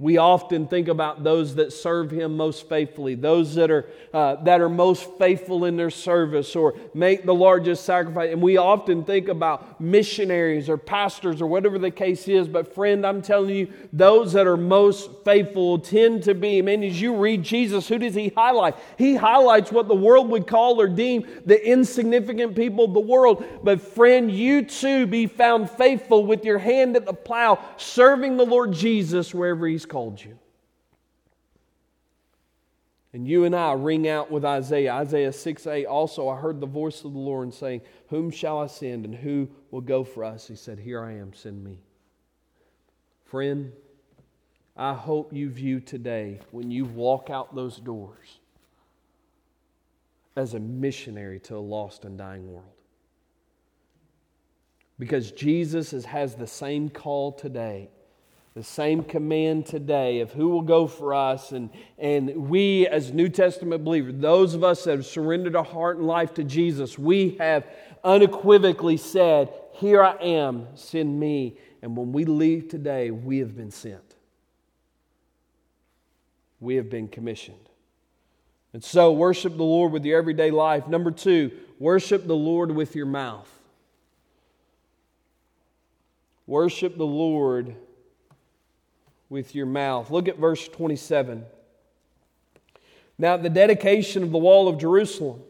We 0.04 0.18
often 0.18 0.68
think 0.68 0.90
about 0.90 1.24
those 1.24 1.56
that 1.56 1.72
serve 1.72 2.12
Him 2.12 2.36
most 2.36 2.68
faithfully, 2.68 3.16
those 3.16 3.56
that 3.56 3.72
are, 3.72 3.88
uh, 4.14 4.36
that 4.44 4.60
are 4.60 4.68
most 4.68 5.10
faithful 5.18 5.64
in 5.64 5.78
their 5.78 5.90
service 5.90 6.58
or 6.58 6.74
make 6.94 7.26
the 7.26 7.34
largest 7.34 7.86
sacrifice. 7.86 8.34
And 8.34 8.42
we 8.42 8.58
often 8.58 9.06
think 9.06 9.30
about 9.30 9.80
missionaries 9.80 10.68
or 10.68 10.76
pastors 10.76 11.42
or 11.42 11.48
whatever 11.48 11.80
the 11.80 11.90
case 11.90 12.28
is. 12.28 12.50
But, 12.50 12.76
friend, 12.76 13.08
I'm 13.08 13.22
telling 13.22 13.56
you, 13.56 13.72
those 13.94 14.34
that 14.34 14.46
are 14.46 14.58
most 14.58 15.10
faithful 15.24 15.80
tend 15.80 16.24
to 16.24 16.34
be, 16.36 16.62
man, 16.62 16.84
as 16.84 17.00
you 17.00 17.16
read 17.16 17.42
Jesus, 17.42 17.88
who 17.88 17.98
does 17.98 18.14
He 18.14 18.28
highlight? 18.28 18.76
He 18.98 19.16
highlights 19.16 19.72
what 19.72 19.88
the 19.88 19.96
world 19.96 20.28
would 20.32 20.48
call 20.48 20.82
or 20.82 20.90
deem 20.90 21.26
the 21.46 21.66
insignificant 21.66 22.58
people 22.58 22.84
of 22.84 22.94
the 22.94 23.00
world. 23.00 23.46
But, 23.64 23.80
friend, 23.80 24.30
you 24.30 24.66
too 24.66 25.08
be 25.08 25.28
found 25.28 25.70
faithful 25.70 26.26
with 26.26 26.44
your 26.44 26.60
hand 26.60 26.98
at 26.98 27.06
the 27.06 27.14
plow, 27.14 27.64
serving 27.78 28.36
the 28.36 28.46
Lord 28.46 28.74
Jesus 28.74 29.34
wherever 29.34 29.66
He's 29.66 29.86
called 29.94 30.20
you. 30.20 30.40
And 33.14 33.28
you 33.28 33.46
and 33.46 33.56
I 33.56 33.74
ring 33.74 34.08
out 34.08 34.32
with 34.32 34.44
Isaiah. 34.44 34.92
Isaiah 34.94 35.32
6 35.32 35.68
8 35.68 35.86
also, 35.86 36.30
I 36.30 36.40
heard 36.40 36.60
the 36.60 36.66
voice 36.66 37.04
of 37.04 37.14
the 37.14 37.20
Lord 37.20 37.54
saying, 37.54 37.82
Whom 38.08 38.32
shall 38.32 38.58
I 38.58 38.66
send 38.66 39.06
and 39.06 39.14
who 39.14 39.48
will 39.70 39.82
go 39.82 40.04
for 40.04 40.24
us? 40.24 40.48
He 40.48 40.56
said, 40.56 40.80
Here 40.80 41.04
I 41.04 41.14
am, 41.14 41.32
send 41.36 41.64
me. 41.64 41.78
Friend, 43.26 43.72
I 44.76 44.96
hope 44.96 45.32
you 45.32 45.52
view 45.52 45.80
today, 45.80 46.40
when 46.50 46.72
you 46.72 46.86
walk 46.86 47.30
out 47.30 47.54
those 47.54 47.78
doors, 47.78 48.40
as 50.36 50.56
a 50.56 50.60
missionary 50.60 51.40
to 51.42 51.56
a 51.56 51.58
lost 51.58 52.04
and 52.04 52.18
dying 52.18 52.52
world. 52.52 52.66
Because 54.98 55.32
Jesus 55.32 55.92
has 56.06 56.34
the 56.34 56.48
same 56.48 56.90
call 56.90 57.32
today 57.32 57.90
the 58.56 58.64
same 58.64 59.04
command 59.04 59.66
today 59.66 60.20
of 60.20 60.32
who 60.32 60.50
will 60.50 60.62
go 60.62 60.86
for 60.86 61.14
us. 61.14 61.52
And, 61.52 61.72
and 61.98 62.50
we, 62.50 62.88
as 62.88 63.12
New 63.12 63.30
Testament 63.30 63.84
believers, 63.84 64.14
those 64.18 64.54
of 64.54 64.64
us 64.64 64.84
that 64.84 64.92
have 64.92 65.06
surrendered 65.06 65.56
our 65.56 65.64
heart 65.64 65.98
and 65.98 66.06
life 66.06 66.36
to 66.36 66.44
Jesus, 66.44 66.98
we 67.00 67.36
have 67.40 67.66
unequivocally 68.04 68.98
said, 68.98 69.52
Here 69.72 70.04
I 70.04 70.16
am, 70.18 70.68
send 70.76 71.20
me. 71.20 71.58
And 71.82 71.98
when 71.98 72.12
we 72.14 72.26
leave 72.26 72.70
today, 72.70 73.10
we 73.10 73.40
have 73.40 73.58
been 73.58 73.72
sent. 73.72 74.16
We 76.60 76.76
have 76.76 76.90
been 76.90 77.08
commissioned. 77.08 77.58
And 78.72 78.84
so, 78.84 79.12
worship 79.12 79.58
the 79.58 79.64
Lord 79.64 79.92
with 79.92 80.06
your 80.06 80.18
everyday 80.18 80.50
life. 80.50 80.88
Number 80.88 81.12
two, 81.12 81.52
worship 81.80 82.26
the 82.26 82.36
Lord 82.36 82.72
with 82.72 82.96
your 82.96 83.06
mouth. 83.06 83.50
Worship 86.48 86.98
the 86.98 87.06
Lord 87.06 87.76
with 89.34 89.56
your 89.56 89.66
mouth. 89.66 90.12
Look 90.12 90.28
at 90.28 90.38
verse 90.38 90.68
27. 90.68 91.44
Now, 93.18 93.36
the 93.36 93.50
dedication 93.50 94.22
of 94.22 94.32
the 94.32 94.38
wall 94.38 94.68
of 94.68 94.78
Jerusalem. 94.78 95.42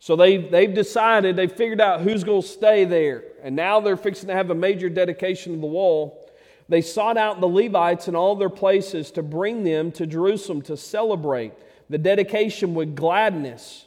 So 0.00 0.16
they, 0.16 0.38
they've 0.38 0.74
decided, 0.74 1.36
they've 1.36 1.50
figured 1.50 1.80
out 1.80 2.00
who's 2.00 2.24
going 2.24 2.42
to 2.42 2.48
stay 2.48 2.84
there. 2.84 3.22
And 3.44 3.54
now 3.54 3.78
they're 3.78 3.96
fixing 3.96 4.26
to 4.28 4.34
have 4.34 4.50
a 4.50 4.54
major 4.54 4.88
dedication 4.88 5.54
of 5.54 5.60
the 5.60 5.68
wall. 5.68 6.28
They 6.68 6.80
sought 6.80 7.16
out 7.16 7.40
the 7.40 7.46
Levites 7.46 8.08
in 8.08 8.16
all 8.16 8.34
their 8.34 8.50
places 8.50 9.12
to 9.12 9.22
bring 9.22 9.62
them 9.62 9.92
to 9.92 10.08
Jerusalem 10.08 10.60
to 10.62 10.76
celebrate 10.76 11.52
the 11.88 11.98
dedication 11.98 12.74
with 12.74 12.96
gladness. 12.96 13.86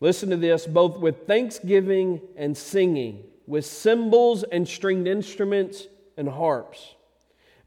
Listen 0.00 0.30
to 0.30 0.36
this 0.36 0.66
both 0.66 0.98
with 0.98 1.28
thanksgiving 1.28 2.20
and 2.36 2.56
singing, 2.56 3.22
with 3.46 3.64
cymbals 3.64 4.42
and 4.42 4.66
stringed 4.66 5.06
instruments 5.06 5.86
and 6.16 6.28
harps. 6.28 6.96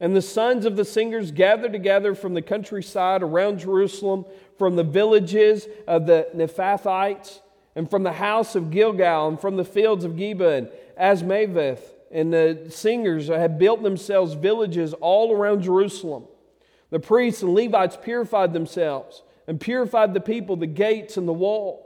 And 0.00 0.14
the 0.14 0.22
sons 0.22 0.66
of 0.66 0.76
the 0.76 0.84
singers 0.84 1.30
gathered 1.30 1.72
together 1.72 2.14
from 2.14 2.34
the 2.34 2.42
countryside 2.42 3.22
around 3.22 3.60
Jerusalem, 3.60 4.26
from 4.58 4.76
the 4.76 4.84
villages 4.84 5.66
of 5.86 6.06
the 6.06 6.28
Nephathites, 6.34 7.40
and 7.74 7.88
from 7.88 8.02
the 8.02 8.12
house 8.12 8.54
of 8.54 8.70
Gilgal, 8.70 9.28
and 9.28 9.40
from 9.40 9.56
the 9.56 9.64
fields 9.64 10.04
of 10.04 10.12
Geba 10.12 10.58
and 10.58 10.68
Azmaveth. 10.98 11.80
And 12.10 12.32
the 12.32 12.66
singers 12.68 13.28
had 13.28 13.58
built 13.58 13.82
themselves 13.82 14.34
villages 14.34 14.94
all 14.94 15.32
around 15.32 15.62
Jerusalem. 15.62 16.24
The 16.90 17.00
priests 17.00 17.42
and 17.42 17.54
Levites 17.54 17.98
purified 18.00 18.52
themselves 18.52 19.22
and 19.46 19.60
purified 19.60 20.14
the 20.14 20.20
people, 20.20 20.56
the 20.56 20.66
gates, 20.66 21.16
and 21.16 21.26
the 21.26 21.32
wall. 21.32 21.82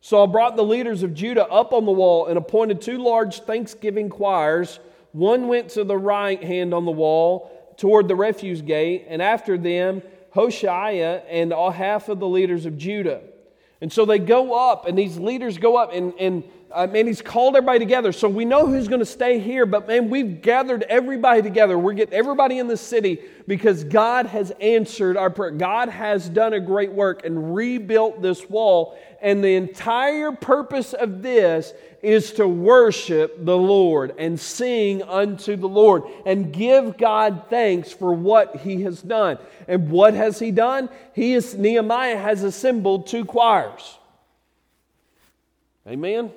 So 0.00 0.22
I 0.22 0.26
brought 0.26 0.56
the 0.56 0.62
leaders 0.62 1.02
of 1.02 1.14
Judah 1.14 1.46
up 1.46 1.72
on 1.72 1.84
the 1.84 1.92
wall 1.92 2.26
and 2.26 2.38
appointed 2.38 2.80
two 2.80 2.98
large 2.98 3.40
thanksgiving 3.40 4.08
choirs 4.08 4.78
one 5.16 5.48
went 5.48 5.70
to 5.70 5.82
the 5.82 5.96
right 5.96 6.42
hand 6.42 6.74
on 6.74 6.84
the 6.84 6.90
wall 6.90 7.50
toward 7.78 8.06
the 8.06 8.14
refuse 8.14 8.60
gate, 8.60 9.06
and 9.08 9.22
after 9.22 9.56
them, 9.56 10.02
Hoshea 10.32 11.22
and 11.30 11.54
all 11.54 11.70
half 11.70 12.10
of 12.10 12.20
the 12.20 12.28
leaders 12.28 12.66
of 12.66 12.76
Judah. 12.76 13.22
And 13.80 13.90
so 13.90 14.04
they 14.04 14.18
go 14.18 14.52
up, 14.52 14.86
and 14.86 14.98
these 14.98 15.16
leaders 15.16 15.56
go 15.56 15.76
up, 15.76 15.94
and, 15.94 16.12
and 16.20 16.44
uh, 16.76 16.86
man, 16.86 17.06
he's 17.06 17.22
called 17.22 17.56
everybody 17.56 17.78
together. 17.78 18.12
So 18.12 18.28
we 18.28 18.44
know 18.44 18.66
who's 18.66 18.86
going 18.86 19.00
to 19.00 19.06
stay 19.06 19.38
here, 19.38 19.64
but 19.64 19.88
man, 19.88 20.10
we've 20.10 20.42
gathered 20.42 20.82
everybody 20.82 21.40
together. 21.40 21.78
We're 21.78 21.94
getting 21.94 22.12
everybody 22.12 22.58
in 22.58 22.68
the 22.68 22.76
city 22.76 23.22
because 23.48 23.82
God 23.82 24.26
has 24.26 24.50
answered 24.60 25.16
our 25.16 25.30
prayer. 25.30 25.52
God 25.52 25.88
has 25.88 26.28
done 26.28 26.52
a 26.52 26.60
great 26.60 26.92
work 26.92 27.24
and 27.24 27.54
rebuilt 27.54 28.20
this 28.20 28.50
wall. 28.50 28.98
And 29.22 29.42
the 29.42 29.54
entire 29.54 30.32
purpose 30.32 30.92
of 30.92 31.22
this 31.22 31.72
is 32.02 32.32
to 32.32 32.46
worship 32.46 33.42
the 33.42 33.56
Lord 33.56 34.14
and 34.18 34.38
sing 34.38 35.02
unto 35.02 35.56
the 35.56 35.68
Lord 35.68 36.02
and 36.26 36.52
give 36.52 36.98
God 36.98 37.44
thanks 37.48 37.90
for 37.90 38.12
what 38.12 38.56
he 38.56 38.82
has 38.82 39.00
done. 39.00 39.38
And 39.66 39.88
what 39.88 40.12
has 40.12 40.38
he 40.38 40.50
done? 40.50 40.90
He 41.14 41.32
is 41.32 41.54
Nehemiah 41.54 42.18
has 42.18 42.42
assembled 42.42 43.06
two 43.06 43.24
choirs. 43.24 43.98
Amen. 45.88 46.32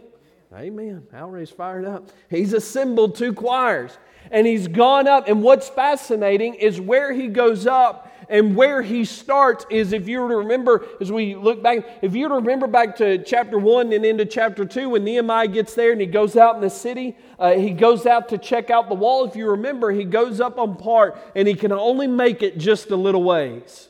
Amen. 0.52 1.04
Already's 1.14 1.52
fired 1.52 1.86
up. 1.86 2.10
He's 2.28 2.54
assembled 2.54 3.16
two 3.16 3.34
choirs 3.34 3.96
and 4.32 4.48
he's 4.48 4.68
gone 4.68 5.08
up. 5.08 5.28
And 5.28 5.44
what's 5.44 5.70
fascinating 5.70 6.56
is 6.56 6.82
where 6.82 7.14
he 7.14 7.28
goes 7.28 7.68
up 7.68 8.12
and 8.30 8.56
where 8.56 8.82
he 8.82 9.06
starts 9.06 9.68
is 9.70 9.94
if 9.94 10.08
you 10.08 10.22
were 10.22 10.30
to 10.30 10.38
remember, 10.38 10.86
as 11.00 11.12
we 11.12 11.36
look 11.36 11.62
back, 11.62 11.86
if 12.02 12.16
you 12.16 12.24
were 12.24 12.30
to 12.30 12.36
remember 12.36 12.66
back 12.66 12.96
to 12.98 13.24
chapter 13.24 13.60
1 13.60 13.94
and 13.94 14.04
into 14.04 14.26
chapter 14.26 14.66
2, 14.66 14.90
when 14.90 15.04
Nehemiah 15.04 15.48
gets 15.48 15.76
there 15.76 15.92
and 15.92 16.02
he 16.02 16.08
goes 16.08 16.36
out 16.36 16.56
in 16.56 16.62
the 16.62 16.70
city, 16.70 17.16
uh, 17.38 17.54
he 17.54 17.70
goes 17.70 18.08
out 18.08 18.30
to 18.30 18.40
check 18.40 18.72
out 18.72 18.90
the 18.90 18.96
wall. 18.96 19.26
If 19.26 19.36
you 19.36 19.52
remember, 19.52 19.92
he 19.92 20.04
goes 20.04 20.42
up 20.42 20.58
on 20.58 20.78
part 20.78 21.16
and 21.36 21.48
he 21.48 21.54
can 21.54 21.72
only 21.72 22.08
make 22.08 22.42
it 22.42 22.58
just 22.58 22.90
a 22.90 22.96
little 22.96 23.24
ways. 23.24 23.90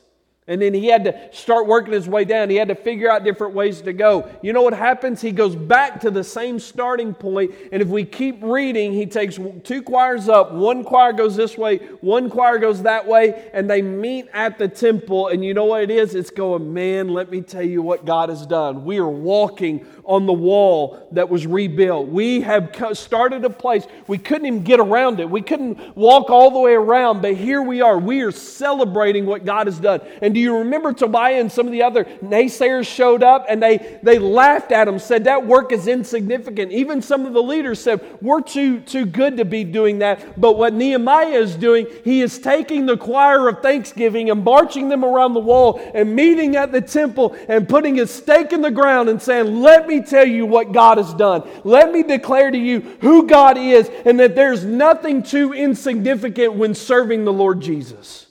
And 0.50 0.60
then 0.60 0.74
he 0.74 0.88
had 0.88 1.04
to 1.04 1.16
start 1.30 1.68
working 1.68 1.92
his 1.92 2.08
way 2.08 2.24
down. 2.24 2.50
He 2.50 2.56
had 2.56 2.66
to 2.68 2.74
figure 2.74 3.08
out 3.08 3.22
different 3.22 3.54
ways 3.54 3.80
to 3.82 3.92
go. 3.92 4.28
You 4.42 4.52
know 4.52 4.62
what 4.62 4.74
happens? 4.74 5.20
He 5.20 5.30
goes 5.30 5.54
back 5.54 6.00
to 6.00 6.10
the 6.10 6.24
same 6.24 6.58
starting 6.58 7.14
point. 7.14 7.52
And 7.70 7.80
if 7.80 7.86
we 7.86 8.04
keep 8.04 8.42
reading, 8.42 8.92
he 8.92 9.06
takes 9.06 9.38
two 9.62 9.80
choirs 9.80 10.28
up. 10.28 10.52
One 10.52 10.82
choir 10.82 11.12
goes 11.12 11.36
this 11.36 11.56
way, 11.56 11.78
one 12.00 12.28
choir 12.28 12.58
goes 12.58 12.82
that 12.82 13.06
way, 13.06 13.48
and 13.54 13.70
they 13.70 13.80
meet 13.80 14.26
at 14.32 14.58
the 14.58 14.66
temple. 14.66 15.28
And 15.28 15.44
you 15.44 15.54
know 15.54 15.66
what 15.66 15.84
it 15.84 15.90
is? 15.90 16.16
It's 16.16 16.30
going, 16.30 16.74
man, 16.74 17.10
let 17.10 17.30
me 17.30 17.42
tell 17.42 17.62
you 17.62 17.80
what 17.80 18.04
God 18.04 18.28
has 18.28 18.44
done. 18.44 18.84
We 18.84 18.98
are 18.98 19.08
walking 19.08 19.86
on 20.04 20.26
the 20.26 20.32
wall 20.32 21.06
that 21.12 21.28
was 21.28 21.46
rebuilt. 21.46 22.08
We 22.08 22.40
have 22.40 22.74
started 22.94 23.44
a 23.44 23.50
place. 23.50 23.86
We 24.08 24.18
couldn't 24.18 24.46
even 24.46 24.64
get 24.64 24.80
around 24.80 25.20
it. 25.20 25.30
We 25.30 25.42
couldn't 25.42 25.96
walk 25.96 26.30
all 26.30 26.50
the 26.50 26.58
way 26.58 26.72
around, 26.72 27.22
but 27.22 27.36
here 27.36 27.62
we 27.62 27.80
are. 27.80 27.96
We 27.96 28.22
are 28.22 28.32
celebrating 28.32 29.26
what 29.26 29.44
God 29.44 29.68
has 29.68 29.78
done. 29.78 30.00
And 30.20 30.34
do 30.34 30.39
you 30.40 30.58
remember 30.58 30.92
Tobiah 30.92 31.40
and 31.40 31.50
some 31.50 31.66
of 31.66 31.72
the 31.72 31.82
other 31.82 32.04
naysayers 32.22 32.86
showed 32.86 33.22
up 33.22 33.46
and 33.48 33.62
they, 33.62 33.98
they 34.02 34.18
laughed 34.18 34.72
at 34.72 34.88
him, 34.88 34.98
said 34.98 35.24
that 35.24 35.46
work 35.46 35.72
is 35.72 35.86
insignificant. 35.86 36.72
Even 36.72 37.02
some 37.02 37.26
of 37.26 37.32
the 37.32 37.42
leaders 37.42 37.80
said, 37.80 38.00
We're 38.20 38.40
too, 38.40 38.80
too 38.80 39.06
good 39.06 39.36
to 39.36 39.44
be 39.44 39.64
doing 39.64 39.98
that. 40.00 40.40
But 40.40 40.56
what 40.56 40.74
Nehemiah 40.74 41.38
is 41.38 41.56
doing, 41.56 41.86
he 42.04 42.22
is 42.22 42.38
taking 42.38 42.86
the 42.86 42.96
choir 42.96 43.48
of 43.48 43.60
thanksgiving 43.60 44.30
and 44.30 44.44
marching 44.44 44.88
them 44.88 45.04
around 45.04 45.34
the 45.34 45.40
wall 45.40 45.80
and 45.94 46.14
meeting 46.14 46.56
at 46.56 46.72
the 46.72 46.80
temple 46.80 47.36
and 47.48 47.68
putting 47.68 48.00
a 48.00 48.06
stake 48.06 48.52
in 48.52 48.62
the 48.62 48.70
ground 48.70 49.08
and 49.08 49.20
saying, 49.20 49.60
Let 49.60 49.86
me 49.86 50.02
tell 50.02 50.26
you 50.26 50.46
what 50.46 50.72
God 50.72 50.98
has 50.98 51.12
done. 51.14 51.48
Let 51.64 51.92
me 51.92 52.02
declare 52.02 52.50
to 52.50 52.58
you 52.58 52.80
who 53.00 53.26
God 53.26 53.58
is 53.58 53.90
and 54.04 54.18
that 54.20 54.34
there's 54.34 54.64
nothing 54.64 55.22
too 55.22 55.52
insignificant 55.52 56.54
when 56.54 56.74
serving 56.74 57.24
the 57.24 57.32
Lord 57.32 57.60
Jesus. 57.60 58.26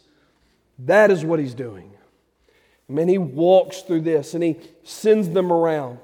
That 0.79 1.11
is 1.11 1.25
what 1.25 1.39
he's 1.39 1.53
doing. 1.53 1.88
Man, 2.89 3.07
he 3.07 3.19
walks 3.19 3.81
through 3.81 4.01
this 4.01 4.33
and 4.33 4.43
he 4.43 4.57
sends 4.83 5.29
them 5.29 5.53
around. 5.53 5.99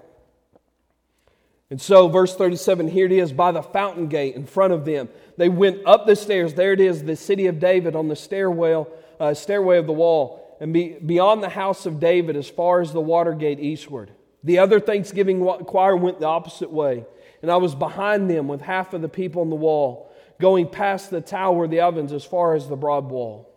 And 1.71 1.81
so, 1.81 2.07
verse 2.07 2.35
37, 2.35 2.87
here 2.87 3.07
it 3.07 3.11
is 3.11 3.33
by 3.33 3.51
the 3.51 3.63
fountain 3.63 4.07
gate 4.07 4.35
in 4.35 4.45
front 4.45 4.71
of 4.71 4.85
them. 4.85 5.09
They 5.37 5.49
went 5.49 5.81
up 5.87 6.05
the 6.05 6.15
stairs. 6.15 6.53
There 6.53 6.73
it 6.73 6.79
is, 6.79 7.03
the 7.03 7.15
city 7.15 7.47
of 7.47 7.59
David 7.59 7.95
on 7.95 8.07
the 8.07 8.15
stairway, 8.15 8.85
uh, 9.19 9.33
stairway 9.33 9.79
of 9.79 9.87
the 9.87 9.93
wall, 9.93 10.57
and 10.61 10.71
be, 10.71 10.97
beyond 11.03 11.41
the 11.41 11.49
house 11.49 11.87
of 11.87 11.99
David 11.99 12.35
as 12.35 12.47
far 12.47 12.81
as 12.81 12.93
the 12.93 13.01
water 13.01 13.33
gate 13.33 13.59
eastward. 13.59 14.11
The 14.43 14.59
other 14.59 14.79
Thanksgiving 14.79 15.43
choir 15.65 15.95
went 15.95 16.19
the 16.19 16.27
opposite 16.27 16.71
way, 16.71 17.03
and 17.41 17.49
I 17.49 17.57
was 17.57 17.73
behind 17.73 18.29
them 18.29 18.47
with 18.47 18.61
half 18.61 18.93
of 18.93 19.01
the 19.01 19.09
people 19.09 19.41
on 19.41 19.49
the 19.49 19.55
wall, 19.55 20.13
going 20.39 20.69
past 20.69 21.09
the 21.09 21.19
tower 21.19 21.65
of 21.65 21.71
the 21.71 21.81
ovens 21.81 22.13
as 22.13 22.23
far 22.23 22.53
as 22.53 22.67
the 22.67 22.75
broad 22.75 23.09
wall. 23.09 23.51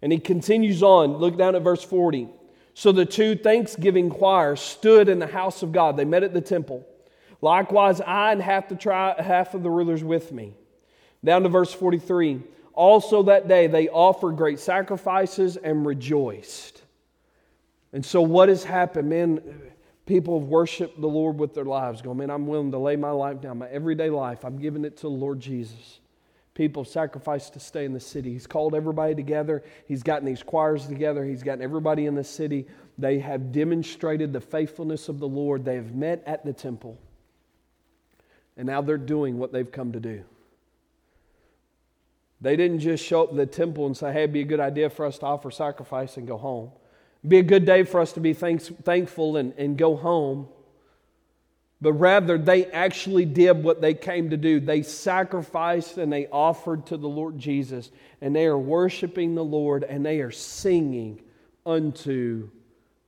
And 0.00 0.12
he 0.12 0.18
continues 0.18 0.82
on. 0.82 1.16
Look 1.16 1.36
down 1.36 1.56
at 1.56 1.62
verse 1.62 1.82
40. 1.82 2.28
So 2.74 2.92
the 2.92 3.04
two 3.04 3.36
Thanksgiving 3.36 4.10
choirs 4.10 4.60
stood 4.60 5.08
in 5.08 5.18
the 5.18 5.26
house 5.26 5.62
of 5.62 5.72
God. 5.72 5.96
They 5.96 6.04
met 6.04 6.22
at 6.22 6.32
the 6.32 6.40
temple. 6.40 6.86
Likewise, 7.40 8.00
I 8.00 8.32
and 8.32 8.40
half, 8.40 8.68
the 8.68 8.76
tri- 8.76 9.14
half 9.18 9.54
of 9.54 9.62
the 9.62 9.70
rulers 9.70 10.02
with 10.02 10.32
me. 10.32 10.54
Down 11.24 11.42
to 11.42 11.48
verse 11.48 11.72
43. 11.72 12.40
Also 12.72 13.24
that 13.24 13.48
day 13.48 13.66
they 13.66 13.88
offered 13.88 14.36
great 14.36 14.58
sacrifices 14.58 15.56
and 15.56 15.84
rejoiced. 15.84 16.82
And 17.92 18.04
so, 18.04 18.22
what 18.22 18.48
has 18.48 18.64
happened, 18.64 19.10
man? 19.10 19.42
People 20.06 20.40
have 20.40 20.48
worshiped 20.48 21.00
the 21.00 21.06
Lord 21.06 21.38
with 21.38 21.54
their 21.54 21.64
lives, 21.64 22.02
going, 22.02 22.18
man, 22.18 22.30
I'm 22.30 22.46
willing 22.46 22.72
to 22.72 22.78
lay 22.78 22.96
my 22.96 23.10
life 23.10 23.40
down, 23.40 23.58
my 23.58 23.68
everyday 23.68 24.10
life. 24.10 24.44
I'm 24.44 24.58
giving 24.58 24.84
it 24.84 24.96
to 24.98 25.02
the 25.02 25.08
Lord 25.08 25.38
Jesus. 25.38 26.00
People 26.54 26.84
sacrificed 26.84 27.54
to 27.54 27.60
stay 27.60 27.84
in 27.86 27.94
the 27.94 28.00
city. 28.00 28.32
He's 28.32 28.46
called 28.46 28.74
everybody 28.74 29.14
together. 29.14 29.62
He's 29.86 30.02
gotten 30.02 30.26
these 30.26 30.42
choirs 30.42 30.86
together. 30.86 31.24
He's 31.24 31.42
gotten 31.42 31.62
everybody 31.62 32.04
in 32.04 32.14
the 32.14 32.24
city. 32.24 32.66
They 32.98 33.20
have 33.20 33.52
demonstrated 33.52 34.32
the 34.34 34.40
faithfulness 34.40 35.08
of 35.08 35.18
the 35.18 35.28
Lord. 35.28 35.64
They 35.64 35.76
have 35.76 35.94
met 35.94 36.22
at 36.26 36.44
the 36.44 36.52
temple. 36.52 36.98
And 38.56 38.66
now 38.66 38.82
they're 38.82 38.98
doing 38.98 39.38
what 39.38 39.52
they've 39.52 39.70
come 39.70 39.92
to 39.92 40.00
do. 40.00 40.24
They 42.42 42.56
didn't 42.56 42.80
just 42.80 43.02
show 43.02 43.22
up 43.22 43.30
at 43.30 43.36
the 43.36 43.46
temple 43.46 43.86
and 43.86 43.96
say, 43.96 44.12
hey, 44.12 44.24
it'd 44.24 44.32
be 44.32 44.40
a 44.40 44.44
good 44.44 44.60
idea 44.60 44.90
for 44.90 45.06
us 45.06 45.18
to 45.18 45.26
offer 45.26 45.50
sacrifice 45.50 46.18
and 46.18 46.26
go 46.26 46.36
home. 46.36 46.70
It'd 47.20 47.30
be 47.30 47.38
a 47.38 47.42
good 47.42 47.64
day 47.64 47.84
for 47.84 48.00
us 48.00 48.12
to 48.12 48.20
be 48.20 48.34
thanks, 48.34 48.68
thankful 48.82 49.38
and, 49.38 49.54
and 49.56 49.78
go 49.78 49.96
home. 49.96 50.48
But 51.82 51.94
rather, 51.94 52.38
they 52.38 52.66
actually 52.66 53.24
did 53.24 53.64
what 53.64 53.80
they 53.80 53.92
came 53.92 54.30
to 54.30 54.36
do. 54.36 54.60
They 54.60 54.82
sacrificed 54.82 55.98
and 55.98 56.12
they 56.12 56.28
offered 56.28 56.86
to 56.86 56.96
the 56.96 57.08
Lord 57.08 57.36
Jesus. 57.40 57.90
And 58.20 58.36
they 58.36 58.46
are 58.46 58.56
worshiping 58.56 59.34
the 59.34 59.44
Lord 59.44 59.82
and 59.82 60.06
they 60.06 60.20
are 60.20 60.30
singing 60.30 61.20
unto 61.66 62.50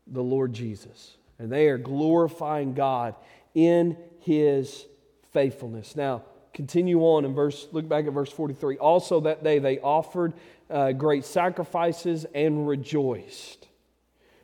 the 0.09 0.23
Lord 0.23 0.53
Jesus. 0.53 1.17
And 1.39 1.53
they 1.53 1.69
are 1.69 1.79
glorifying 1.79 2.75
God 2.75 3.15
in 3.55 3.97
his 4.19 4.87
faithfulness. 5.33 5.95
Now, 5.95 6.25
continue 6.53 6.99
on 7.03 7.25
in 7.25 7.33
verse, 7.33 7.69
look 7.71 7.89
back 7.89 8.07
at 8.07 8.13
verse 8.13 8.33
43. 8.33 8.79
Also 8.79 9.21
that 9.21 9.45
day 9.45 9.61
they 9.61 9.79
offered 9.79 10.33
uh, 10.69 10.91
great 10.91 11.25
sacrifices 11.25 12.27
and 12.35 12.67
rejoiced. 12.67 13.69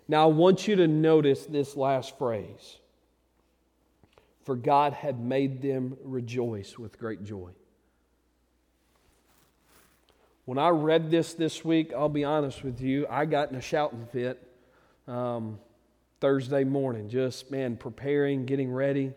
Now, 0.07 0.29
I 0.29 0.33
want 0.33 0.69
you 0.69 0.77
to 0.77 0.87
notice 0.87 1.47
this 1.47 1.77
last 1.77 2.17
phrase. 2.17 2.80
For 4.51 4.57
God 4.57 4.95
had 4.95 5.21
made 5.21 5.63
them 5.63 5.97
rejoice 6.03 6.77
with 6.77 6.99
great 6.99 7.23
joy. 7.23 7.51
When 10.45 10.59
I 10.59 10.71
read 10.71 11.09
this 11.09 11.35
this 11.35 11.65
week, 11.65 11.93
I'll 11.97 12.09
be 12.09 12.25
honest 12.25 12.65
with 12.65 12.81
you, 12.81 13.07
I 13.09 13.27
got 13.27 13.51
in 13.51 13.55
a 13.55 13.61
shouting 13.61 14.09
fit 14.11 14.45
um, 15.07 15.61
Thursday 16.19 16.65
morning, 16.65 17.09
just, 17.09 17.53
man, 17.53 17.77
preparing, 17.77 18.45
getting 18.45 18.73
ready 18.73 19.13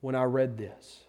when 0.00 0.16
I 0.16 0.24
read 0.24 0.58
this. 0.58 1.04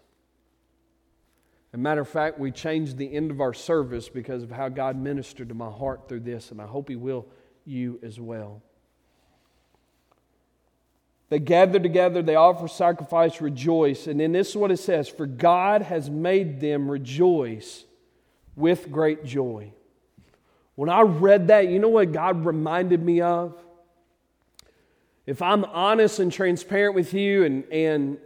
As 1.72 1.74
a 1.74 1.78
matter 1.78 2.02
of 2.02 2.08
fact, 2.08 2.38
we 2.38 2.52
changed 2.52 2.98
the 2.98 3.12
end 3.12 3.32
of 3.32 3.40
our 3.40 3.52
service 3.52 4.08
because 4.08 4.44
of 4.44 4.52
how 4.52 4.68
God 4.68 4.96
ministered 4.96 5.48
to 5.48 5.56
my 5.56 5.72
heart 5.72 6.08
through 6.08 6.20
this, 6.20 6.52
and 6.52 6.62
I 6.62 6.66
hope 6.66 6.88
He 6.88 6.94
will 6.94 7.26
you 7.64 7.98
as 8.00 8.20
well. 8.20 8.62
They 11.34 11.40
gather 11.40 11.80
together, 11.80 12.22
they 12.22 12.36
offer 12.36 12.68
sacrifice, 12.68 13.40
rejoice. 13.40 14.06
And 14.06 14.20
then 14.20 14.30
this 14.30 14.50
is 14.50 14.56
what 14.56 14.70
it 14.70 14.76
says 14.76 15.08
For 15.08 15.26
God 15.26 15.82
has 15.82 16.08
made 16.08 16.60
them 16.60 16.88
rejoice 16.88 17.84
with 18.54 18.88
great 18.92 19.24
joy. 19.24 19.72
When 20.76 20.88
I 20.88 21.00
read 21.00 21.48
that, 21.48 21.66
you 21.66 21.80
know 21.80 21.88
what 21.88 22.12
God 22.12 22.46
reminded 22.46 23.02
me 23.02 23.20
of? 23.20 23.60
If 25.26 25.42
I'm 25.42 25.64
honest 25.64 26.20
and 26.20 26.32
transparent 26.32 26.94
with 26.94 27.12
you 27.12 27.42
and, 27.42 27.64
and 27.64 28.18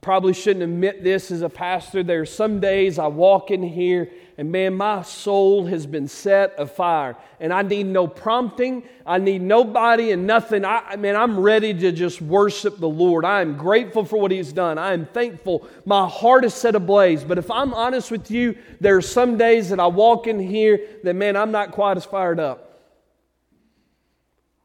probably 0.00 0.32
shouldn't 0.32 0.64
admit 0.64 1.04
this 1.04 1.30
as 1.30 1.42
a 1.42 1.48
pastor. 1.48 2.02
There 2.02 2.22
are 2.22 2.26
some 2.26 2.58
days 2.58 2.98
I 2.98 3.06
walk 3.06 3.52
in 3.52 3.62
here 3.62 4.10
and 4.38 4.50
man, 4.50 4.74
my 4.74 5.02
soul 5.02 5.66
has 5.66 5.86
been 5.86 6.08
set 6.08 6.54
afire. 6.58 7.16
And 7.38 7.52
I 7.52 7.62
need 7.62 7.86
no 7.86 8.06
prompting. 8.06 8.82
I 9.04 9.18
need 9.18 9.42
nobody 9.42 10.10
and 10.10 10.26
nothing. 10.26 10.64
I, 10.64 10.78
I 10.78 10.96
mean, 10.96 11.14
I'm 11.14 11.38
ready 11.38 11.74
to 11.74 11.92
just 11.92 12.22
worship 12.22 12.78
the 12.78 12.88
Lord. 12.88 13.24
I 13.26 13.42
am 13.42 13.58
grateful 13.58 14.04
for 14.04 14.18
what 14.18 14.30
He's 14.30 14.52
done. 14.52 14.78
I 14.78 14.94
am 14.94 15.04
thankful. 15.06 15.68
My 15.84 16.08
heart 16.08 16.44
is 16.46 16.54
set 16.54 16.74
ablaze. 16.74 17.24
But 17.24 17.36
if 17.36 17.50
I'm 17.50 17.74
honest 17.74 18.10
with 18.10 18.30
you, 18.30 18.56
there 18.80 18.96
are 18.96 19.02
some 19.02 19.36
days 19.36 19.68
that 19.68 19.78
I 19.78 19.86
walk 19.86 20.26
in 20.26 20.40
here 20.40 20.80
that, 21.04 21.14
man, 21.14 21.36
I'm 21.36 21.52
not 21.52 21.72
quite 21.72 21.98
as 21.98 22.06
fired 22.06 22.40
up. 22.40 22.80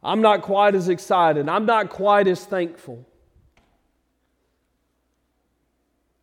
I'm 0.02 0.22
not 0.22 0.44
quite 0.44 0.76
as 0.76 0.88
excited. 0.88 1.50
I'm 1.50 1.66
not 1.66 1.90
quite 1.90 2.28
as 2.28 2.46
thankful. 2.46 3.06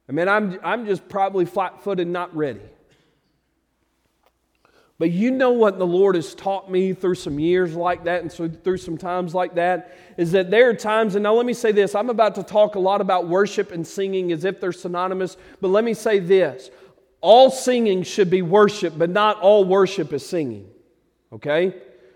I 0.08 0.12
mean, 0.12 0.28
I'm, 0.28 0.58
I'm 0.62 0.86
just 0.86 1.08
probably 1.08 1.44
flat 1.44 1.82
footed, 1.82 2.08
not 2.08 2.34
ready. 2.34 2.60
But 5.04 5.10
you 5.10 5.32
know 5.32 5.50
what 5.50 5.78
the 5.78 5.86
Lord 5.86 6.14
has 6.14 6.34
taught 6.34 6.70
me 6.70 6.94
through 6.94 7.16
some 7.16 7.38
years 7.38 7.74
like 7.74 8.04
that 8.04 8.22
and 8.22 8.32
so 8.32 8.48
through 8.48 8.78
some 8.78 8.96
times 8.96 9.34
like 9.34 9.56
that 9.56 9.98
is 10.16 10.32
that 10.32 10.50
there 10.50 10.70
are 10.70 10.74
times, 10.74 11.14
and 11.14 11.22
now 11.22 11.34
let 11.34 11.44
me 11.44 11.52
say 11.52 11.72
this 11.72 11.94
I'm 11.94 12.08
about 12.08 12.36
to 12.36 12.42
talk 12.42 12.74
a 12.74 12.78
lot 12.78 13.02
about 13.02 13.28
worship 13.28 13.70
and 13.70 13.86
singing 13.86 14.32
as 14.32 14.46
if 14.46 14.62
they're 14.62 14.72
synonymous, 14.72 15.36
but 15.60 15.68
let 15.68 15.84
me 15.84 15.92
say 15.92 16.20
this 16.20 16.70
all 17.20 17.50
singing 17.50 18.02
should 18.02 18.30
be 18.30 18.40
worship, 18.40 18.94
but 18.96 19.10
not 19.10 19.38
all 19.42 19.66
worship 19.66 20.10
is 20.14 20.24
singing. 20.24 20.70
Okay? 21.34 21.74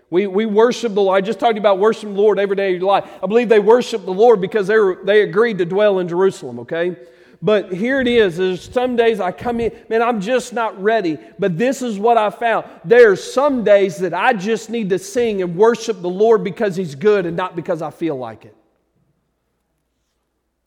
We, 0.09 0.25
we 0.25 0.47
worship 0.47 0.95
the 0.95 1.01
Lord. 1.01 1.15
I 1.15 1.23
just 1.23 1.39
talked 1.39 1.59
about 1.59 1.77
worshiping 1.77 2.15
the 2.15 2.21
Lord 2.21 2.39
every 2.39 2.55
day 2.55 2.73
of 2.73 2.81
your 2.81 2.89
life. 2.89 3.07
I 3.21 3.27
believe 3.27 3.49
they 3.49 3.59
worship 3.59 4.03
the 4.03 4.09
Lord 4.09 4.41
because 4.41 4.65
they, 4.65 4.79
were, 4.79 4.99
they 5.03 5.21
agreed 5.21 5.59
to 5.59 5.65
dwell 5.65 5.99
in 5.99 6.07
Jerusalem, 6.07 6.57
okay? 6.61 6.97
But 7.41 7.71
here 7.71 8.01
it 8.01 8.07
is. 8.07 8.37
There's 8.37 8.69
some 8.69 8.95
days 8.95 9.19
I 9.19 9.31
come 9.31 9.61
in, 9.61 9.71
man, 9.87 10.01
I'm 10.01 10.19
just 10.19 10.51
not 10.51 10.81
ready. 10.81 11.17
But 11.37 11.57
this 11.57 11.81
is 11.81 11.97
what 11.97 12.17
I 12.17 12.29
found. 12.29 12.65
There's 12.83 13.23
some 13.23 13.63
days 13.63 13.97
that 13.97 14.13
I 14.13 14.33
just 14.33 14.69
need 14.69 14.89
to 14.89 14.99
sing 14.99 15.41
and 15.41 15.55
worship 15.55 16.01
the 16.01 16.09
Lord 16.09 16.43
because 16.43 16.75
He's 16.75 16.95
good 16.95 17.25
and 17.25 17.37
not 17.37 17.55
because 17.55 17.81
I 17.81 17.91
feel 17.91 18.17
like 18.17 18.45
it. 18.45 18.55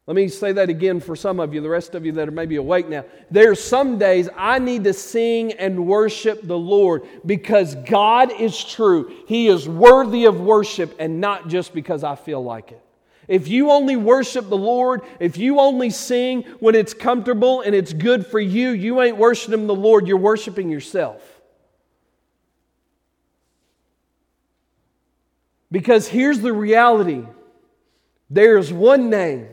Let 0.06 0.16
me 0.16 0.26
say 0.28 0.50
that 0.52 0.68
again 0.68 0.98
for 0.98 1.14
some 1.14 1.38
of 1.38 1.54
you, 1.54 1.60
the 1.60 1.68
rest 1.68 1.94
of 1.94 2.04
you 2.04 2.10
that 2.12 2.26
are 2.26 2.32
maybe 2.32 2.56
awake 2.56 2.88
now. 2.88 3.04
There's 3.30 3.62
some 3.62 3.98
days 3.98 4.28
I 4.36 4.58
need 4.58 4.82
to 4.84 4.92
sing 4.92 5.52
and 5.52 5.86
worship 5.86 6.40
the 6.42 6.58
Lord 6.58 7.06
because 7.24 7.76
God 7.76 8.32
is 8.32 8.64
true. 8.64 9.14
He 9.28 9.46
is 9.46 9.68
worthy 9.68 10.24
of 10.24 10.40
worship 10.40 10.96
and 10.98 11.20
not 11.20 11.48
just 11.48 11.72
because 11.72 12.02
I 12.02 12.16
feel 12.16 12.42
like 12.42 12.72
it. 12.72 12.82
If 13.32 13.48
you 13.48 13.70
only 13.70 13.96
worship 13.96 14.50
the 14.50 14.58
Lord, 14.58 15.00
if 15.18 15.38
you 15.38 15.58
only 15.58 15.88
sing 15.88 16.42
when 16.60 16.74
it's 16.74 16.92
comfortable 16.92 17.62
and 17.62 17.74
it's 17.74 17.94
good 17.94 18.26
for 18.26 18.38
you, 18.38 18.72
you 18.72 19.00
ain't 19.00 19.16
worshiping 19.16 19.66
the 19.66 19.74
Lord, 19.74 20.06
you're 20.06 20.18
worshiping 20.18 20.68
yourself. 20.68 21.22
Because 25.70 26.06
here's 26.06 26.40
the 26.40 26.52
reality 26.52 27.24
there's 28.28 28.70
one 28.70 29.08
name 29.08 29.48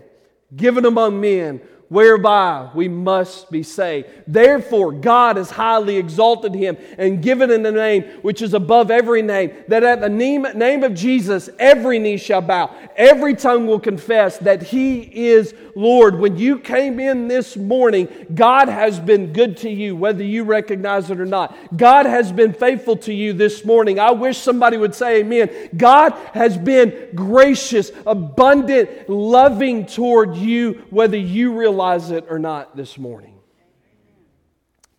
given 0.53 0.84
among 0.84 1.21
men 1.21 1.61
whereby 1.89 2.69
we 2.73 2.87
must 2.87 3.51
be 3.51 3.63
saved. 3.63 4.07
Therefore, 4.27 4.91
God 4.91 5.37
has 5.37 5.49
highly 5.49 5.97
exalted 5.97 6.53
him 6.53 6.77
and 6.97 7.21
given 7.21 7.51
him 7.51 7.65
a 7.65 7.71
name 7.71 8.03
which 8.21 8.41
is 8.41 8.53
above 8.53 8.91
every 8.91 9.21
name, 9.21 9.51
that 9.67 9.83
at 9.83 9.99
the 9.99 10.09
name, 10.09 10.47
name 10.55 10.83
of 10.83 10.93
Jesus 10.93 11.49
every 11.59 11.99
knee 11.99 12.17
shall 12.17 12.41
bow, 12.41 12.73
every 12.95 13.35
tongue 13.35 13.67
will 13.67 13.79
confess 13.79 14.37
that 14.37 14.61
he 14.61 15.01
is 15.01 15.53
Lord. 15.80 16.19
When 16.19 16.38
you 16.38 16.59
came 16.59 16.99
in 16.99 17.30
this 17.30 17.55
morning, 17.55 18.09
God 18.34 18.67
has 18.67 18.99
been 18.99 19.32
good 19.32 19.55
to 19.57 19.69
you, 19.69 19.95
whether 19.95 20.23
you 20.23 20.43
recognize 20.43 21.09
it 21.09 21.21
or 21.21 21.25
not. 21.25 21.55
God 21.75 22.05
has 22.05 22.32
been 22.34 22.51
faithful 22.51 22.97
to 22.97 23.13
you 23.13 23.32
this 23.32 23.63
morning. 23.63 23.97
I 23.97 24.11
wish 24.11 24.38
somebody 24.38 24.75
would 24.75 24.93
say 24.93 25.21
amen. 25.21 25.69
God 25.77 26.11
has 26.34 26.57
been 26.57 27.11
gracious, 27.15 27.91
abundant, 28.05 29.09
loving 29.09 29.86
toward 29.86 30.36
you, 30.36 30.84
whether 30.89 31.17
you 31.17 31.57
realize 31.57 32.11
it 32.11 32.25
or 32.30 32.39
not 32.39 32.75
this 32.75 32.97
morning. 32.97 33.36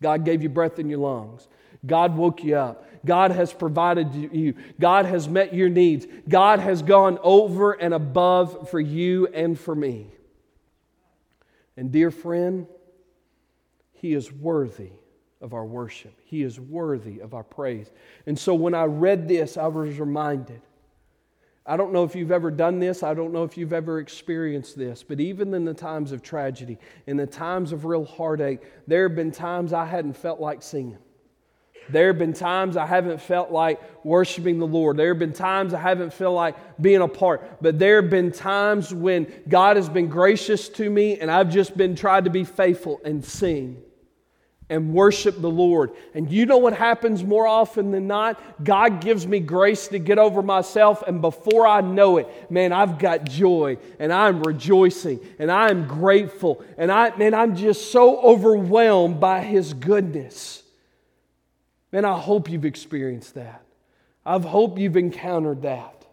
God 0.01 0.25
gave 0.25 0.41
you 0.41 0.49
breath 0.49 0.79
in 0.79 0.89
your 0.89 0.99
lungs. 0.99 1.47
God 1.85 2.17
woke 2.17 2.43
you 2.43 2.55
up. 2.55 2.87
God 3.05 3.31
has 3.31 3.53
provided 3.53 4.13
you. 4.15 4.55
God 4.79 5.05
has 5.05 5.29
met 5.29 5.53
your 5.53 5.69
needs. 5.69 6.07
God 6.27 6.59
has 6.59 6.81
gone 6.81 7.19
over 7.21 7.73
and 7.73 7.93
above 7.93 8.69
for 8.69 8.79
you 8.79 9.27
and 9.27 9.59
for 9.59 9.75
me. 9.75 10.07
And 11.77 11.91
dear 11.91 12.11
friend, 12.11 12.67
He 13.91 14.13
is 14.13 14.31
worthy 14.31 14.91
of 15.41 15.53
our 15.53 15.65
worship. 15.65 16.13
He 16.23 16.43
is 16.43 16.59
worthy 16.59 17.19
of 17.19 17.33
our 17.33 17.43
praise. 17.43 17.89
And 18.25 18.37
so 18.37 18.53
when 18.53 18.73
I 18.73 18.83
read 18.83 19.27
this, 19.27 19.57
I 19.57 19.67
was 19.67 19.99
reminded. 19.99 20.61
I 21.65 21.77
don't 21.77 21.93
know 21.93 22.03
if 22.03 22.15
you've 22.15 22.31
ever 22.31 22.49
done 22.49 22.79
this, 22.79 23.03
I 23.03 23.13
don't 23.13 23.31
know 23.31 23.43
if 23.43 23.55
you've 23.55 23.73
ever 23.73 23.99
experienced 23.99 24.75
this, 24.77 25.03
but 25.03 25.19
even 25.19 25.53
in 25.53 25.63
the 25.63 25.75
times 25.75 26.11
of 26.11 26.23
tragedy, 26.23 26.77
in 27.05 27.17
the 27.17 27.27
times 27.27 27.71
of 27.71 27.85
real 27.85 28.03
heartache, 28.03 28.61
there 28.87 29.07
have 29.07 29.15
been 29.15 29.31
times 29.31 29.71
I 29.71 29.85
hadn't 29.85 30.17
felt 30.17 30.39
like 30.39 30.63
singing. 30.63 30.97
There 31.89 32.07
have 32.07 32.17
been 32.17 32.33
times 32.33 32.77
I 32.77 32.85
haven't 32.85 33.21
felt 33.21 33.51
like 33.51 33.81
worshiping 34.05 34.59
the 34.59 34.67
Lord. 34.67 34.97
There 34.97 35.09
have 35.09 35.19
been 35.19 35.33
times 35.33 35.73
I 35.73 35.79
haven't 35.79 36.13
felt 36.13 36.35
like 36.35 36.55
being 36.81 37.01
a 37.01 37.07
part. 37.07 37.61
But 37.61 37.79
there 37.79 38.01
have 38.01 38.09
been 38.09 38.31
times 38.31 38.93
when 38.93 39.31
God 39.47 39.75
has 39.75 39.89
been 39.89 40.07
gracious 40.07 40.69
to 40.69 40.89
me 40.89 41.19
and 41.19 41.29
I've 41.29 41.49
just 41.49 41.75
been 41.75 41.95
tried 41.95 42.25
to 42.25 42.29
be 42.29 42.43
faithful 42.43 43.01
and 43.03 43.23
sing 43.23 43.81
and 44.71 44.93
worship 44.93 45.39
the 45.39 45.49
Lord. 45.49 45.91
And 46.15 46.31
you 46.31 46.45
know 46.45 46.57
what 46.57 46.71
happens 46.71 47.25
more 47.25 47.45
often 47.45 47.91
than 47.91 48.07
not? 48.07 48.63
God 48.63 49.01
gives 49.01 49.27
me 49.27 49.41
grace 49.41 49.89
to 49.89 49.99
get 49.99 50.17
over 50.17 50.41
myself, 50.41 51.03
and 51.05 51.19
before 51.19 51.67
I 51.67 51.81
know 51.81 52.17
it, 52.17 52.49
man, 52.49 52.71
I've 52.71 52.97
got 52.97 53.25
joy 53.25 53.77
and 53.99 54.13
I'm 54.13 54.41
rejoicing 54.41 55.19
and 55.39 55.51
I'm 55.51 55.87
grateful. 55.87 56.63
And 56.77 56.89
I 56.89 57.15
man, 57.17 57.33
I'm 57.33 57.57
just 57.57 57.91
so 57.91 58.21
overwhelmed 58.21 59.19
by 59.19 59.41
his 59.41 59.73
goodness. 59.73 60.60
Man, 61.91 62.05
I 62.05 62.17
hope 62.17 62.49
you've 62.49 62.65
experienced 62.65 63.35
that. 63.35 63.63
I 64.25 64.39
hope 64.39 64.77
you've 64.77 64.97
encountered 64.97 65.63
that. 65.63 66.05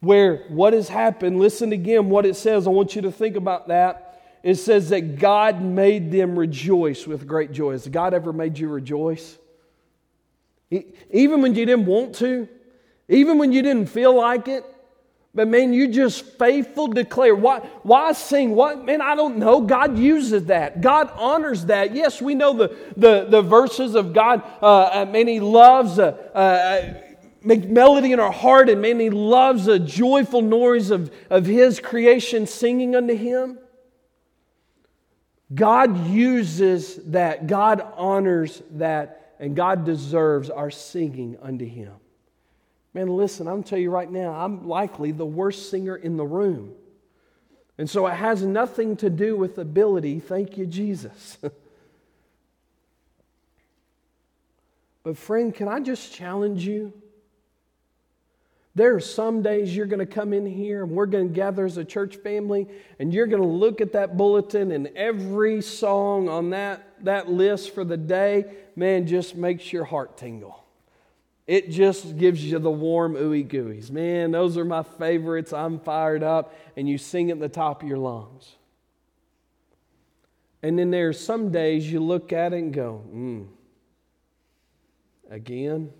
Where 0.00 0.44
what 0.48 0.72
has 0.72 0.88
happened, 0.88 1.38
listen 1.38 1.72
again 1.72 2.08
what 2.08 2.24
it 2.24 2.36
says. 2.36 2.66
I 2.66 2.70
want 2.70 2.94
you 2.94 3.02
to 3.02 3.12
think 3.12 3.36
about 3.36 3.68
that. 3.68 4.22
It 4.42 4.54
says 4.54 4.90
that 4.90 5.18
God 5.18 5.60
made 5.60 6.12
them 6.12 6.38
rejoice 6.38 7.06
with 7.06 7.26
great 7.26 7.52
joy. 7.52 7.72
Has 7.72 7.88
God 7.88 8.14
ever 8.14 8.32
made 8.32 8.58
you 8.58 8.68
rejoice? 8.68 9.36
Even 10.70 11.42
when 11.42 11.54
you 11.54 11.66
didn't 11.66 11.86
want 11.86 12.14
to, 12.16 12.48
even 13.08 13.38
when 13.38 13.52
you 13.52 13.62
didn't 13.62 13.86
feel 13.86 14.14
like 14.14 14.46
it, 14.46 14.64
but 15.34 15.46
man, 15.46 15.72
you 15.72 15.88
just 15.88 16.24
faithful 16.38 16.88
declare. 16.88 17.34
Why, 17.34 17.60
why 17.82 18.12
sing? 18.12 18.54
What 18.54 18.84
man, 18.84 19.00
I 19.00 19.14
don't 19.14 19.36
know. 19.36 19.60
God 19.60 19.98
uses 19.98 20.46
that. 20.46 20.80
God 20.80 21.10
honors 21.14 21.66
that. 21.66 21.94
Yes, 21.94 22.20
we 22.20 22.34
know 22.34 22.54
the, 22.54 22.76
the, 22.96 23.26
the 23.28 23.42
verses 23.42 23.94
of 23.94 24.12
God. 24.12 24.42
Uh, 24.62 25.06
man, 25.08 25.28
He 25.28 25.38
loves 25.38 25.98
uh, 25.98 26.08
uh, 26.34 26.94
make 27.42 27.68
melody 27.68 28.12
in 28.12 28.20
our 28.20 28.32
heart, 28.32 28.68
and 28.68 28.80
man, 28.80 28.98
He 28.98 29.10
loves 29.10 29.68
a 29.68 29.78
joyful 29.78 30.42
noise 30.42 30.90
of, 30.90 31.12
of 31.30 31.46
His 31.46 31.78
creation 31.78 32.46
singing 32.46 32.96
unto 32.96 33.14
Him. 33.14 33.58
God 35.54 36.08
uses 36.08 36.96
that. 37.06 37.46
God 37.46 37.80
honors 37.96 38.62
that, 38.72 39.34
and 39.38 39.54
God 39.54 39.84
deserves 39.84 40.50
our 40.50 40.70
singing 40.70 41.36
unto 41.40 41.66
Him. 41.66 41.92
Man, 42.98 43.16
listen, 43.16 43.46
I'm 43.46 43.62
tell 43.62 43.78
you 43.78 43.90
right 43.90 44.10
now, 44.10 44.32
I'm 44.32 44.66
likely 44.66 45.12
the 45.12 45.24
worst 45.24 45.70
singer 45.70 45.94
in 45.94 46.16
the 46.16 46.26
room. 46.26 46.72
And 47.78 47.88
so 47.88 48.08
it 48.08 48.14
has 48.14 48.42
nothing 48.42 48.96
to 48.96 49.08
do 49.08 49.36
with 49.36 49.56
ability. 49.58 50.18
Thank 50.18 50.58
you, 50.58 50.66
Jesus. 50.66 51.38
but, 55.04 55.16
friend, 55.16 55.54
can 55.54 55.68
I 55.68 55.78
just 55.78 56.12
challenge 56.12 56.66
you? 56.66 56.92
There 58.74 58.96
are 58.96 59.00
some 59.00 59.42
days 59.42 59.76
you're 59.76 59.86
going 59.86 60.00
to 60.00 60.06
come 60.06 60.32
in 60.32 60.44
here 60.44 60.82
and 60.82 60.90
we're 60.90 61.06
going 61.06 61.28
to 61.28 61.34
gather 61.34 61.66
as 61.66 61.76
a 61.76 61.84
church 61.84 62.16
family 62.16 62.66
and 62.98 63.14
you're 63.14 63.28
going 63.28 63.42
to 63.42 63.48
look 63.48 63.80
at 63.80 63.92
that 63.92 64.16
bulletin 64.16 64.72
and 64.72 64.88
every 64.96 65.62
song 65.62 66.28
on 66.28 66.50
that, 66.50 67.04
that 67.04 67.30
list 67.30 67.76
for 67.76 67.84
the 67.84 67.96
day, 67.96 68.56
man, 68.74 69.06
just 69.06 69.36
makes 69.36 69.72
your 69.72 69.84
heart 69.84 70.16
tingle. 70.16 70.64
It 71.48 71.70
just 71.70 72.18
gives 72.18 72.44
you 72.44 72.58
the 72.58 72.70
warm 72.70 73.14
ooey 73.14 73.48
gooeys. 73.48 73.90
Man, 73.90 74.32
those 74.32 74.58
are 74.58 74.66
my 74.66 74.82
favorites. 74.82 75.50
I'm 75.50 75.80
fired 75.80 76.22
up. 76.22 76.54
And 76.76 76.86
you 76.86 76.98
sing 76.98 77.30
at 77.30 77.40
the 77.40 77.48
top 77.48 77.82
of 77.82 77.88
your 77.88 77.96
lungs. 77.96 78.56
And 80.62 80.78
then 80.78 80.90
there 80.90 81.08
are 81.08 81.14
some 81.14 81.50
days 81.50 81.90
you 81.90 82.00
look 82.00 82.34
at 82.34 82.52
it 82.52 82.58
and 82.58 82.74
go, 82.74 82.98
hmm, 82.98 83.44
again? 85.30 85.90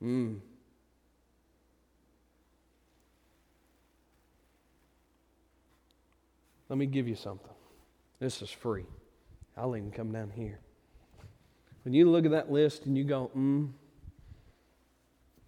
Hmm. 0.00 0.36
Let 6.70 6.78
me 6.78 6.86
give 6.86 7.06
you 7.06 7.16
something. 7.16 7.52
This 8.18 8.40
is 8.40 8.50
free. 8.50 8.86
I'll 9.58 9.76
even 9.76 9.90
come 9.90 10.10
down 10.10 10.30
here. 10.30 10.60
When 11.86 11.94
you 11.94 12.10
look 12.10 12.24
at 12.24 12.32
that 12.32 12.50
list 12.50 12.86
and 12.86 12.98
you 12.98 13.04
go, 13.04 13.26
hmm, 13.26 13.66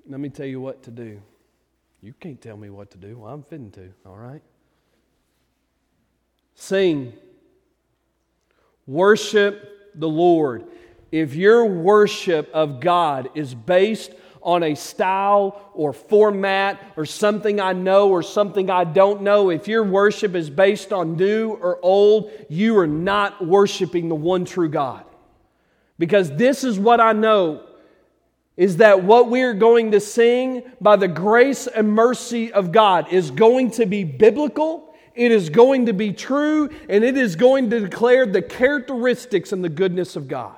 let 0.09 0.21
me 0.21 0.29
tell 0.29 0.47
you 0.47 0.61
what 0.61 0.85
to 0.85 0.93
do. 0.93 1.21
You 2.01 2.15
can't 2.21 2.41
tell 2.41 2.57
me 2.57 2.71
what 2.71 2.93
to 2.93 2.97
do. 2.97 3.19
Well, 3.19 3.35
I'm 3.35 3.43
fitting 3.43 3.73
to, 3.73 3.93
all 4.07 4.17
right? 4.17 4.41
Sing. 6.55 7.13
Worship 8.87 9.91
the 9.97 10.09
Lord. 10.09 10.67
If 11.11 11.35
your 11.35 11.65
worship 11.65 12.49
of 12.55 12.79
God 12.79 13.31
is 13.35 13.53
based 13.53 14.13
on 14.41 14.63
a 14.63 14.77
style 14.77 15.73
or 15.75 15.93
format 15.93 16.81
or 16.97 17.05
something 17.05 17.61
I 17.61 17.73
know 17.73 18.11
or 18.11 18.23
something 18.23 18.71
I 18.71 18.85
don't 18.85 19.23
know, 19.23 19.51
if 19.51 19.67
your 19.67 19.83
worship 19.83 20.37
is 20.37 20.51
based 20.51 20.93
on 20.93 21.17
new 21.17 21.51
or 21.51 21.81
old, 21.83 22.31
you 22.49 22.79
are 22.79 22.87
not 22.87 23.45
worshiping 23.45 24.09
the 24.09 24.15
one 24.15 24.45
true 24.45 24.69
God. 24.69 25.05
Because 25.99 26.31
this 26.37 26.65
is 26.65 26.79
what 26.79 27.01
I 27.01 27.13
know 27.13 27.65
is 28.57 28.79
that 28.79 29.05
what 29.05 29.31
we're 29.31 29.55
going 29.55 29.93
to 29.93 30.01
sing 30.01 30.63
by 30.81 30.97
the 30.97 31.07
grace 31.07 31.69
and 31.69 31.93
mercy 31.93 32.53
of 32.53 32.73
God 32.73 33.13
is 33.13 33.31
going 33.31 33.71
to 33.73 33.87
be 33.87 34.03
biblical, 34.03 34.95
it 35.15 35.31
is 35.31 35.49
going 35.49 35.87
to 35.87 35.93
be 35.93 36.13
true, 36.13 36.69
and 36.89 37.05
it 37.05 37.17
is 37.17 37.37
going 37.37 37.71
to 37.71 37.81
declare 37.81 38.27
the 38.27 38.43
characteristics 38.43 39.53
and 39.53 39.63
the 39.63 39.69
goodness 39.69 40.17
of 40.17 40.27
God. 40.27 40.57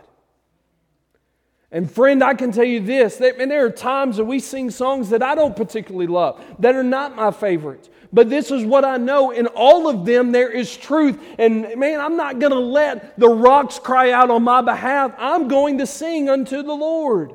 And 1.72 1.90
friend, 1.90 2.24
I 2.24 2.34
can 2.34 2.52
tell 2.52 2.64
you 2.64 2.80
this, 2.80 3.16
that, 3.18 3.38
and 3.38 3.50
there 3.50 3.64
are 3.64 3.70
times 3.70 4.16
that 4.16 4.24
we 4.24 4.40
sing 4.40 4.70
songs 4.70 5.10
that 5.10 5.22
I 5.22 5.34
don't 5.34 5.54
particularly 5.54 6.08
love, 6.08 6.42
that 6.58 6.74
are 6.74 6.82
not 6.82 7.14
my 7.14 7.30
favorites. 7.30 7.88
But 8.12 8.28
this 8.28 8.50
is 8.50 8.64
what 8.64 8.84
I 8.84 8.96
know. 8.96 9.30
In 9.30 9.46
all 9.46 9.88
of 9.88 10.04
them, 10.04 10.32
there 10.32 10.50
is 10.50 10.76
truth. 10.76 11.18
And 11.38 11.76
man, 11.76 12.00
I'm 12.00 12.16
not 12.16 12.38
going 12.38 12.52
to 12.52 12.58
let 12.58 13.18
the 13.18 13.28
rocks 13.28 13.78
cry 13.78 14.10
out 14.10 14.30
on 14.30 14.42
my 14.42 14.62
behalf. 14.62 15.14
I'm 15.16 15.48
going 15.48 15.78
to 15.78 15.86
sing 15.86 16.28
unto 16.28 16.62
the 16.62 16.74
Lord. 16.74 17.34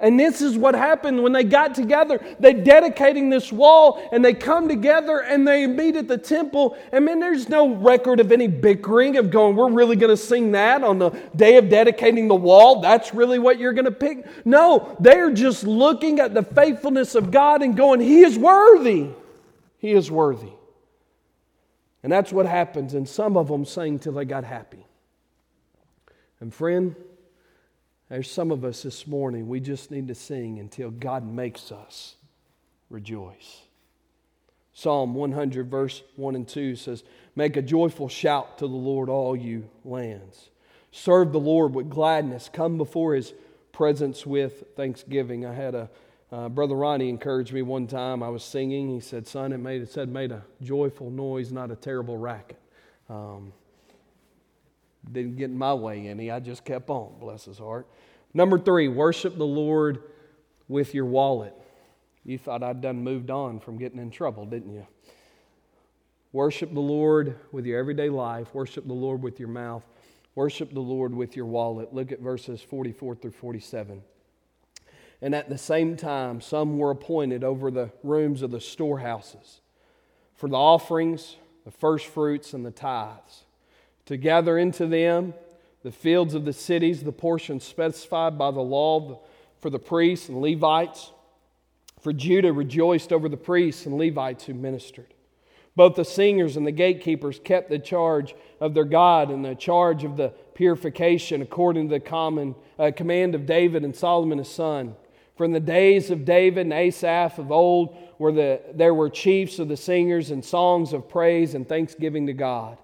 And 0.00 0.18
this 0.18 0.42
is 0.42 0.58
what 0.58 0.74
happened 0.74 1.22
when 1.22 1.32
they 1.32 1.44
got 1.44 1.74
together. 1.74 2.20
They're 2.40 2.52
dedicating 2.52 3.30
this 3.30 3.52
wall 3.52 4.06
and 4.12 4.24
they 4.24 4.34
come 4.34 4.68
together 4.68 5.20
and 5.20 5.46
they 5.46 5.68
meet 5.68 5.94
at 5.94 6.08
the 6.08 6.18
temple. 6.18 6.76
And 6.90 7.04
man, 7.04 7.20
there's 7.20 7.48
no 7.48 7.76
record 7.76 8.18
of 8.18 8.32
any 8.32 8.48
bickering 8.48 9.16
of 9.16 9.30
going, 9.30 9.54
we're 9.54 9.70
really 9.70 9.94
going 9.94 10.10
to 10.10 10.16
sing 10.16 10.50
that 10.52 10.82
on 10.82 10.98
the 10.98 11.10
day 11.36 11.58
of 11.58 11.68
dedicating 11.68 12.26
the 12.26 12.34
wall. 12.34 12.80
That's 12.80 13.14
really 13.14 13.38
what 13.38 13.60
you're 13.60 13.72
going 13.72 13.84
to 13.84 13.92
pick. 13.92 14.26
No, 14.44 14.96
they're 14.98 15.32
just 15.32 15.62
looking 15.62 16.18
at 16.18 16.34
the 16.34 16.42
faithfulness 16.42 17.14
of 17.14 17.30
God 17.30 17.62
and 17.62 17.76
going, 17.76 18.00
He 18.00 18.22
is 18.22 18.36
worthy. 18.36 19.10
He 19.84 19.92
is 19.92 20.10
worthy. 20.10 20.54
And 22.02 22.10
that's 22.10 22.32
what 22.32 22.46
happens. 22.46 22.94
And 22.94 23.06
some 23.06 23.36
of 23.36 23.48
them 23.48 23.66
sang 23.66 23.98
till 23.98 24.14
they 24.14 24.24
got 24.24 24.42
happy. 24.42 24.86
And 26.40 26.54
friend, 26.54 26.96
there's 28.08 28.30
some 28.30 28.50
of 28.50 28.64
us 28.64 28.82
this 28.82 29.06
morning, 29.06 29.46
we 29.46 29.60
just 29.60 29.90
need 29.90 30.08
to 30.08 30.14
sing 30.14 30.58
until 30.58 30.90
God 30.90 31.30
makes 31.30 31.70
us 31.70 32.14
rejoice. 32.88 33.60
Psalm 34.72 35.14
100, 35.14 35.70
verse 35.70 36.02
1 36.16 36.34
and 36.34 36.48
2 36.48 36.76
says, 36.76 37.04
Make 37.36 37.58
a 37.58 37.62
joyful 37.62 38.08
shout 38.08 38.56
to 38.60 38.66
the 38.66 38.72
Lord, 38.72 39.10
all 39.10 39.36
you 39.36 39.68
lands. 39.84 40.48
Serve 40.92 41.30
the 41.30 41.38
Lord 41.38 41.74
with 41.74 41.90
gladness. 41.90 42.48
Come 42.50 42.78
before 42.78 43.16
his 43.16 43.34
presence 43.70 44.24
with 44.24 44.64
thanksgiving. 44.76 45.44
I 45.44 45.52
had 45.52 45.74
a 45.74 45.90
uh, 46.34 46.48
Brother 46.48 46.74
Ronnie 46.74 47.10
encouraged 47.10 47.52
me 47.52 47.62
one 47.62 47.86
time. 47.86 48.20
I 48.20 48.28
was 48.28 48.42
singing. 48.42 48.88
He 48.88 48.98
said, 48.98 49.24
"Son, 49.28 49.52
it 49.52 49.58
made 49.58 49.82
it 49.82 49.88
said 49.88 50.08
made 50.08 50.32
a 50.32 50.42
joyful 50.60 51.08
noise, 51.08 51.52
not 51.52 51.70
a 51.70 51.76
terrible 51.76 52.16
racket." 52.16 52.58
Um, 53.08 53.52
didn't 55.12 55.36
get 55.36 55.44
in 55.50 55.56
my 55.56 55.74
way 55.74 56.08
any. 56.08 56.32
I 56.32 56.40
just 56.40 56.64
kept 56.64 56.90
on. 56.90 57.20
Bless 57.20 57.44
his 57.44 57.58
heart. 57.58 57.86
Number 58.32 58.58
three, 58.58 58.88
worship 58.88 59.38
the 59.38 59.46
Lord 59.46 60.02
with 60.66 60.92
your 60.92 61.04
wallet. 61.04 61.54
You 62.24 62.36
thought 62.36 62.64
I'd 62.64 62.80
done 62.80 63.04
moved 63.04 63.30
on 63.30 63.60
from 63.60 63.78
getting 63.78 64.00
in 64.00 64.10
trouble, 64.10 64.44
didn't 64.44 64.72
you? 64.72 64.88
Worship 66.32 66.74
the 66.74 66.80
Lord 66.80 67.38
with 67.52 67.64
your 67.64 67.78
everyday 67.78 68.08
life. 68.08 68.52
Worship 68.52 68.88
the 68.88 68.92
Lord 68.92 69.22
with 69.22 69.38
your 69.38 69.50
mouth. 69.50 69.84
Worship 70.34 70.74
the 70.74 70.80
Lord 70.80 71.14
with 71.14 71.36
your 71.36 71.46
wallet. 71.46 71.94
Look 71.94 72.10
at 72.10 72.18
verses 72.18 72.60
44 72.60 73.14
through 73.14 73.30
47. 73.30 74.02
And 75.24 75.34
at 75.34 75.48
the 75.48 75.56
same 75.56 75.96
time, 75.96 76.42
some 76.42 76.76
were 76.76 76.90
appointed 76.90 77.44
over 77.44 77.70
the 77.70 77.90
rooms 78.02 78.42
of 78.42 78.50
the 78.50 78.60
storehouses, 78.60 79.62
for 80.34 80.50
the 80.50 80.58
offerings, 80.58 81.36
the 81.64 81.70
first 81.70 82.04
fruits, 82.08 82.52
and 82.52 82.62
the 82.64 82.70
tithes, 82.70 83.46
to 84.04 84.18
gather 84.18 84.58
into 84.58 84.86
them 84.86 85.32
the 85.82 85.90
fields 85.90 86.34
of 86.34 86.44
the 86.44 86.52
cities, 86.52 87.02
the 87.02 87.10
portions 87.10 87.64
specified 87.64 88.36
by 88.36 88.50
the 88.50 88.60
law 88.60 89.22
for 89.60 89.70
the 89.70 89.78
priests 89.78 90.28
and 90.28 90.42
Levites. 90.42 91.10
For 92.02 92.12
Judah 92.12 92.52
rejoiced 92.52 93.10
over 93.10 93.30
the 93.30 93.38
priests 93.38 93.86
and 93.86 93.96
Levites 93.96 94.44
who 94.44 94.52
ministered. 94.52 95.14
Both 95.74 95.94
the 95.94 96.04
singers 96.04 96.58
and 96.58 96.66
the 96.66 96.70
gatekeepers 96.70 97.40
kept 97.42 97.70
the 97.70 97.78
charge 97.78 98.34
of 98.60 98.74
their 98.74 98.84
God 98.84 99.30
and 99.30 99.42
the 99.42 99.54
charge 99.54 100.04
of 100.04 100.18
the 100.18 100.34
purification 100.52 101.40
according 101.40 101.88
to 101.88 101.94
the 101.94 102.00
common 102.00 102.54
uh, 102.78 102.90
command 102.94 103.34
of 103.34 103.46
David 103.46 103.84
and 103.84 103.96
Solomon 103.96 104.36
his 104.36 104.48
son. 104.48 104.96
In 105.38 105.52
the 105.52 105.60
days 105.60 106.10
of 106.10 106.24
David 106.24 106.66
and 106.66 106.72
Asaph 106.72 107.38
of 107.38 107.50
old, 107.50 107.96
where 108.18 108.32
the, 108.32 108.60
there 108.72 108.94
were 108.94 109.10
chiefs 109.10 109.58
of 109.58 109.68
the 109.68 109.76
singers 109.76 110.30
and 110.30 110.44
songs 110.44 110.92
of 110.92 111.08
praise 111.08 111.54
and 111.54 111.68
thanksgiving 111.68 112.26
to 112.28 112.32
God. 112.32 112.78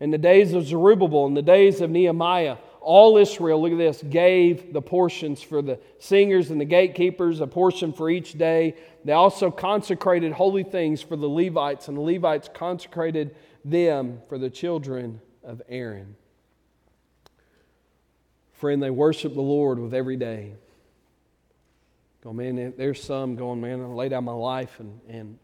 In 0.00 0.10
the 0.10 0.18
days 0.18 0.52
of 0.52 0.66
Zerubbabel, 0.66 1.26
in 1.26 1.34
the 1.34 1.42
days 1.42 1.80
of 1.80 1.90
Nehemiah, 1.90 2.56
all 2.80 3.16
Israel, 3.16 3.62
look 3.62 3.70
at 3.70 3.78
this, 3.78 4.02
gave 4.02 4.72
the 4.72 4.82
portions 4.82 5.40
for 5.40 5.62
the 5.62 5.78
singers 6.00 6.50
and 6.50 6.60
the 6.60 6.64
gatekeepers, 6.64 7.40
a 7.40 7.46
portion 7.46 7.92
for 7.92 8.10
each 8.10 8.36
day. 8.36 8.74
They 9.04 9.12
also 9.12 9.52
consecrated 9.52 10.32
holy 10.32 10.64
things 10.64 11.00
for 11.00 11.14
the 11.14 11.28
Levites, 11.28 11.86
and 11.86 11.96
the 11.96 12.00
Levites 12.00 12.50
consecrated 12.52 13.36
them 13.64 14.20
for 14.28 14.38
the 14.38 14.50
children 14.50 15.20
of 15.44 15.62
Aaron. 15.68 16.16
Friend, 18.54 18.82
they 18.82 18.90
worship 18.90 19.34
the 19.34 19.40
Lord 19.40 19.78
with 19.78 19.94
every 19.94 20.16
day. 20.16 20.54
Go, 22.22 22.32
man, 22.32 22.72
there's 22.76 23.02
some 23.02 23.34
going, 23.34 23.60
man, 23.60 23.82
I 23.82 23.86
lay 23.86 24.08
down 24.08 24.24
my 24.24 24.32
life 24.32 24.78
and, 24.78 25.00
and 25.08 25.38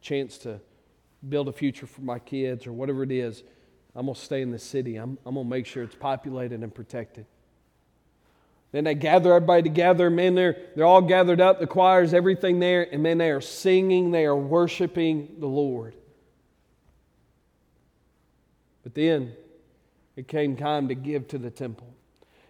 chance 0.00 0.38
to 0.38 0.60
build 1.28 1.48
a 1.48 1.52
future 1.52 1.86
for 1.86 2.00
my 2.00 2.18
kids 2.18 2.66
or 2.66 2.72
whatever 2.72 3.04
it 3.04 3.12
is. 3.12 3.44
I'm 3.94 4.06
going 4.06 4.14
to 4.14 4.20
stay 4.20 4.42
in 4.42 4.50
the 4.50 4.58
city. 4.58 4.96
I'm, 4.96 5.18
I'm 5.24 5.34
going 5.34 5.46
to 5.46 5.50
make 5.50 5.66
sure 5.66 5.82
it's 5.82 5.94
populated 5.94 6.62
and 6.62 6.74
protected. 6.74 7.26
Then 8.72 8.84
they 8.84 8.94
gather 8.94 9.32
everybody 9.32 9.62
together. 9.62 10.10
Man, 10.10 10.34
they're, 10.34 10.56
they're 10.74 10.84
all 10.84 11.02
gathered 11.02 11.40
up, 11.40 11.60
the 11.60 11.66
choirs, 11.66 12.12
everything 12.12 12.58
there. 12.58 12.86
And 12.92 13.02
man, 13.02 13.18
they 13.18 13.30
are 13.30 13.40
singing, 13.40 14.10
they 14.10 14.24
are 14.26 14.36
worshiping 14.36 15.36
the 15.38 15.46
Lord. 15.46 15.94
But 18.82 18.94
then 18.94 19.34
it 20.16 20.28
came 20.28 20.56
time 20.56 20.88
to 20.88 20.94
give 20.94 21.28
to 21.28 21.38
the 21.38 21.50
temple. 21.50 21.94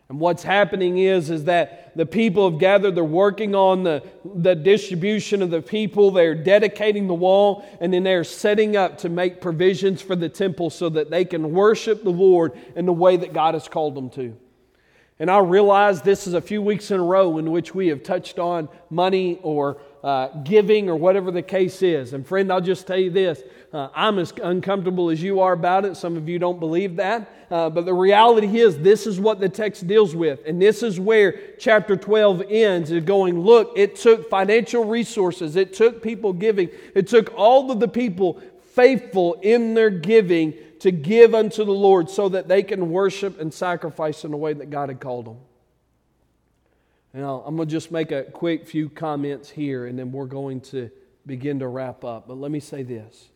And 0.08 0.20
what's 0.20 0.42
happening 0.42 0.98
is, 0.98 1.28
is 1.28 1.44
that 1.44 1.94
the 1.94 2.06
people 2.06 2.50
have 2.50 2.58
gathered, 2.58 2.94
they're 2.94 3.04
working 3.04 3.54
on 3.54 3.82
the, 3.82 4.02
the 4.24 4.54
distribution 4.54 5.42
of 5.42 5.50
the 5.50 5.60
people, 5.60 6.10
they're 6.10 6.34
dedicating 6.34 7.08
the 7.08 7.14
wall, 7.14 7.66
and 7.78 7.92
then 7.92 8.04
they're 8.04 8.24
setting 8.24 8.74
up 8.74 8.98
to 8.98 9.10
make 9.10 9.42
provisions 9.42 10.00
for 10.00 10.16
the 10.16 10.30
temple 10.30 10.70
so 10.70 10.88
that 10.88 11.10
they 11.10 11.26
can 11.26 11.52
worship 11.52 12.04
the 12.04 12.10
Lord 12.10 12.58
in 12.74 12.86
the 12.86 12.92
way 12.92 13.18
that 13.18 13.34
God 13.34 13.52
has 13.52 13.68
called 13.68 13.94
them 13.94 14.08
to. 14.10 14.34
And 15.20 15.30
I 15.30 15.40
realize 15.40 16.00
this 16.00 16.26
is 16.26 16.34
a 16.34 16.40
few 16.40 16.62
weeks 16.62 16.90
in 16.90 17.00
a 17.00 17.04
row 17.04 17.38
in 17.38 17.50
which 17.50 17.74
we 17.74 17.88
have 17.88 18.02
touched 18.02 18.38
on 18.38 18.68
money 18.88 19.40
or 19.42 19.78
uh, 20.04 20.28
giving 20.44 20.88
or 20.88 20.96
whatever 20.96 21.30
the 21.32 21.42
case 21.42 21.82
is. 21.82 22.12
And 22.12 22.24
friend, 22.26 22.52
I'll 22.52 22.60
just 22.60 22.86
tell 22.86 22.98
you 22.98 23.10
this 23.10 23.42
uh, 23.72 23.88
I'm 23.94 24.18
as 24.18 24.32
uncomfortable 24.42 25.10
as 25.10 25.22
you 25.22 25.40
are 25.40 25.52
about 25.52 25.84
it. 25.84 25.96
Some 25.96 26.16
of 26.16 26.26
you 26.28 26.38
don't 26.38 26.58
believe 26.58 26.96
that. 26.96 27.30
Uh, 27.50 27.68
but 27.68 27.84
the 27.84 27.94
reality 27.94 28.60
is, 28.60 28.78
this 28.78 29.06
is 29.06 29.20
what 29.20 29.40
the 29.40 29.48
text 29.48 29.86
deals 29.86 30.14
with. 30.14 30.40
And 30.46 30.60
this 30.60 30.82
is 30.82 30.98
where 30.98 31.38
chapter 31.58 31.96
12 31.96 32.44
ends 32.48 32.90
is 32.90 33.04
going, 33.04 33.38
look, 33.38 33.72
it 33.76 33.96
took 33.96 34.30
financial 34.30 34.84
resources, 34.84 35.56
it 35.56 35.74
took 35.74 36.02
people 36.02 36.32
giving, 36.32 36.70
it 36.94 37.08
took 37.08 37.32
all 37.34 37.70
of 37.70 37.78
the 37.80 37.88
people 37.88 38.40
faithful 38.72 39.34
in 39.42 39.74
their 39.74 39.90
giving 39.90 40.54
to 40.80 40.90
give 40.90 41.34
unto 41.34 41.64
the 41.64 41.72
Lord 41.72 42.08
so 42.08 42.28
that 42.30 42.48
they 42.48 42.62
can 42.62 42.90
worship 42.90 43.38
and 43.40 43.52
sacrifice 43.52 44.24
in 44.24 44.30
the 44.30 44.36
way 44.36 44.52
that 44.54 44.70
God 44.70 44.88
had 44.88 45.00
called 45.00 45.26
them. 45.26 45.38
Now, 47.12 47.42
I'm 47.44 47.56
going 47.56 47.68
to 47.68 47.72
just 47.72 47.90
make 47.90 48.12
a 48.12 48.24
quick 48.24 48.66
few 48.66 48.88
comments 48.88 49.50
here 49.50 49.86
and 49.86 49.98
then 49.98 50.12
we're 50.12 50.26
going 50.26 50.60
to 50.62 50.90
begin 51.26 51.58
to 51.58 51.68
wrap 51.68 52.04
up. 52.04 52.28
But 52.28 52.38
let 52.38 52.50
me 52.50 52.60
say 52.60 52.82
this. 52.82 53.30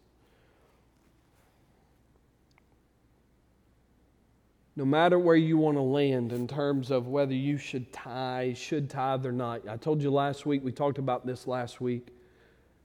No 4.74 4.84
matter 4.86 5.18
where 5.18 5.36
you 5.36 5.58
want 5.58 5.76
to 5.76 5.82
land 5.82 6.32
in 6.32 6.48
terms 6.48 6.90
of 6.90 7.06
whether 7.06 7.34
you 7.34 7.58
should 7.58 7.92
tithe, 7.92 8.56
should 8.56 8.88
tithe 8.88 9.26
or 9.26 9.32
not. 9.32 9.68
I 9.68 9.76
told 9.76 10.02
you 10.02 10.10
last 10.10 10.46
week, 10.46 10.64
we 10.64 10.72
talked 10.72 10.98
about 10.98 11.26
this 11.26 11.46
last 11.46 11.80
week, 11.80 12.08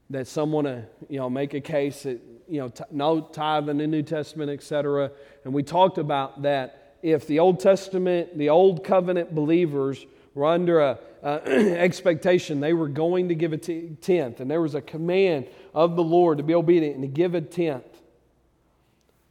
that 0.09 0.27
some 0.27 0.51
want 0.51 0.67
uh, 0.67 0.71
to 0.71 0.85
you 1.09 1.17
know, 1.17 1.29
make 1.29 1.53
a 1.53 1.61
case 1.61 2.03
that 2.03 2.21
you 2.47 2.59
know, 2.59 2.69
t- 2.69 2.83
no 2.91 3.21
tithe 3.21 3.69
in 3.69 3.77
the 3.77 3.88
New 3.88 4.03
Testament, 4.03 4.49
etc. 4.49 5.11
And 5.43 5.53
we 5.53 5.63
talked 5.63 5.97
about 5.97 6.41
that 6.41 6.97
if 7.01 7.27
the 7.27 7.39
Old 7.39 7.59
Testament, 7.59 8.38
the 8.38 8.49
Old 8.49 8.83
Covenant 8.83 9.33
believers 9.33 10.05
were 10.33 10.45
under 10.45 10.79
a, 10.81 10.99
expectation 11.23 12.59
they 12.59 12.73
were 12.73 12.88
going 12.88 13.29
to 13.29 13.35
give 13.35 13.53
a 13.53 13.57
t- 13.57 13.97
tenth, 14.01 14.39
and 14.39 14.49
there 14.49 14.61
was 14.61 14.75
a 14.75 14.81
command 14.81 15.47
of 15.73 15.95
the 15.95 16.03
Lord 16.03 16.38
to 16.38 16.43
be 16.43 16.53
obedient 16.53 16.95
and 16.95 17.03
to 17.03 17.07
give 17.07 17.33
a 17.33 17.41
tenth, 17.41 17.97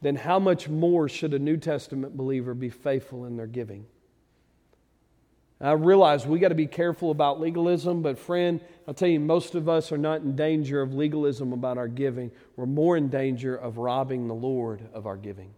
then 0.01 0.15
how 0.15 0.39
much 0.39 0.69
more 0.69 1.09
should 1.09 1.33
a 1.33 1.39
New 1.39 1.57
Testament 1.57 2.15
believer 2.15 2.53
be 2.53 2.69
faithful 2.69 3.25
in 3.25 3.37
their 3.37 3.47
giving? 3.47 3.85
I 5.59 5.71
realize 5.71 6.27
we 6.27 6.37
got 6.37 6.49
to 6.49 6.55
be 6.55 6.67
careful 6.67 7.09
about 7.09 7.39
legalism, 7.39 8.03
but 8.03 8.19
friend, 8.19 8.61
I'll 8.87 8.93
tell 8.93 9.07
you, 9.07 9.19
most 9.19 9.55
of 9.55 9.67
us 9.67 9.91
are 9.91 9.97
not 9.97 10.21
in 10.21 10.35
danger 10.35 10.81
of 10.81 10.93
legalism 10.93 11.51
about 11.51 11.79
our 11.79 11.87
giving. 11.87 12.31
We're 12.55 12.67
more 12.67 12.95
in 12.95 13.09
danger 13.09 13.55
of 13.55 13.79
robbing 13.79 14.27
the 14.27 14.35
Lord 14.35 14.87
of 14.93 15.07
our 15.07 15.17
giving. 15.17 15.55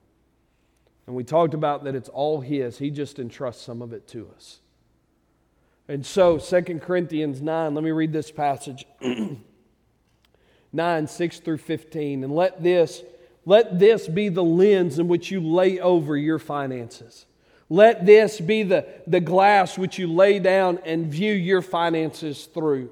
And 1.05 1.15
we 1.17 1.25
talked 1.25 1.53
about 1.53 1.83
that 1.83 1.95
it's 1.95 2.07
all 2.07 2.39
His, 2.39 2.77
He 2.77 2.91
just 2.91 3.19
entrusts 3.19 3.61
some 3.61 3.81
of 3.81 3.91
it 3.91 4.07
to 4.09 4.29
us. 4.35 4.59
And 5.89 6.05
so, 6.05 6.37
2 6.37 6.61
Corinthians 6.79 7.41
9, 7.41 7.73
let 7.73 7.83
me 7.83 7.91
read 7.91 8.13
this 8.13 8.31
passage 8.31 8.85
9, 10.71 11.07
6 11.07 11.39
through 11.39 11.57
15. 11.57 12.23
And 12.23 12.33
let 12.33 12.61
this, 12.63 13.01
let 13.49 13.79
this 13.79 14.07
be 14.07 14.29
the 14.29 14.43
lens 14.43 14.99
in 14.99 15.07
which 15.07 15.31
you 15.31 15.41
lay 15.41 15.79
over 15.79 16.15
your 16.15 16.37
finances. 16.37 17.25
Let 17.67 18.05
this 18.05 18.39
be 18.39 18.61
the, 18.61 18.85
the 19.07 19.21
glass 19.21 19.75
which 19.75 19.97
you 19.97 20.05
lay 20.05 20.37
down 20.37 20.77
and 20.85 21.07
view 21.07 21.33
your 21.33 21.63
finances 21.63 22.45
through. 22.45 22.91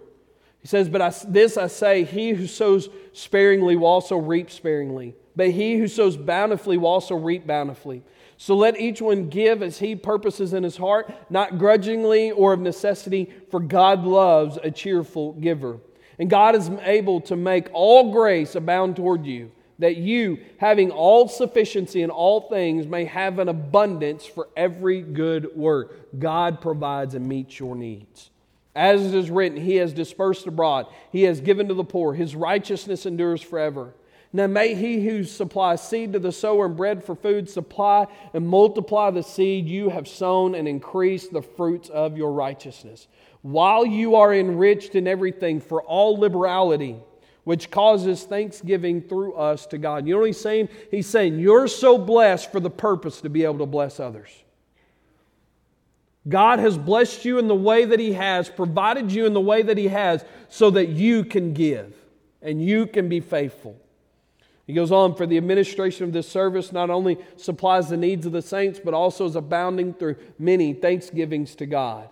He 0.59 0.67
says, 0.67 0.89
But 0.89 1.01
I, 1.03 1.13
this 1.27 1.57
I 1.57 1.67
say, 1.67 2.05
he 2.05 2.31
who 2.31 2.47
sows 2.47 2.89
sparingly 3.13 3.75
will 3.75 3.85
also 3.85 4.17
reap 4.17 4.49
sparingly, 4.49 5.13
but 5.35 5.51
he 5.51 5.77
who 5.77 5.87
sows 5.87 6.17
bountifully 6.17 6.77
will 6.77 6.89
also 6.89 7.13
reap 7.13 7.45
bountifully. 7.45 8.01
So 8.37 8.55
let 8.55 8.79
each 8.79 8.99
one 8.99 9.29
give 9.29 9.61
as 9.61 9.77
he 9.77 9.95
purposes 9.95 10.53
in 10.53 10.63
his 10.63 10.77
heart, 10.77 11.13
not 11.29 11.59
grudgingly 11.59 12.31
or 12.31 12.53
of 12.53 12.61
necessity, 12.61 13.31
for 13.51 13.59
God 13.59 14.05
loves 14.05 14.57
a 14.63 14.71
cheerful 14.71 15.33
giver. 15.33 15.77
And 16.17 16.31
God 16.31 16.55
is 16.55 16.71
able 16.81 17.21
to 17.21 17.35
make 17.35 17.69
all 17.73 18.11
grace 18.11 18.55
abound 18.55 18.95
toward 18.95 19.23
you, 19.23 19.51
that 19.79 19.97
you, 19.97 20.39
having 20.57 20.91
all 20.91 21.27
sufficiency 21.27 22.01
in 22.01 22.09
all 22.09 22.41
things, 22.41 22.87
may 22.87 23.05
have 23.05 23.39
an 23.39 23.49
abundance 23.49 24.25
for 24.25 24.49
every 24.57 25.01
good 25.01 25.55
work. 25.55 26.19
God 26.19 26.61
provides 26.61 27.13
and 27.13 27.27
meets 27.27 27.59
your 27.59 27.75
needs. 27.75 28.31
As 28.75 29.05
it 29.05 29.15
is 29.15 29.29
written, 29.29 29.59
He 29.59 29.75
has 29.77 29.93
dispersed 29.93 30.47
abroad, 30.47 30.87
He 31.11 31.23
has 31.23 31.41
given 31.41 31.67
to 31.67 31.73
the 31.73 31.83
poor, 31.83 32.13
His 32.13 32.35
righteousness 32.35 33.05
endures 33.05 33.41
forever. 33.41 33.93
Now 34.33 34.47
may 34.47 34.75
he 34.75 35.07
who 35.07 35.23
supplies 35.23 35.87
seed 35.87 36.13
to 36.13 36.19
the 36.19 36.31
sower 36.31 36.65
and 36.65 36.75
bread 36.75 37.03
for 37.03 37.15
food 37.15 37.49
supply 37.49 38.07
and 38.33 38.47
multiply 38.47 39.09
the 39.09 39.23
seed 39.23 39.67
you 39.67 39.89
have 39.89 40.07
sown 40.07 40.53
and 40.53 40.67
increase 40.67 41.27
the 41.27 41.41
fruits 41.41 41.89
of 41.89 42.17
your 42.17 42.31
righteousness, 42.31 43.07
while 43.41 43.85
you 43.85 44.15
are 44.15 44.33
enriched 44.33 44.95
in 44.95 45.07
everything 45.07 45.61
for 45.61 45.81
all 45.81 46.19
liberality, 46.19 46.97
which 47.47 47.71
causes 47.71 48.25
thanksgiving 48.25 48.99
through 49.01 49.33
us 49.35 49.65
to 49.65 49.77
God. 49.77 50.05
You 50.05 50.15
know 50.15 50.19
what 50.19 50.25
he's 50.25 50.41
saying? 50.41 50.67
He's 50.91 51.07
saying, 51.07 51.39
You're 51.39 51.69
so 51.69 51.97
blessed 51.97 52.51
for 52.51 52.59
the 52.59 52.69
purpose 52.69 53.21
to 53.21 53.29
be 53.29 53.45
able 53.45 53.59
to 53.59 53.65
bless 53.65 54.01
others. 54.01 54.29
God 56.27 56.59
has 56.59 56.77
blessed 56.77 57.23
you 57.23 57.39
in 57.39 57.47
the 57.47 57.55
way 57.55 57.85
that 57.85 58.01
He 58.01 58.11
has, 58.11 58.49
provided 58.49 59.13
you 59.13 59.25
in 59.25 59.31
the 59.31 59.39
way 59.39 59.61
that 59.61 59.77
He 59.77 59.87
has, 59.87 60.25
so 60.49 60.71
that 60.71 60.89
you 60.89 61.23
can 61.23 61.53
give 61.53 61.95
and 62.41 62.61
you 62.61 62.85
can 62.85 63.07
be 63.07 63.21
faithful. 63.21 63.79
He 64.65 64.73
goes 64.73 64.91
on, 64.91 65.15
for 65.15 65.25
the 65.25 65.37
administration 65.37 66.03
of 66.03 66.11
this 66.11 66.27
service 66.27 66.73
not 66.73 66.89
only 66.89 67.17
supplies 67.37 67.87
the 67.87 67.95
needs 67.95 68.25
of 68.25 68.33
the 68.33 68.41
saints, 68.41 68.81
but 68.83 68.93
also 68.93 69.25
is 69.25 69.37
abounding 69.37 69.93
through 69.93 70.17
many 70.37 70.73
thanksgivings 70.73 71.55
to 71.55 71.65
God. 71.65 72.09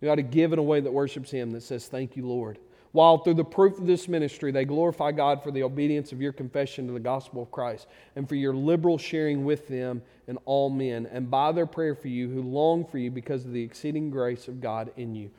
You 0.00 0.08
ought 0.08 0.14
to 0.14 0.22
give 0.22 0.52
in 0.52 0.60
a 0.60 0.62
way 0.62 0.78
that 0.78 0.92
worships 0.92 1.32
Him, 1.32 1.50
that 1.50 1.64
says, 1.64 1.88
Thank 1.88 2.16
you, 2.16 2.24
Lord. 2.24 2.60
While 2.92 3.18
through 3.18 3.34
the 3.34 3.44
proof 3.44 3.78
of 3.78 3.86
this 3.86 4.08
ministry, 4.08 4.50
they 4.50 4.64
glorify 4.64 5.12
God 5.12 5.42
for 5.42 5.50
the 5.50 5.62
obedience 5.62 6.10
of 6.12 6.22
your 6.22 6.32
confession 6.32 6.86
to 6.86 6.92
the 6.92 7.00
gospel 7.00 7.42
of 7.42 7.50
Christ 7.50 7.86
and 8.16 8.28
for 8.28 8.34
your 8.34 8.54
liberal 8.54 8.96
sharing 8.96 9.44
with 9.44 9.68
them 9.68 10.02
and 10.26 10.38
all 10.46 10.70
men, 10.70 11.06
and 11.06 11.30
by 11.30 11.52
their 11.52 11.66
prayer 11.66 11.94
for 11.94 12.08
you 12.08 12.28
who 12.28 12.42
long 12.42 12.84
for 12.84 12.98
you 12.98 13.10
because 13.10 13.44
of 13.44 13.52
the 13.52 13.62
exceeding 13.62 14.10
grace 14.10 14.48
of 14.48 14.60
God 14.60 14.90
in 14.96 15.14
you. 15.14 15.30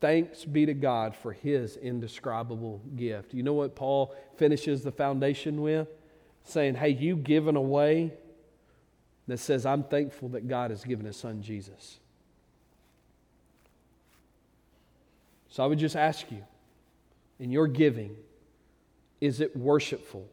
Thanks 0.00 0.44
be 0.44 0.64
to 0.66 0.74
God 0.74 1.16
for 1.16 1.32
his 1.32 1.76
indescribable 1.76 2.80
gift. 2.96 3.34
You 3.34 3.42
know 3.42 3.54
what 3.54 3.74
Paul 3.74 4.14
finishes 4.36 4.82
the 4.82 4.92
foundation 4.92 5.60
with? 5.60 5.88
Saying, 6.44 6.76
Hey, 6.76 6.90
you 6.90 7.16
given 7.16 7.56
away 7.56 8.12
that 9.26 9.38
says, 9.38 9.66
I'm 9.66 9.82
thankful 9.82 10.30
that 10.30 10.48
God 10.48 10.70
has 10.70 10.84
given 10.84 11.04
his 11.04 11.16
son 11.16 11.42
Jesus. 11.42 11.98
So 15.50 15.64
I 15.64 15.66
would 15.66 15.78
just 15.78 15.96
ask 15.96 16.30
you, 16.30 16.44
in 17.38 17.50
your 17.50 17.66
giving, 17.66 18.16
is 19.20 19.40
it 19.40 19.56
worshipful? 19.56 20.28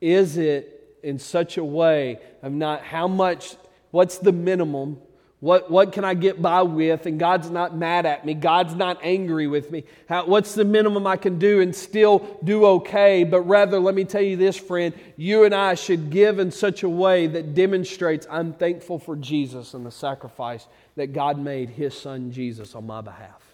Is 0.00 0.36
it 0.36 0.98
in 1.02 1.18
such 1.18 1.56
a 1.56 1.64
way 1.64 2.18
of 2.42 2.52
not 2.52 2.82
how 2.82 3.08
much, 3.08 3.56
what's 3.90 4.18
the 4.18 4.32
minimum 4.32 5.00
what, 5.40 5.70
what 5.70 5.92
can 5.92 6.04
I 6.04 6.12
get 6.12 6.40
by 6.40 6.62
with? 6.62 7.06
And 7.06 7.18
God's 7.18 7.50
not 7.50 7.74
mad 7.74 8.04
at 8.04 8.26
me. 8.26 8.34
God's 8.34 8.74
not 8.74 9.00
angry 9.02 9.46
with 9.46 9.70
me. 9.70 9.84
How, 10.06 10.26
what's 10.26 10.54
the 10.54 10.66
minimum 10.66 11.06
I 11.06 11.16
can 11.16 11.38
do 11.38 11.62
and 11.62 11.74
still 11.74 12.38
do 12.44 12.66
okay? 12.66 13.24
But 13.24 13.42
rather, 13.42 13.80
let 13.80 13.94
me 13.94 14.04
tell 14.04 14.20
you 14.20 14.36
this, 14.36 14.58
friend. 14.58 14.94
You 15.16 15.44
and 15.44 15.54
I 15.54 15.74
should 15.74 16.10
give 16.10 16.38
in 16.38 16.50
such 16.50 16.82
a 16.82 16.90
way 16.90 17.26
that 17.26 17.54
demonstrates 17.54 18.26
I'm 18.30 18.52
thankful 18.52 18.98
for 18.98 19.16
Jesus 19.16 19.72
and 19.72 19.84
the 19.84 19.90
sacrifice 19.90 20.66
that 20.96 21.14
God 21.14 21.38
made 21.38 21.70
his 21.70 21.98
son 21.98 22.32
Jesus 22.32 22.74
on 22.74 22.86
my 22.86 23.00
behalf. 23.00 23.49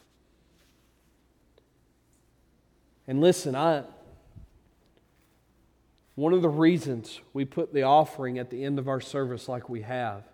And 3.08 3.20
listen, 3.20 3.54
I, 3.54 3.84
one 6.16 6.32
of 6.32 6.42
the 6.42 6.48
reasons 6.48 7.20
we 7.32 7.44
put 7.44 7.72
the 7.72 7.82
offering 7.82 8.38
at 8.38 8.50
the 8.50 8.64
end 8.64 8.78
of 8.78 8.88
our 8.88 9.00
service 9.00 9.48
like 9.48 9.68
we 9.68 9.82
have 9.82 10.24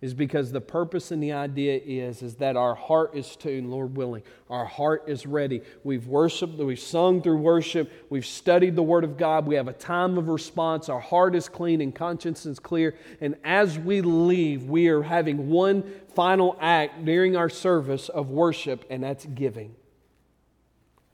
is 0.00 0.12
because 0.12 0.52
the 0.52 0.60
purpose 0.60 1.12
and 1.12 1.22
the 1.22 1.32
idea 1.32 1.80
is 1.82 2.20
is 2.20 2.34
that 2.34 2.56
our 2.56 2.74
heart 2.74 3.14
is 3.14 3.36
tuned 3.36 3.70
lord 3.70 3.96
willing. 3.96 4.22
Our 4.50 4.64
heart 4.64 5.04
is 5.06 5.24
ready. 5.24 5.62
We've 5.82 6.06
worshiped 6.06 6.58
we've 6.58 6.78
sung 6.78 7.22
through 7.22 7.38
worship. 7.38 7.90
We've 8.10 8.26
studied 8.26 8.76
the 8.76 8.82
word 8.82 9.04
of 9.04 9.16
god. 9.16 9.46
We 9.46 9.54
have 9.54 9.68
a 9.68 9.72
time 9.72 10.18
of 10.18 10.28
response. 10.28 10.88
Our 10.88 11.00
heart 11.00 11.34
is 11.34 11.48
clean 11.48 11.80
and 11.80 11.94
conscience 11.94 12.44
is 12.44 12.58
clear. 12.58 12.96
And 13.20 13.36
as 13.44 13.78
we 13.78 14.00
leave 14.00 14.64
we 14.64 14.88
are 14.88 15.02
having 15.02 15.48
one 15.48 15.84
final 16.14 16.56
act 16.60 17.04
during 17.04 17.36
our 17.36 17.48
service 17.48 18.08
of 18.08 18.30
worship 18.30 18.84
and 18.90 19.02
that's 19.02 19.24
giving 19.24 19.74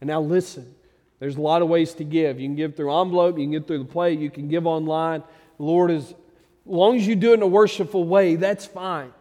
and 0.01 0.09
now 0.09 0.21
listen 0.21 0.75
there's 1.19 1.37
a 1.37 1.41
lot 1.41 1.63
of 1.63 1.69
ways 1.69 1.95
to 1.95 2.05
give 2.05 2.41
you 2.41 2.47
can 2.47 2.57
give 2.57 2.77
through 2.77 2.93
envelope 3.01 3.39
you 3.39 3.45
can 3.45 3.53
give 3.53 3.67
through 3.67 3.79
the 3.79 3.85
plate 3.85 4.19
you 4.19 4.31
can 4.31 4.49
give 4.49 4.67
online 4.67 5.23
the 5.59 5.65
lord 5.65 5.91
is 5.91 6.15
as 6.67 6.73
long 6.77 6.97
as 6.97 7.07
you 7.07 7.17
do 7.17 7.33
it 7.33 7.35
in 7.35 7.43
a 7.43 7.47
worshipful 7.47 8.05
way, 8.05 8.37
that's 8.37 8.67
fine. 8.67 9.13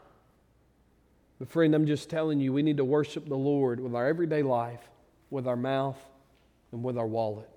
But, 1.39 1.49
friend, 1.49 1.73
I'm 1.73 1.85
just 1.85 2.09
telling 2.09 2.39
you, 2.39 2.51
we 2.51 2.61
need 2.61 2.77
to 2.77 2.85
worship 2.85 3.27
the 3.27 3.37
Lord 3.37 3.79
with 3.79 3.95
our 3.95 4.07
everyday 4.07 4.43
life, 4.43 4.81
with 5.29 5.47
our 5.47 5.55
mouth, 5.55 5.97
and 6.71 6.83
with 6.83 6.97
our 6.97 7.07
wallet. 7.07 7.49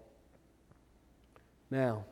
Now, 1.71 2.05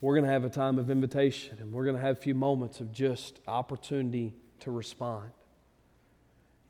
we're 0.00 0.14
going 0.14 0.26
to 0.26 0.32
have 0.32 0.44
a 0.44 0.50
time 0.50 0.78
of 0.78 0.90
invitation, 0.90 1.58
and 1.60 1.72
we're 1.72 1.84
going 1.84 1.96
to 1.96 2.02
have 2.02 2.18
a 2.18 2.20
few 2.20 2.34
moments 2.34 2.80
of 2.80 2.92
just 2.92 3.38
opportunity 3.46 4.34
to 4.60 4.70
respond. 4.70 5.30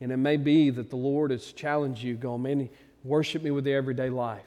And 0.01 0.12
it 0.12 0.18
may 0.18 0.36
be 0.36 0.70
that 0.70 0.90
the 0.90 0.97
Lord 0.97 1.30
has 1.30 1.53
challenged 1.53 2.03
you, 2.03 2.14
going, 2.14 2.42
man, 2.42 2.68
worship 3.03 3.42
me 3.42 3.51
with 3.51 3.64
the 3.64 3.72
everyday 3.72 4.11
life. 4.11 4.44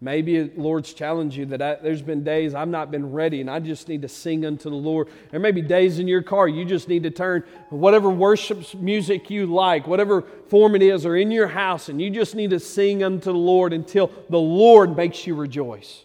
Maybe 0.00 0.40
the 0.44 0.60
Lord's 0.60 0.92
challenged 0.92 1.36
you 1.36 1.46
that 1.46 1.60
I, 1.60 1.74
there's 1.74 2.02
been 2.02 2.22
days 2.22 2.54
I've 2.54 2.68
not 2.68 2.92
been 2.92 3.10
ready 3.10 3.40
and 3.40 3.50
I 3.50 3.58
just 3.58 3.88
need 3.88 4.02
to 4.02 4.08
sing 4.08 4.46
unto 4.46 4.70
the 4.70 4.76
Lord. 4.76 5.08
There 5.32 5.40
may 5.40 5.50
be 5.50 5.60
days 5.60 5.98
in 5.98 6.06
your 6.06 6.22
car 6.22 6.46
you 6.46 6.64
just 6.64 6.88
need 6.88 7.02
to 7.02 7.10
turn 7.10 7.42
whatever 7.70 8.08
worship 8.08 8.74
music 8.74 9.28
you 9.28 9.46
like, 9.46 9.88
whatever 9.88 10.22
form 10.22 10.76
it 10.76 10.82
is, 10.82 11.04
or 11.04 11.16
in 11.16 11.32
your 11.32 11.48
house, 11.48 11.88
and 11.88 12.00
you 12.00 12.10
just 12.10 12.36
need 12.36 12.50
to 12.50 12.60
sing 12.60 13.02
unto 13.02 13.32
the 13.32 13.38
Lord 13.38 13.72
until 13.72 14.12
the 14.30 14.38
Lord 14.38 14.96
makes 14.96 15.26
you 15.26 15.34
rejoice. 15.34 16.04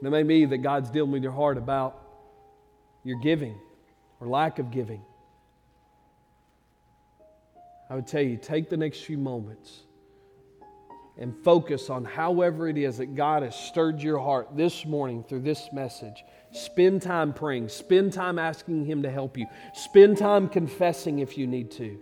And 0.00 0.08
it 0.08 0.10
may 0.10 0.24
be 0.24 0.46
that 0.46 0.58
God's 0.58 0.90
dealing 0.90 1.12
with 1.12 1.22
your 1.22 1.32
heart 1.32 1.58
about 1.58 2.02
your 3.04 3.20
giving 3.20 3.56
or 4.18 4.26
lack 4.26 4.58
of 4.58 4.72
giving. 4.72 5.02
I 7.90 7.96
would 7.96 8.06
tell 8.06 8.22
you, 8.22 8.36
take 8.36 8.70
the 8.70 8.76
next 8.76 9.00
few 9.00 9.18
moments 9.18 9.80
and 11.18 11.36
focus 11.44 11.90
on 11.90 12.04
however 12.04 12.68
it 12.68 12.78
is 12.78 12.98
that 12.98 13.16
God 13.16 13.42
has 13.42 13.54
stirred 13.54 14.00
your 14.00 14.18
heart 14.18 14.56
this 14.56 14.86
morning 14.86 15.24
through 15.24 15.40
this 15.40 15.68
message. 15.72 16.24
Spend 16.52 17.02
time 17.02 17.32
praying, 17.32 17.68
spend 17.68 18.12
time 18.12 18.38
asking 18.38 18.84
Him 18.86 19.02
to 19.02 19.10
help 19.10 19.36
you, 19.36 19.46
spend 19.74 20.18
time 20.18 20.48
confessing 20.48 21.18
if 21.18 21.36
you 21.36 21.48
need 21.48 21.70
to. 21.72 21.98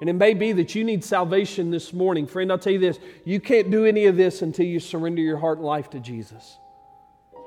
And 0.00 0.08
it 0.08 0.14
may 0.14 0.34
be 0.34 0.52
that 0.52 0.74
you 0.74 0.84
need 0.84 1.02
salvation 1.02 1.70
this 1.70 1.92
morning. 1.92 2.26
Friend, 2.26 2.50
I'll 2.52 2.58
tell 2.58 2.72
you 2.72 2.78
this 2.78 2.98
you 3.24 3.40
can't 3.40 3.70
do 3.70 3.84
any 3.84 4.06
of 4.06 4.16
this 4.16 4.40
until 4.42 4.66
you 4.66 4.78
surrender 4.78 5.20
your 5.20 5.38
heart 5.38 5.58
and 5.58 5.66
life 5.66 5.90
to 5.90 6.00
Jesus. 6.00 6.58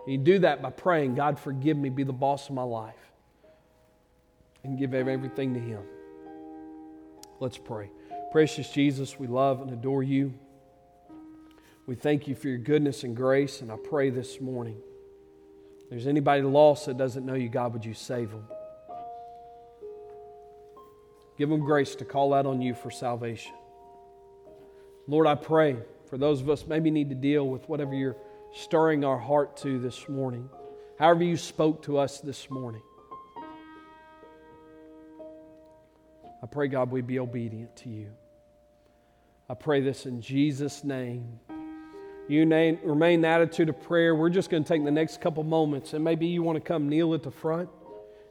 You 0.07 0.17
do 0.17 0.39
that 0.39 0.61
by 0.61 0.71
praying, 0.71 1.15
God, 1.15 1.39
forgive 1.39 1.77
me, 1.77 1.89
be 1.89 2.03
the 2.03 2.11
boss 2.11 2.49
of 2.49 2.55
my 2.55 2.63
life, 2.63 2.95
and 4.63 4.77
give 4.77 4.93
everything 4.93 5.53
to 5.53 5.59
Him. 5.59 5.83
Let's 7.39 7.57
pray. 7.57 7.89
Precious 8.31 8.69
Jesus, 8.69 9.17
we 9.17 9.27
love 9.27 9.61
and 9.61 9.71
adore 9.71 10.03
you. 10.03 10.33
We 11.85 11.95
thank 11.95 12.27
you 12.27 12.35
for 12.35 12.49
your 12.49 12.57
goodness 12.57 13.03
and 13.03 13.15
grace, 13.15 13.61
and 13.61 13.71
I 13.71 13.77
pray 13.77 14.09
this 14.09 14.41
morning. 14.41 14.77
If 15.83 15.89
there's 15.89 16.07
anybody 16.07 16.41
lost 16.41 16.85
that 16.85 16.97
doesn't 16.97 17.25
know 17.25 17.35
you, 17.35 17.49
God, 17.49 17.73
would 17.73 17.85
you 17.85 17.93
save 17.93 18.29
them? 18.29 18.43
Give 21.37 21.49
them 21.49 21.61
grace 21.61 21.95
to 21.95 22.05
call 22.05 22.33
out 22.33 22.45
on 22.45 22.61
you 22.61 22.75
for 22.75 22.91
salvation. 22.91 23.53
Lord, 25.07 25.25
I 25.25 25.35
pray 25.35 25.77
for 26.09 26.17
those 26.17 26.41
of 26.41 26.49
us 26.49 26.67
maybe 26.67 26.91
need 26.91 27.09
to 27.09 27.15
deal 27.15 27.47
with 27.47 27.67
whatever 27.69 27.95
you're 27.95 28.17
stirring 28.53 29.05
our 29.05 29.17
heart 29.17 29.55
to 29.57 29.79
this 29.79 30.09
morning, 30.09 30.49
however 30.99 31.23
you 31.23 31.37
spoke 31.37 31.81
to 31.83 31.97
us 31.97 32.19
this 32.19 32.49
morning. 32.49 32.81
I 36.41 36.47
pray, 36.47 36.67
God, 36.67 36.91
we 36.91 37.01
be 37.01 37.19
obedient 37.19 37.75
to 37.77 37.89
you. 37.89 38.11
I 39.49 39.53
pray 39.55 39.81
this 39.81 40.05
in 40.05 40.21
Jesus' 40.21 40.83
name 40.83 41.39
you 42.29 42.45
name, 42.45 42.77
remain 42.83 43.15
in 43.15 43.21
the 43.21 43.27
attitude 43.27 43.69
of 43.69 43.81
prayer. 43.81 44.15
We're 44.15 44.29
just 44.29 44.51
going 44.51 44.63
to 44.63 44.69
take 44.69 44.85
the 44.85 44.91
next 44.91 45.19
couple 45.19 45.43
moments, 45.43 45.93
and 45.93 46.03
maybe 46.03 46.27
you 46.27 46.43
want 46.43 46.57
to 46.57 46.61
come 46.61 46.87
kneel 46.87 47.15
at 47.15 47.23
the 47.23 47.31
front. 47.31 47.69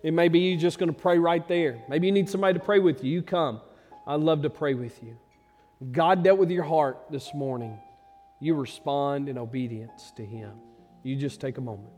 And 0.05 0.15
maybe 0.15 0.39
you're 0.39 0.61
just 0.61 0.79
going 0.79 0.95
to 0.95 0.99
pray 0.99 1.19
right 1.19 1.47
there. 1.49 1.83
Maybe 1.89 2.07
you 2.07 2.13
need 2.13 2.31
somebody 2.31 2.57
to 2.57 2.65
pray 2.65 2.79
with 2.79 3.03
you. 3.03 3.11
You 3.11 3.23
come. 3.23 3.61
I'd 4.07 4.21
love 4.21 4.43
to 4.43 4.51
pray 4.51 4.75
with 4.75 5.03
you. 5.03 5.19
God 5.91 6.23
dealt 6.23 6.39
with 6.39 6.53
your 6.53 6.63
heart 6.63 7.07
this 7.11 7.35
morning. 7.35 7.81
You 8.39 8.55
respond 8.55 9.29
in 9.29 9.37
obedience 9.37 10.13
to 10.17 10.25
Him. 10.25 10.53
You 11.03 11.17
just 11.17 11.41
take 11.41 11.59
a 11.59 11.61
moment. 11.61 11.98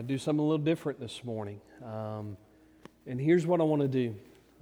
Uh, 0.00 0.02
do 0.02 0.16
something 0.16 0.40
a 0.40 0.48
little 0.48 0.64
different 0.64 0.98
this 0.98 1.22
morning. 1.24 1.60
Um, 1.84 2.38
and 3.06 3.20
here's 3.20 3.46
what 3.46 3.60
I 3.60 3.64
want 3.64 3.82
to 3.82 3.88
do. 3.88 4.14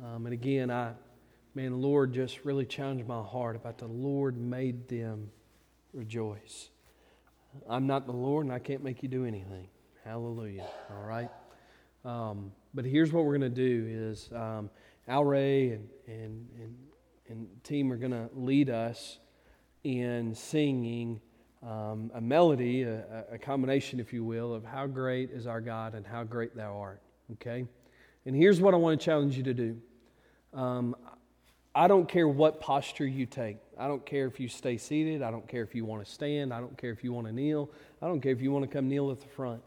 Um, 0.05 0.27
and 0.27 0.33
again, 0.33 0.69
I, 0.69 0.95
man, 1.55 1.71
the 1.71 1.77
Lord 1.77 2.13
just 2.13 2.45
really 2.45 2.67
challenged 2.67 3.07
my 3.07 3.23
heart 3.23 3.55
about 3.55 3.79
the 3.79 3.87
Lord 3.87 4.37
made 4.37 4.89
them 4.89 5.31
rejoice. 5.93 6.71
I'm 7.69 7.87
not 7.87 8.07
the 8.07 8.13
Lord 8.13 8.47
and 8.47 8.53
I 8.53 8.59
can't 8.59 8.83
make 8.83 9.05
you 9.05 9.09
do 9.09 9.25
anything. 9.25 9.69
Hallelujah. 10.05 10.67
All 10.91 11.05
right? 11.05 11.31
Um, 12.05 12.51
but 12.75 12.85
here's 12.85 13.13
what 13.13 13.25
we're 13.25 13.39
going 13.39 13.55
to 13.55 13.57
do 13.57 13.87
is 13.89 14.29
um, 14.35 14.71
Al 15.07 15.25
Ray 15.25 15.71
and, 15.71 15.89
and, 16.09 16.49
and, 16.61 16.77
and 17.29 17.49
team 17.63 17.93
are 17.93 17.97
going 17.97 18.11
to 18.11 18.29
lead 18.35 18.71
us 18.71 19.21
in 19.85 20.35
singing 20.35 21.21
um, 21.67 22.11
a 22.15 22.21
melody, 22.21 22.83
a, 22.83 23.25
a, 23.33 23.39
combination, 23.39 23.99
if 23.99 24.13
you 24.13 24.23
will, 24.23 24.55
of 24.55 24.65
how 24.65 24.87
great 24.87 25.31
is 25.31 25.47
our 25.47 25.61
God 25.61 25.95
and 25.95 26.07
how 26.07 26.23
great 26.23 26.55
thou 26.55 26.79
art. 26.79 27.01
Okay? 27.33 27.67
And 28.27 28.37
here's 28.37 28.61
what 28.61 28.75
I 28.75 28.77
want 28.77 29.01
to 29.01 29.05
challenge 29.05 29.37
you 29.37 29.43
to 29.43 29.55
do. 29.55 29.77
Um, 30.55 30.95
I 31.75 31.89
don't 31.89 32.09
care 32.09 32.29
what 32.29 32.61
posture 32.61 33.07
you 33.07 33.27
take. 33.27 33.59
I 33.79 33.87
don't 33.89 34.05
care 34.05 34.27
if 34.27 34.41
you 34.41 34.49
stay 34.49 34.77
seated. 34.77 35.23
I 35.23 35.31
don't 35.31 35.47
care 35.49 35.63
if 35.63 35.75
you 35.75 35.85
want 35.85 36.05
to 36.05 36.11
stand. 36.11 36.53
I 36.53 36.61
don't 36.61 36.77
care 36.77 36.91
if 36.91 37.03
you 37.03 37.13
want 37.13 37.27
to 37.27 37.33
kneel. 37.33 37.71
I 38.01 38.07
don't 38.07 38.21
care 38.21 38.33
if 38.33 38.41
you 38.41 38.51
want 38.53 38.65
to 38.65 38.71
come 38.71 38.89
kneel 38.89 39.11
at 39.11 39.21
the 39.21 39.29
front. 39.29 39.63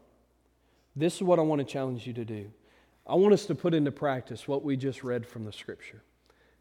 This 0.96 1.16
is 1.16 1.22
what 1.22 1.38
I 1.38 1.42
want 1.42 1.60
to 1.60 1.64
challenge 1.64 2.06
you 2.06 2.12
to 2.14 2.24
do. 2.24 2.50
I 3.06 3.14
want 3.14 3.34
us 3.34 3.46
to 3.46 3.54
put 3.54 3.74
into 3.74 3.90
practice 3.90 4.46
what 4.46 4.62
we 4.62 4.76
just 4.76 5.02
read 5.02 5.26
from 5.26 5.44
the 5.44 5.52
scripture. 5.52 6.02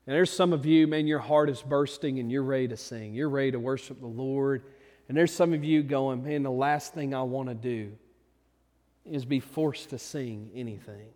And 0.07 0.15
there's 0.15 0.31
some 0.31 0.53
of 0.53 0.65
you, 0.65 0.87
man, 0.87 1.05
your 1.05 1.19
heart 1.19 1.49
is 1.49 1.61
bursting 1.61 2.19
and 2.19 2.31
you're 2.31 2.43
ready 2.43 2.67
to 2.69 2.77
sing. 2.77 3.13
You're 3.13 3.29
ready 3.29 3.51
to 3.51 3.59
worship 3.59 3.99
the 3.99 4.07
Lord 4.07 4.63
and 5.07 5.17
there's 5.17 5.33
some 5.33 5.53
of 5.53 5.63
you 5.63 5.83
going, 5.83 6.23
man, 6.23 6.43
the 6.43 6.51
last 6.51 6.93
thing 6.93 7.13
I 7.13 7.23
want 7.23 7.49
to 7.49 7.55
do 7.55 7.91
is 9.05 9.25
be 9.25 9.39
forced 9.39 9.89
to 9.89 9.99
sing 9.99 10.51
anything. 10.55 11.09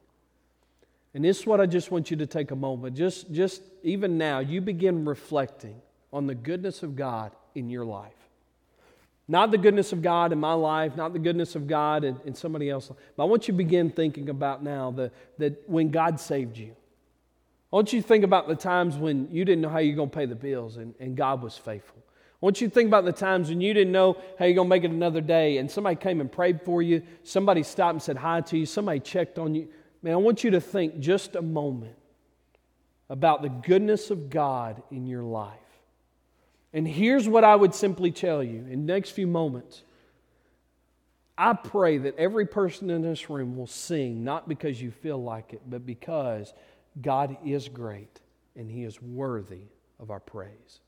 And 1.13 1.23
this 1.23 1.39
is 1.39 1.45
what 1.45 1.61
I 1.61 1.65
just 1.65 1.91
want 1.91 2.11
you 2.11 2.17
to 2.17 2.25
take 2.25 2.51
a 2.51 2.55
moment. 2.55 2.97
Just, 2.97 3.31
just 3.31 3.61
even 3.83 4.17
now, 4.17 4.39
you 4.39 4.59
begin 4.59 5.05
reflecting 5.05 5.81
on 6.11 6.27
the 6.27 6.35
goodness 6.35 6.83
of 6.83 6.95
God 6.95 7.31
in 7.55 7.69
your 7.69 7.85
life. 7.85 8.11
Not 9.27 9.49
the 9.49 9.57
goodness 9.57 9.91
of 9.91 10.01
God 10.01 10.33
in 10.33 10.39
my 10.39 10.53
life, 10.53 10.95
not 10.95 11.13
the 11.13 11.19
goodness 11.19 11.55
of 11.55 11.67
God 11.67 12.03
in, 12.03 12.19
in 12.25 12.35
somebody 12.35 12.71
life. 12.71 12.91
But 13.15 13.23
I 13.23 13.25
want 13.25 13.47
you 13.47 13.53
to 13.53 13.57
begin 13.57 13.89
thinking 13.89 14.29
about 14.29 14.61
now 14.61 14.91
the, 14.91 15.11
that 15.37 15.67
when 15.67 15.89
God 15.89 16.19
saved 16.19 16.57
you. 16.57 16.75
I 17.73 17.75
want 17.75 17.91
you 17.91 18.01
to 18.01 18.07
think 18.07 18.23
about 18.23 18.47
the 18.47 18.55
times 18.55 18.97
when 18.97 19.27
you 19.31 19.43
didn't 19.43 19.61
know 19.61 19.69
how 19.69 19.79
you're 19.79 19.95
going 19.95 20.09
to 20.09 20.15
pay 20.15 20.25
the 20.25 20.35
bills 20.35 20.77
and, 20.77 20.93
and 20.99 21.15
God 21.17 21.41
was 21.41 21.57
faithful. 21.57 22.04
Want 22.45 22.61
you 22.61 22.67
to 22.67 22.73
think 22.75 22.85
about 22.89 23.05
the 23.05 23.11
times 23.11 23.49
when 23.49 23.59
you 23.59 23.73
didn't 23.73 23.91
know 23.91 24.21
how 24.37 24.45
you're 24.45 24.53
going 24.53 24.67
to 24.67 24.69
make 24.69 24.83
it 24.83 24.91
another 24.91 25.19
day, 25.19 25.57
and 25.57 25.71
somebody 25.71 25.95
came 25.95 26.21
and 26.21 26.31
prayed 26.31 26.61
for 26.61 26.79
you, 26.79 27.01
somebody 27.23 27.63
stopped 27.63 27.93
and 27.93 28.03
said 28.03 28.17
hi 28.17 28.41
to 28.41 28.55
you, 28.55 28.67
somebody 28.67 28.99
checked 28.99 29.39
on 29.39 29.55
you. 29.55 29.67
Man, 30.03 30.13
I 30.13 30.17
want 30.17 30.43
you 30.43 30.51
to 30.51 30.61
think 30.61 30.99
just 30.99 31.35
a 31.35 31.41
moment 31.41 31.95
about 33.09 33.41
the 33.41 33.49
goodness 33.49 34.11
of 34.11 34.29
God 34.29 34.83
in 34.91 35.07
your 35.07 35.23
life. 35.23 35.57
And 36.71 36.87
here's 36.87 37.27
what 37.27 37.43
I 37.43 37.55
would 37.55 37.73
simply 37.73 38.11
tell 38.11 38.43
you 38.43 38.59
in 38.59 38.85
the 38.85 38.93
next 38.93 39.09
few 39.09 39.25
moments. 39.25 39.81
I 41.35 41.53
pray 41.53 41.97
that 41.97 42.15
every 42.15 42.45
person 42.45 42.91
in 42.91 43.01
this 43.01 43.27
room 43.27 43.57
will 43.57 43.65
sing, 43.65 44.23
not 44.23 44.47
because 44.47 44.79
you 44.79 44.91
feel 44.91 45.17
like 45.17 45.53
it, 45.53 45.63
but 45.67 45.83
because 45.83 46.53
God 47.01 47.37
is 47.43 47.69
great 47.69 48.19
and 48.55 48.69
He 48.69 48.83
is 48.83 49.01
worthy 49.01 49.63
of 49.99 50.11
our 50.11 50.19
praise. 50.19 50.81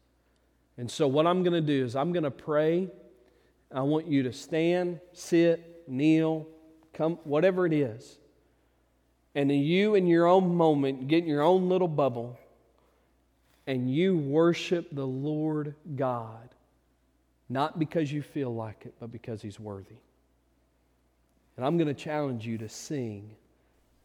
And 0.78 0.90
so, 0.90 1.08
what 1.08 1.26
I'm 1.26 1.44
going 1.44 1.54
to 1.54 1.62
do 1.62 1.84
is, 1.84 1.96
I'm 1.96 2.14
going 2.14 2.24
to 2.24 2.32
pray. 2.32 2.90
I 3.74 3.82
want 3.82 4.08
you 4.08 4.24
to 4.24 4.34
stand, 4.34 5.00
sit, 5.14 5.84
kneel, 5.88 6.48
come, 6.94 7.20
whatever 7.24 7.66
it 7.66 7.74
is. 7.74 8.18
And 9.36 9.50
then 9.50 9.60
you, 9.60 9.96
in 9.96 10.08
your 10.08 10.26
own 10.26 10.56
moment, 10.56 11.08
get 11.08 11.24
in 11.24 11.30
your 11.30 11.42
own 11.42 11.70
little 11.70 11.88
bubble 11.88 12.40
and 13.68 13.94
you 13.94 14.18
worship 14.18 14.88
the 14.92 15.06
Lord 15.06 15.76
God, 15.96 16.50
not 17.50 17.78
because 17.78 18.12
you 18.12 18.22
feel 18.22 18.54
like 18.56 18.86
it, 18.86 18.96
but 19.00 19.12
because 19.12 19.42
He's 19.42 19.60
worthy. 19.60 19.98
And 21.58 21.66
I'm 21.66 21.78
going 21.78 21.88
to 21.88 21.94
challenge 21.94 22.48
you 22.48 22.58
to 22.60 22.70
sing 22.70 23.36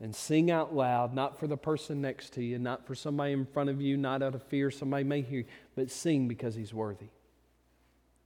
and 0.02 0.14
sing 0.14 0.50
out 0.50 0.74
loud, 0.74 1.14
not 1.14 1.38
for 1.38 1.46
the 1.46 1.56
person 1.56 2.00
next 2.00 2.32
to 2.34 2.42
you, 2.42 2.58
not 2.58 2.84
for 2.86 2.94
somebody 2.96 3.32
in 3.32 3.46
front 3.46 3.70
of 3.70 3.80
you, 3.80 3.96
not 3.96 4.20
out 4.20 4.34
of 4.34 4.42
fear 4.42 4.68
somebody 4.68 5.04
may 5.04 5.22
hear 5.22 5.40
you, 5.40 5.44
but 5.76 5.90
sing 5.90 6.26
because 6.26 6.56
he's 6.56 6.74
worthy. 6.74 7.06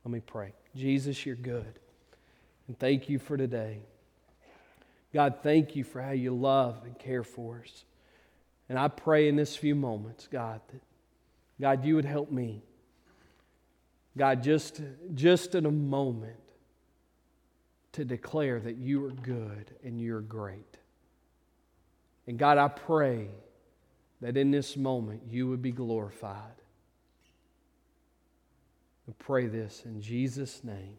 Let 0.03 0.11
me 0.11 0.20
pray. 0.20 0.55
Jesus, 0.74 1.27
you're 1.27 1.37
good. 1.37 1.79
And 2.66 2.79
thank 2.79 3.11
you 3.11 3.18
for 3.18 3.37
today. 3.37 3.81
God, 5.12 5.41
thank 5.43 5.77
you 5.77 5.85
for 5.85 6.01
how 6.01 6.12
you 6.12 6.35
love 6.35 6.81
and 6.85 6.99
care 6.99 7.22
for 7.22 7.62
us. 7.62 7.85
And 8.70 8.79
I 8.79 8.89
pray 8.89 9.29
in 9.29 9.37
this 9.37 9.55
few 9.55 9.74
moments, 9.74 10.28
God, 10.32 10.62
that 10.73 10.81
God, 11.61 11.85
you 11.85 11.94
would 11.97 12.07
help 12.07 12.31
me. 12.31 12.62
God, 14.16 14.43
just, 14.43 14.81
just 15.15 15.55
in 15.55 15.66
a 15.66 15.70
moment 15.70 16.40
to 17.93 18.05
declare 18.05 18.61
that 18.61 18.77
you 18.77 19.05
are 19.05 19.11
good 19.11 19.74
and 19.85 20.01
you're 20.01 20.23
great. 20.23 20.78
And 22.27 22.39
God, 22.39 22.59
I 22.59 22.69
pray 22.69 23.28
that 24.20 24.36
in 24.36 24.51
this 24.51 24.77
moment 24.77 25.23
you 25.31 25.48
would 25.48 25.62
be 25.62 25.73
glorified. 25.73 26.53
I 29.09 29.12
pray 29.19 29.47
this 29.47 29.82
in 29.85 30.01
Jesus' 30.01 30.65
name. 30.65 30.97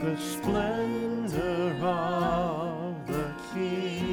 The 0.00 0.16
splendor 0.16 1.76
of 1.84 3.06
the 3.06 3.30
King, 3.52 4.07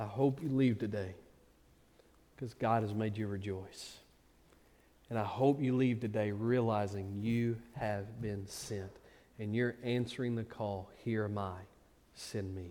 I 0.00 0.06
hope 0.06 0.42
you 0.42 0.48
leave 0.48 0.78
today 0.78 1.14
because 2.34 2.54
God 2.54 2.82
has 2.82 2.94
made 2.94 3.18
you 3.18 3.26
rejoice. 3.26 3.98
And 5.10 5.18
I 5.18 5.24
hope 5.24 5.60
you 5.60 5.76
leave 5.76 6.00
today 6.00 6.30
realizing 6.32 7.20
you 7.20 7.58
have 7.74 8.22
been 8.22 8.46
sent 8.46 8.90
and 9.38 9.54
you're 9.54 9.76
answering 9.84 10.36
the 10.36 10.44
call 10.44 10.88
Here 11.04 11.24
am 11.24 11.36
I, 11.36 11.58
send 12.14 12.54
me. 12.54 12.70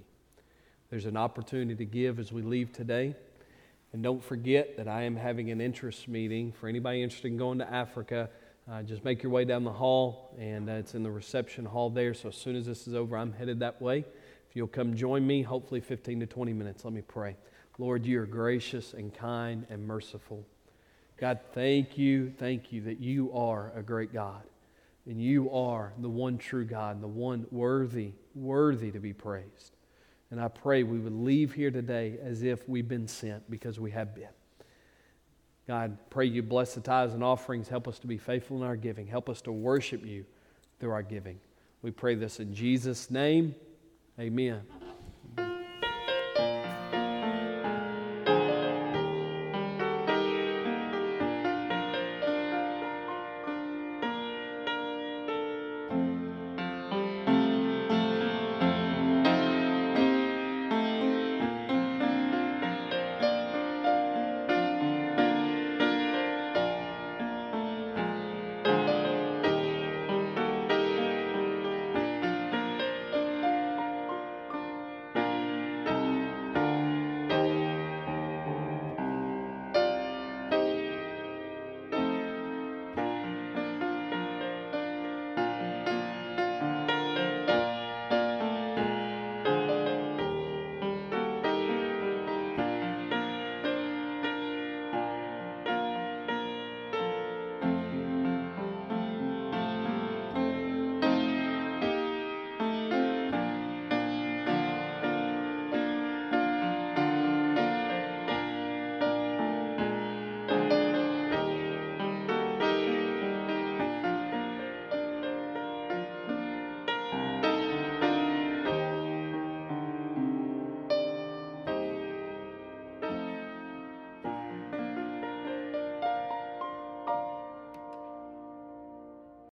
There's 0.89 1.05
an 1.05 1.17
opportunity 1.17 1.75
to 1.75 1.85
give 1.85 2.17
as 2.17 2.31
we 2.31 2.41
leave 2.41 2.73
today. 2.73 3.13
And 3.93 4.01
don't 4.01 4.23
forget 4.23 4.75
that 4.77 4.87
I 4.87 5.03
am 5.03 5.15
having 5.15 5.51
an 5.51 5.61
interest 5.61 6.07
meeting 6.07 6.51
for 6.51 6.67
anybody 6.67 7.03
interested 7.03 7.27
in 7.27 7.37
going 7.37 7.59
to 7.59 7.71
Africa. 7.71 8.31
Uh, 8.67 8.81
just 8.81 9.05
make 9.05 9.21
your 9.21 9.31
way 9.31 9.45
down 9.45 9.63
the 9.63 9.73
hall, 9.73 10.35
and 10.39 10.67
uh, 10.67 10.73
it's 10.73 10.95
in 10.95 11.03
the 11.03 11.11
reception 11.11 11.65
hall 11.65 11.91
there. 11.91 12.15
So 12.15 12.29
as 12.29 12.35
soon 12.35 12.55
as 12.55 12.65
this 12.65 12.87
is 12.87 12.95
over, 12.95 13.15
I'm 13.17 13.33
headed 13.33 13.59
that 13.59 13.79
way. 13.79 14.05
If 14.49 14.55
you'll 14.55 14.67
come 14.67 14.95
join 14.95 15.27
me, 15.27 15.43
hopefully 15.43 15.79
15 15.79 16.21
to 16.21 16.25
20 16.25 16.53
minutes, 16.53 16.83
let 16.83 16.93
me 16.93 17.01
pray. 17.01 17.35
Lord, 17.77 18.05
you 18.05 18.21
are 18.21 18.25
gracious 18.25 18.93
and 18.93 19.13
kind 19.13 19.65
and 19.69 19.85
merciful. 19.85 20.45
God, 21.17 21.39
thank 21.53 21.97
you, 21.97 22.33
thank 22.37 22.71
you 22.71 22.81
that 22.81 22.99
you 22.99 23.31
are 23.33 23.71
a 23.75 23.83
great 23.83 24.11
God. 24.11 24.43
And 25.05 25.21
you 25.21 25.51
are 25.51 25.93
the 25.99 26.09
one 26.09 26.37
true 26.37 26.65
God 26.65 26.95
and 26.95 27.03
the 27.03 27.07
one 27.07 27.45
worthy, 27.51 28.13
worthy 28.35 28.91
to 28.91 28.99
be 28.99 29.13
praised. 29.13 29.75
And 30.31 30.39
I 30.39 30.47
pray 30.47 30.83
we 30.83 30.99
would 30.99 31.13
leave 31.13 31.53
here 31.53 31.71
today 31.71 32.17
as 32.21 32.43
if 32.43 32.67
we've 32.67 32.87
been 32.87 33.07
sent 33.07 33.49
because 33.49 33.79
we 33.79 33.91
have 33.91 34.13
been. 34.13 34.29
God, 35.67 35.97
pray 36.09 36.25
you 36.25 36.41
bless 36.41 36.73
the 36.73 36.81
tithes 36.81 37.13
and 37.13 37.23
offerings. 37.23 37.67
Help 37.67 37.87
us 37.87 37.99
to 37.99 38.07
be 38.07 38.17
faithful 38.17 38.57
in 38.57 38.63
our 38.63 38.75
giving. 38.75 39.07
Help 39.07 39.29
us 39.29 39.41
to 39.41 39.51
worship 39.51 40.05
you 40.05 40.25
through 40.79 40.91
our 40.91 41.03
giving. 41.03 41.39
We 41.81 41.91
pray 41.91 42.15
this 42.15 42.39
in 42.39 42.53
Jesus' 42.53 43.11
name. 43.11 43.55
Amen. 44.19 44.78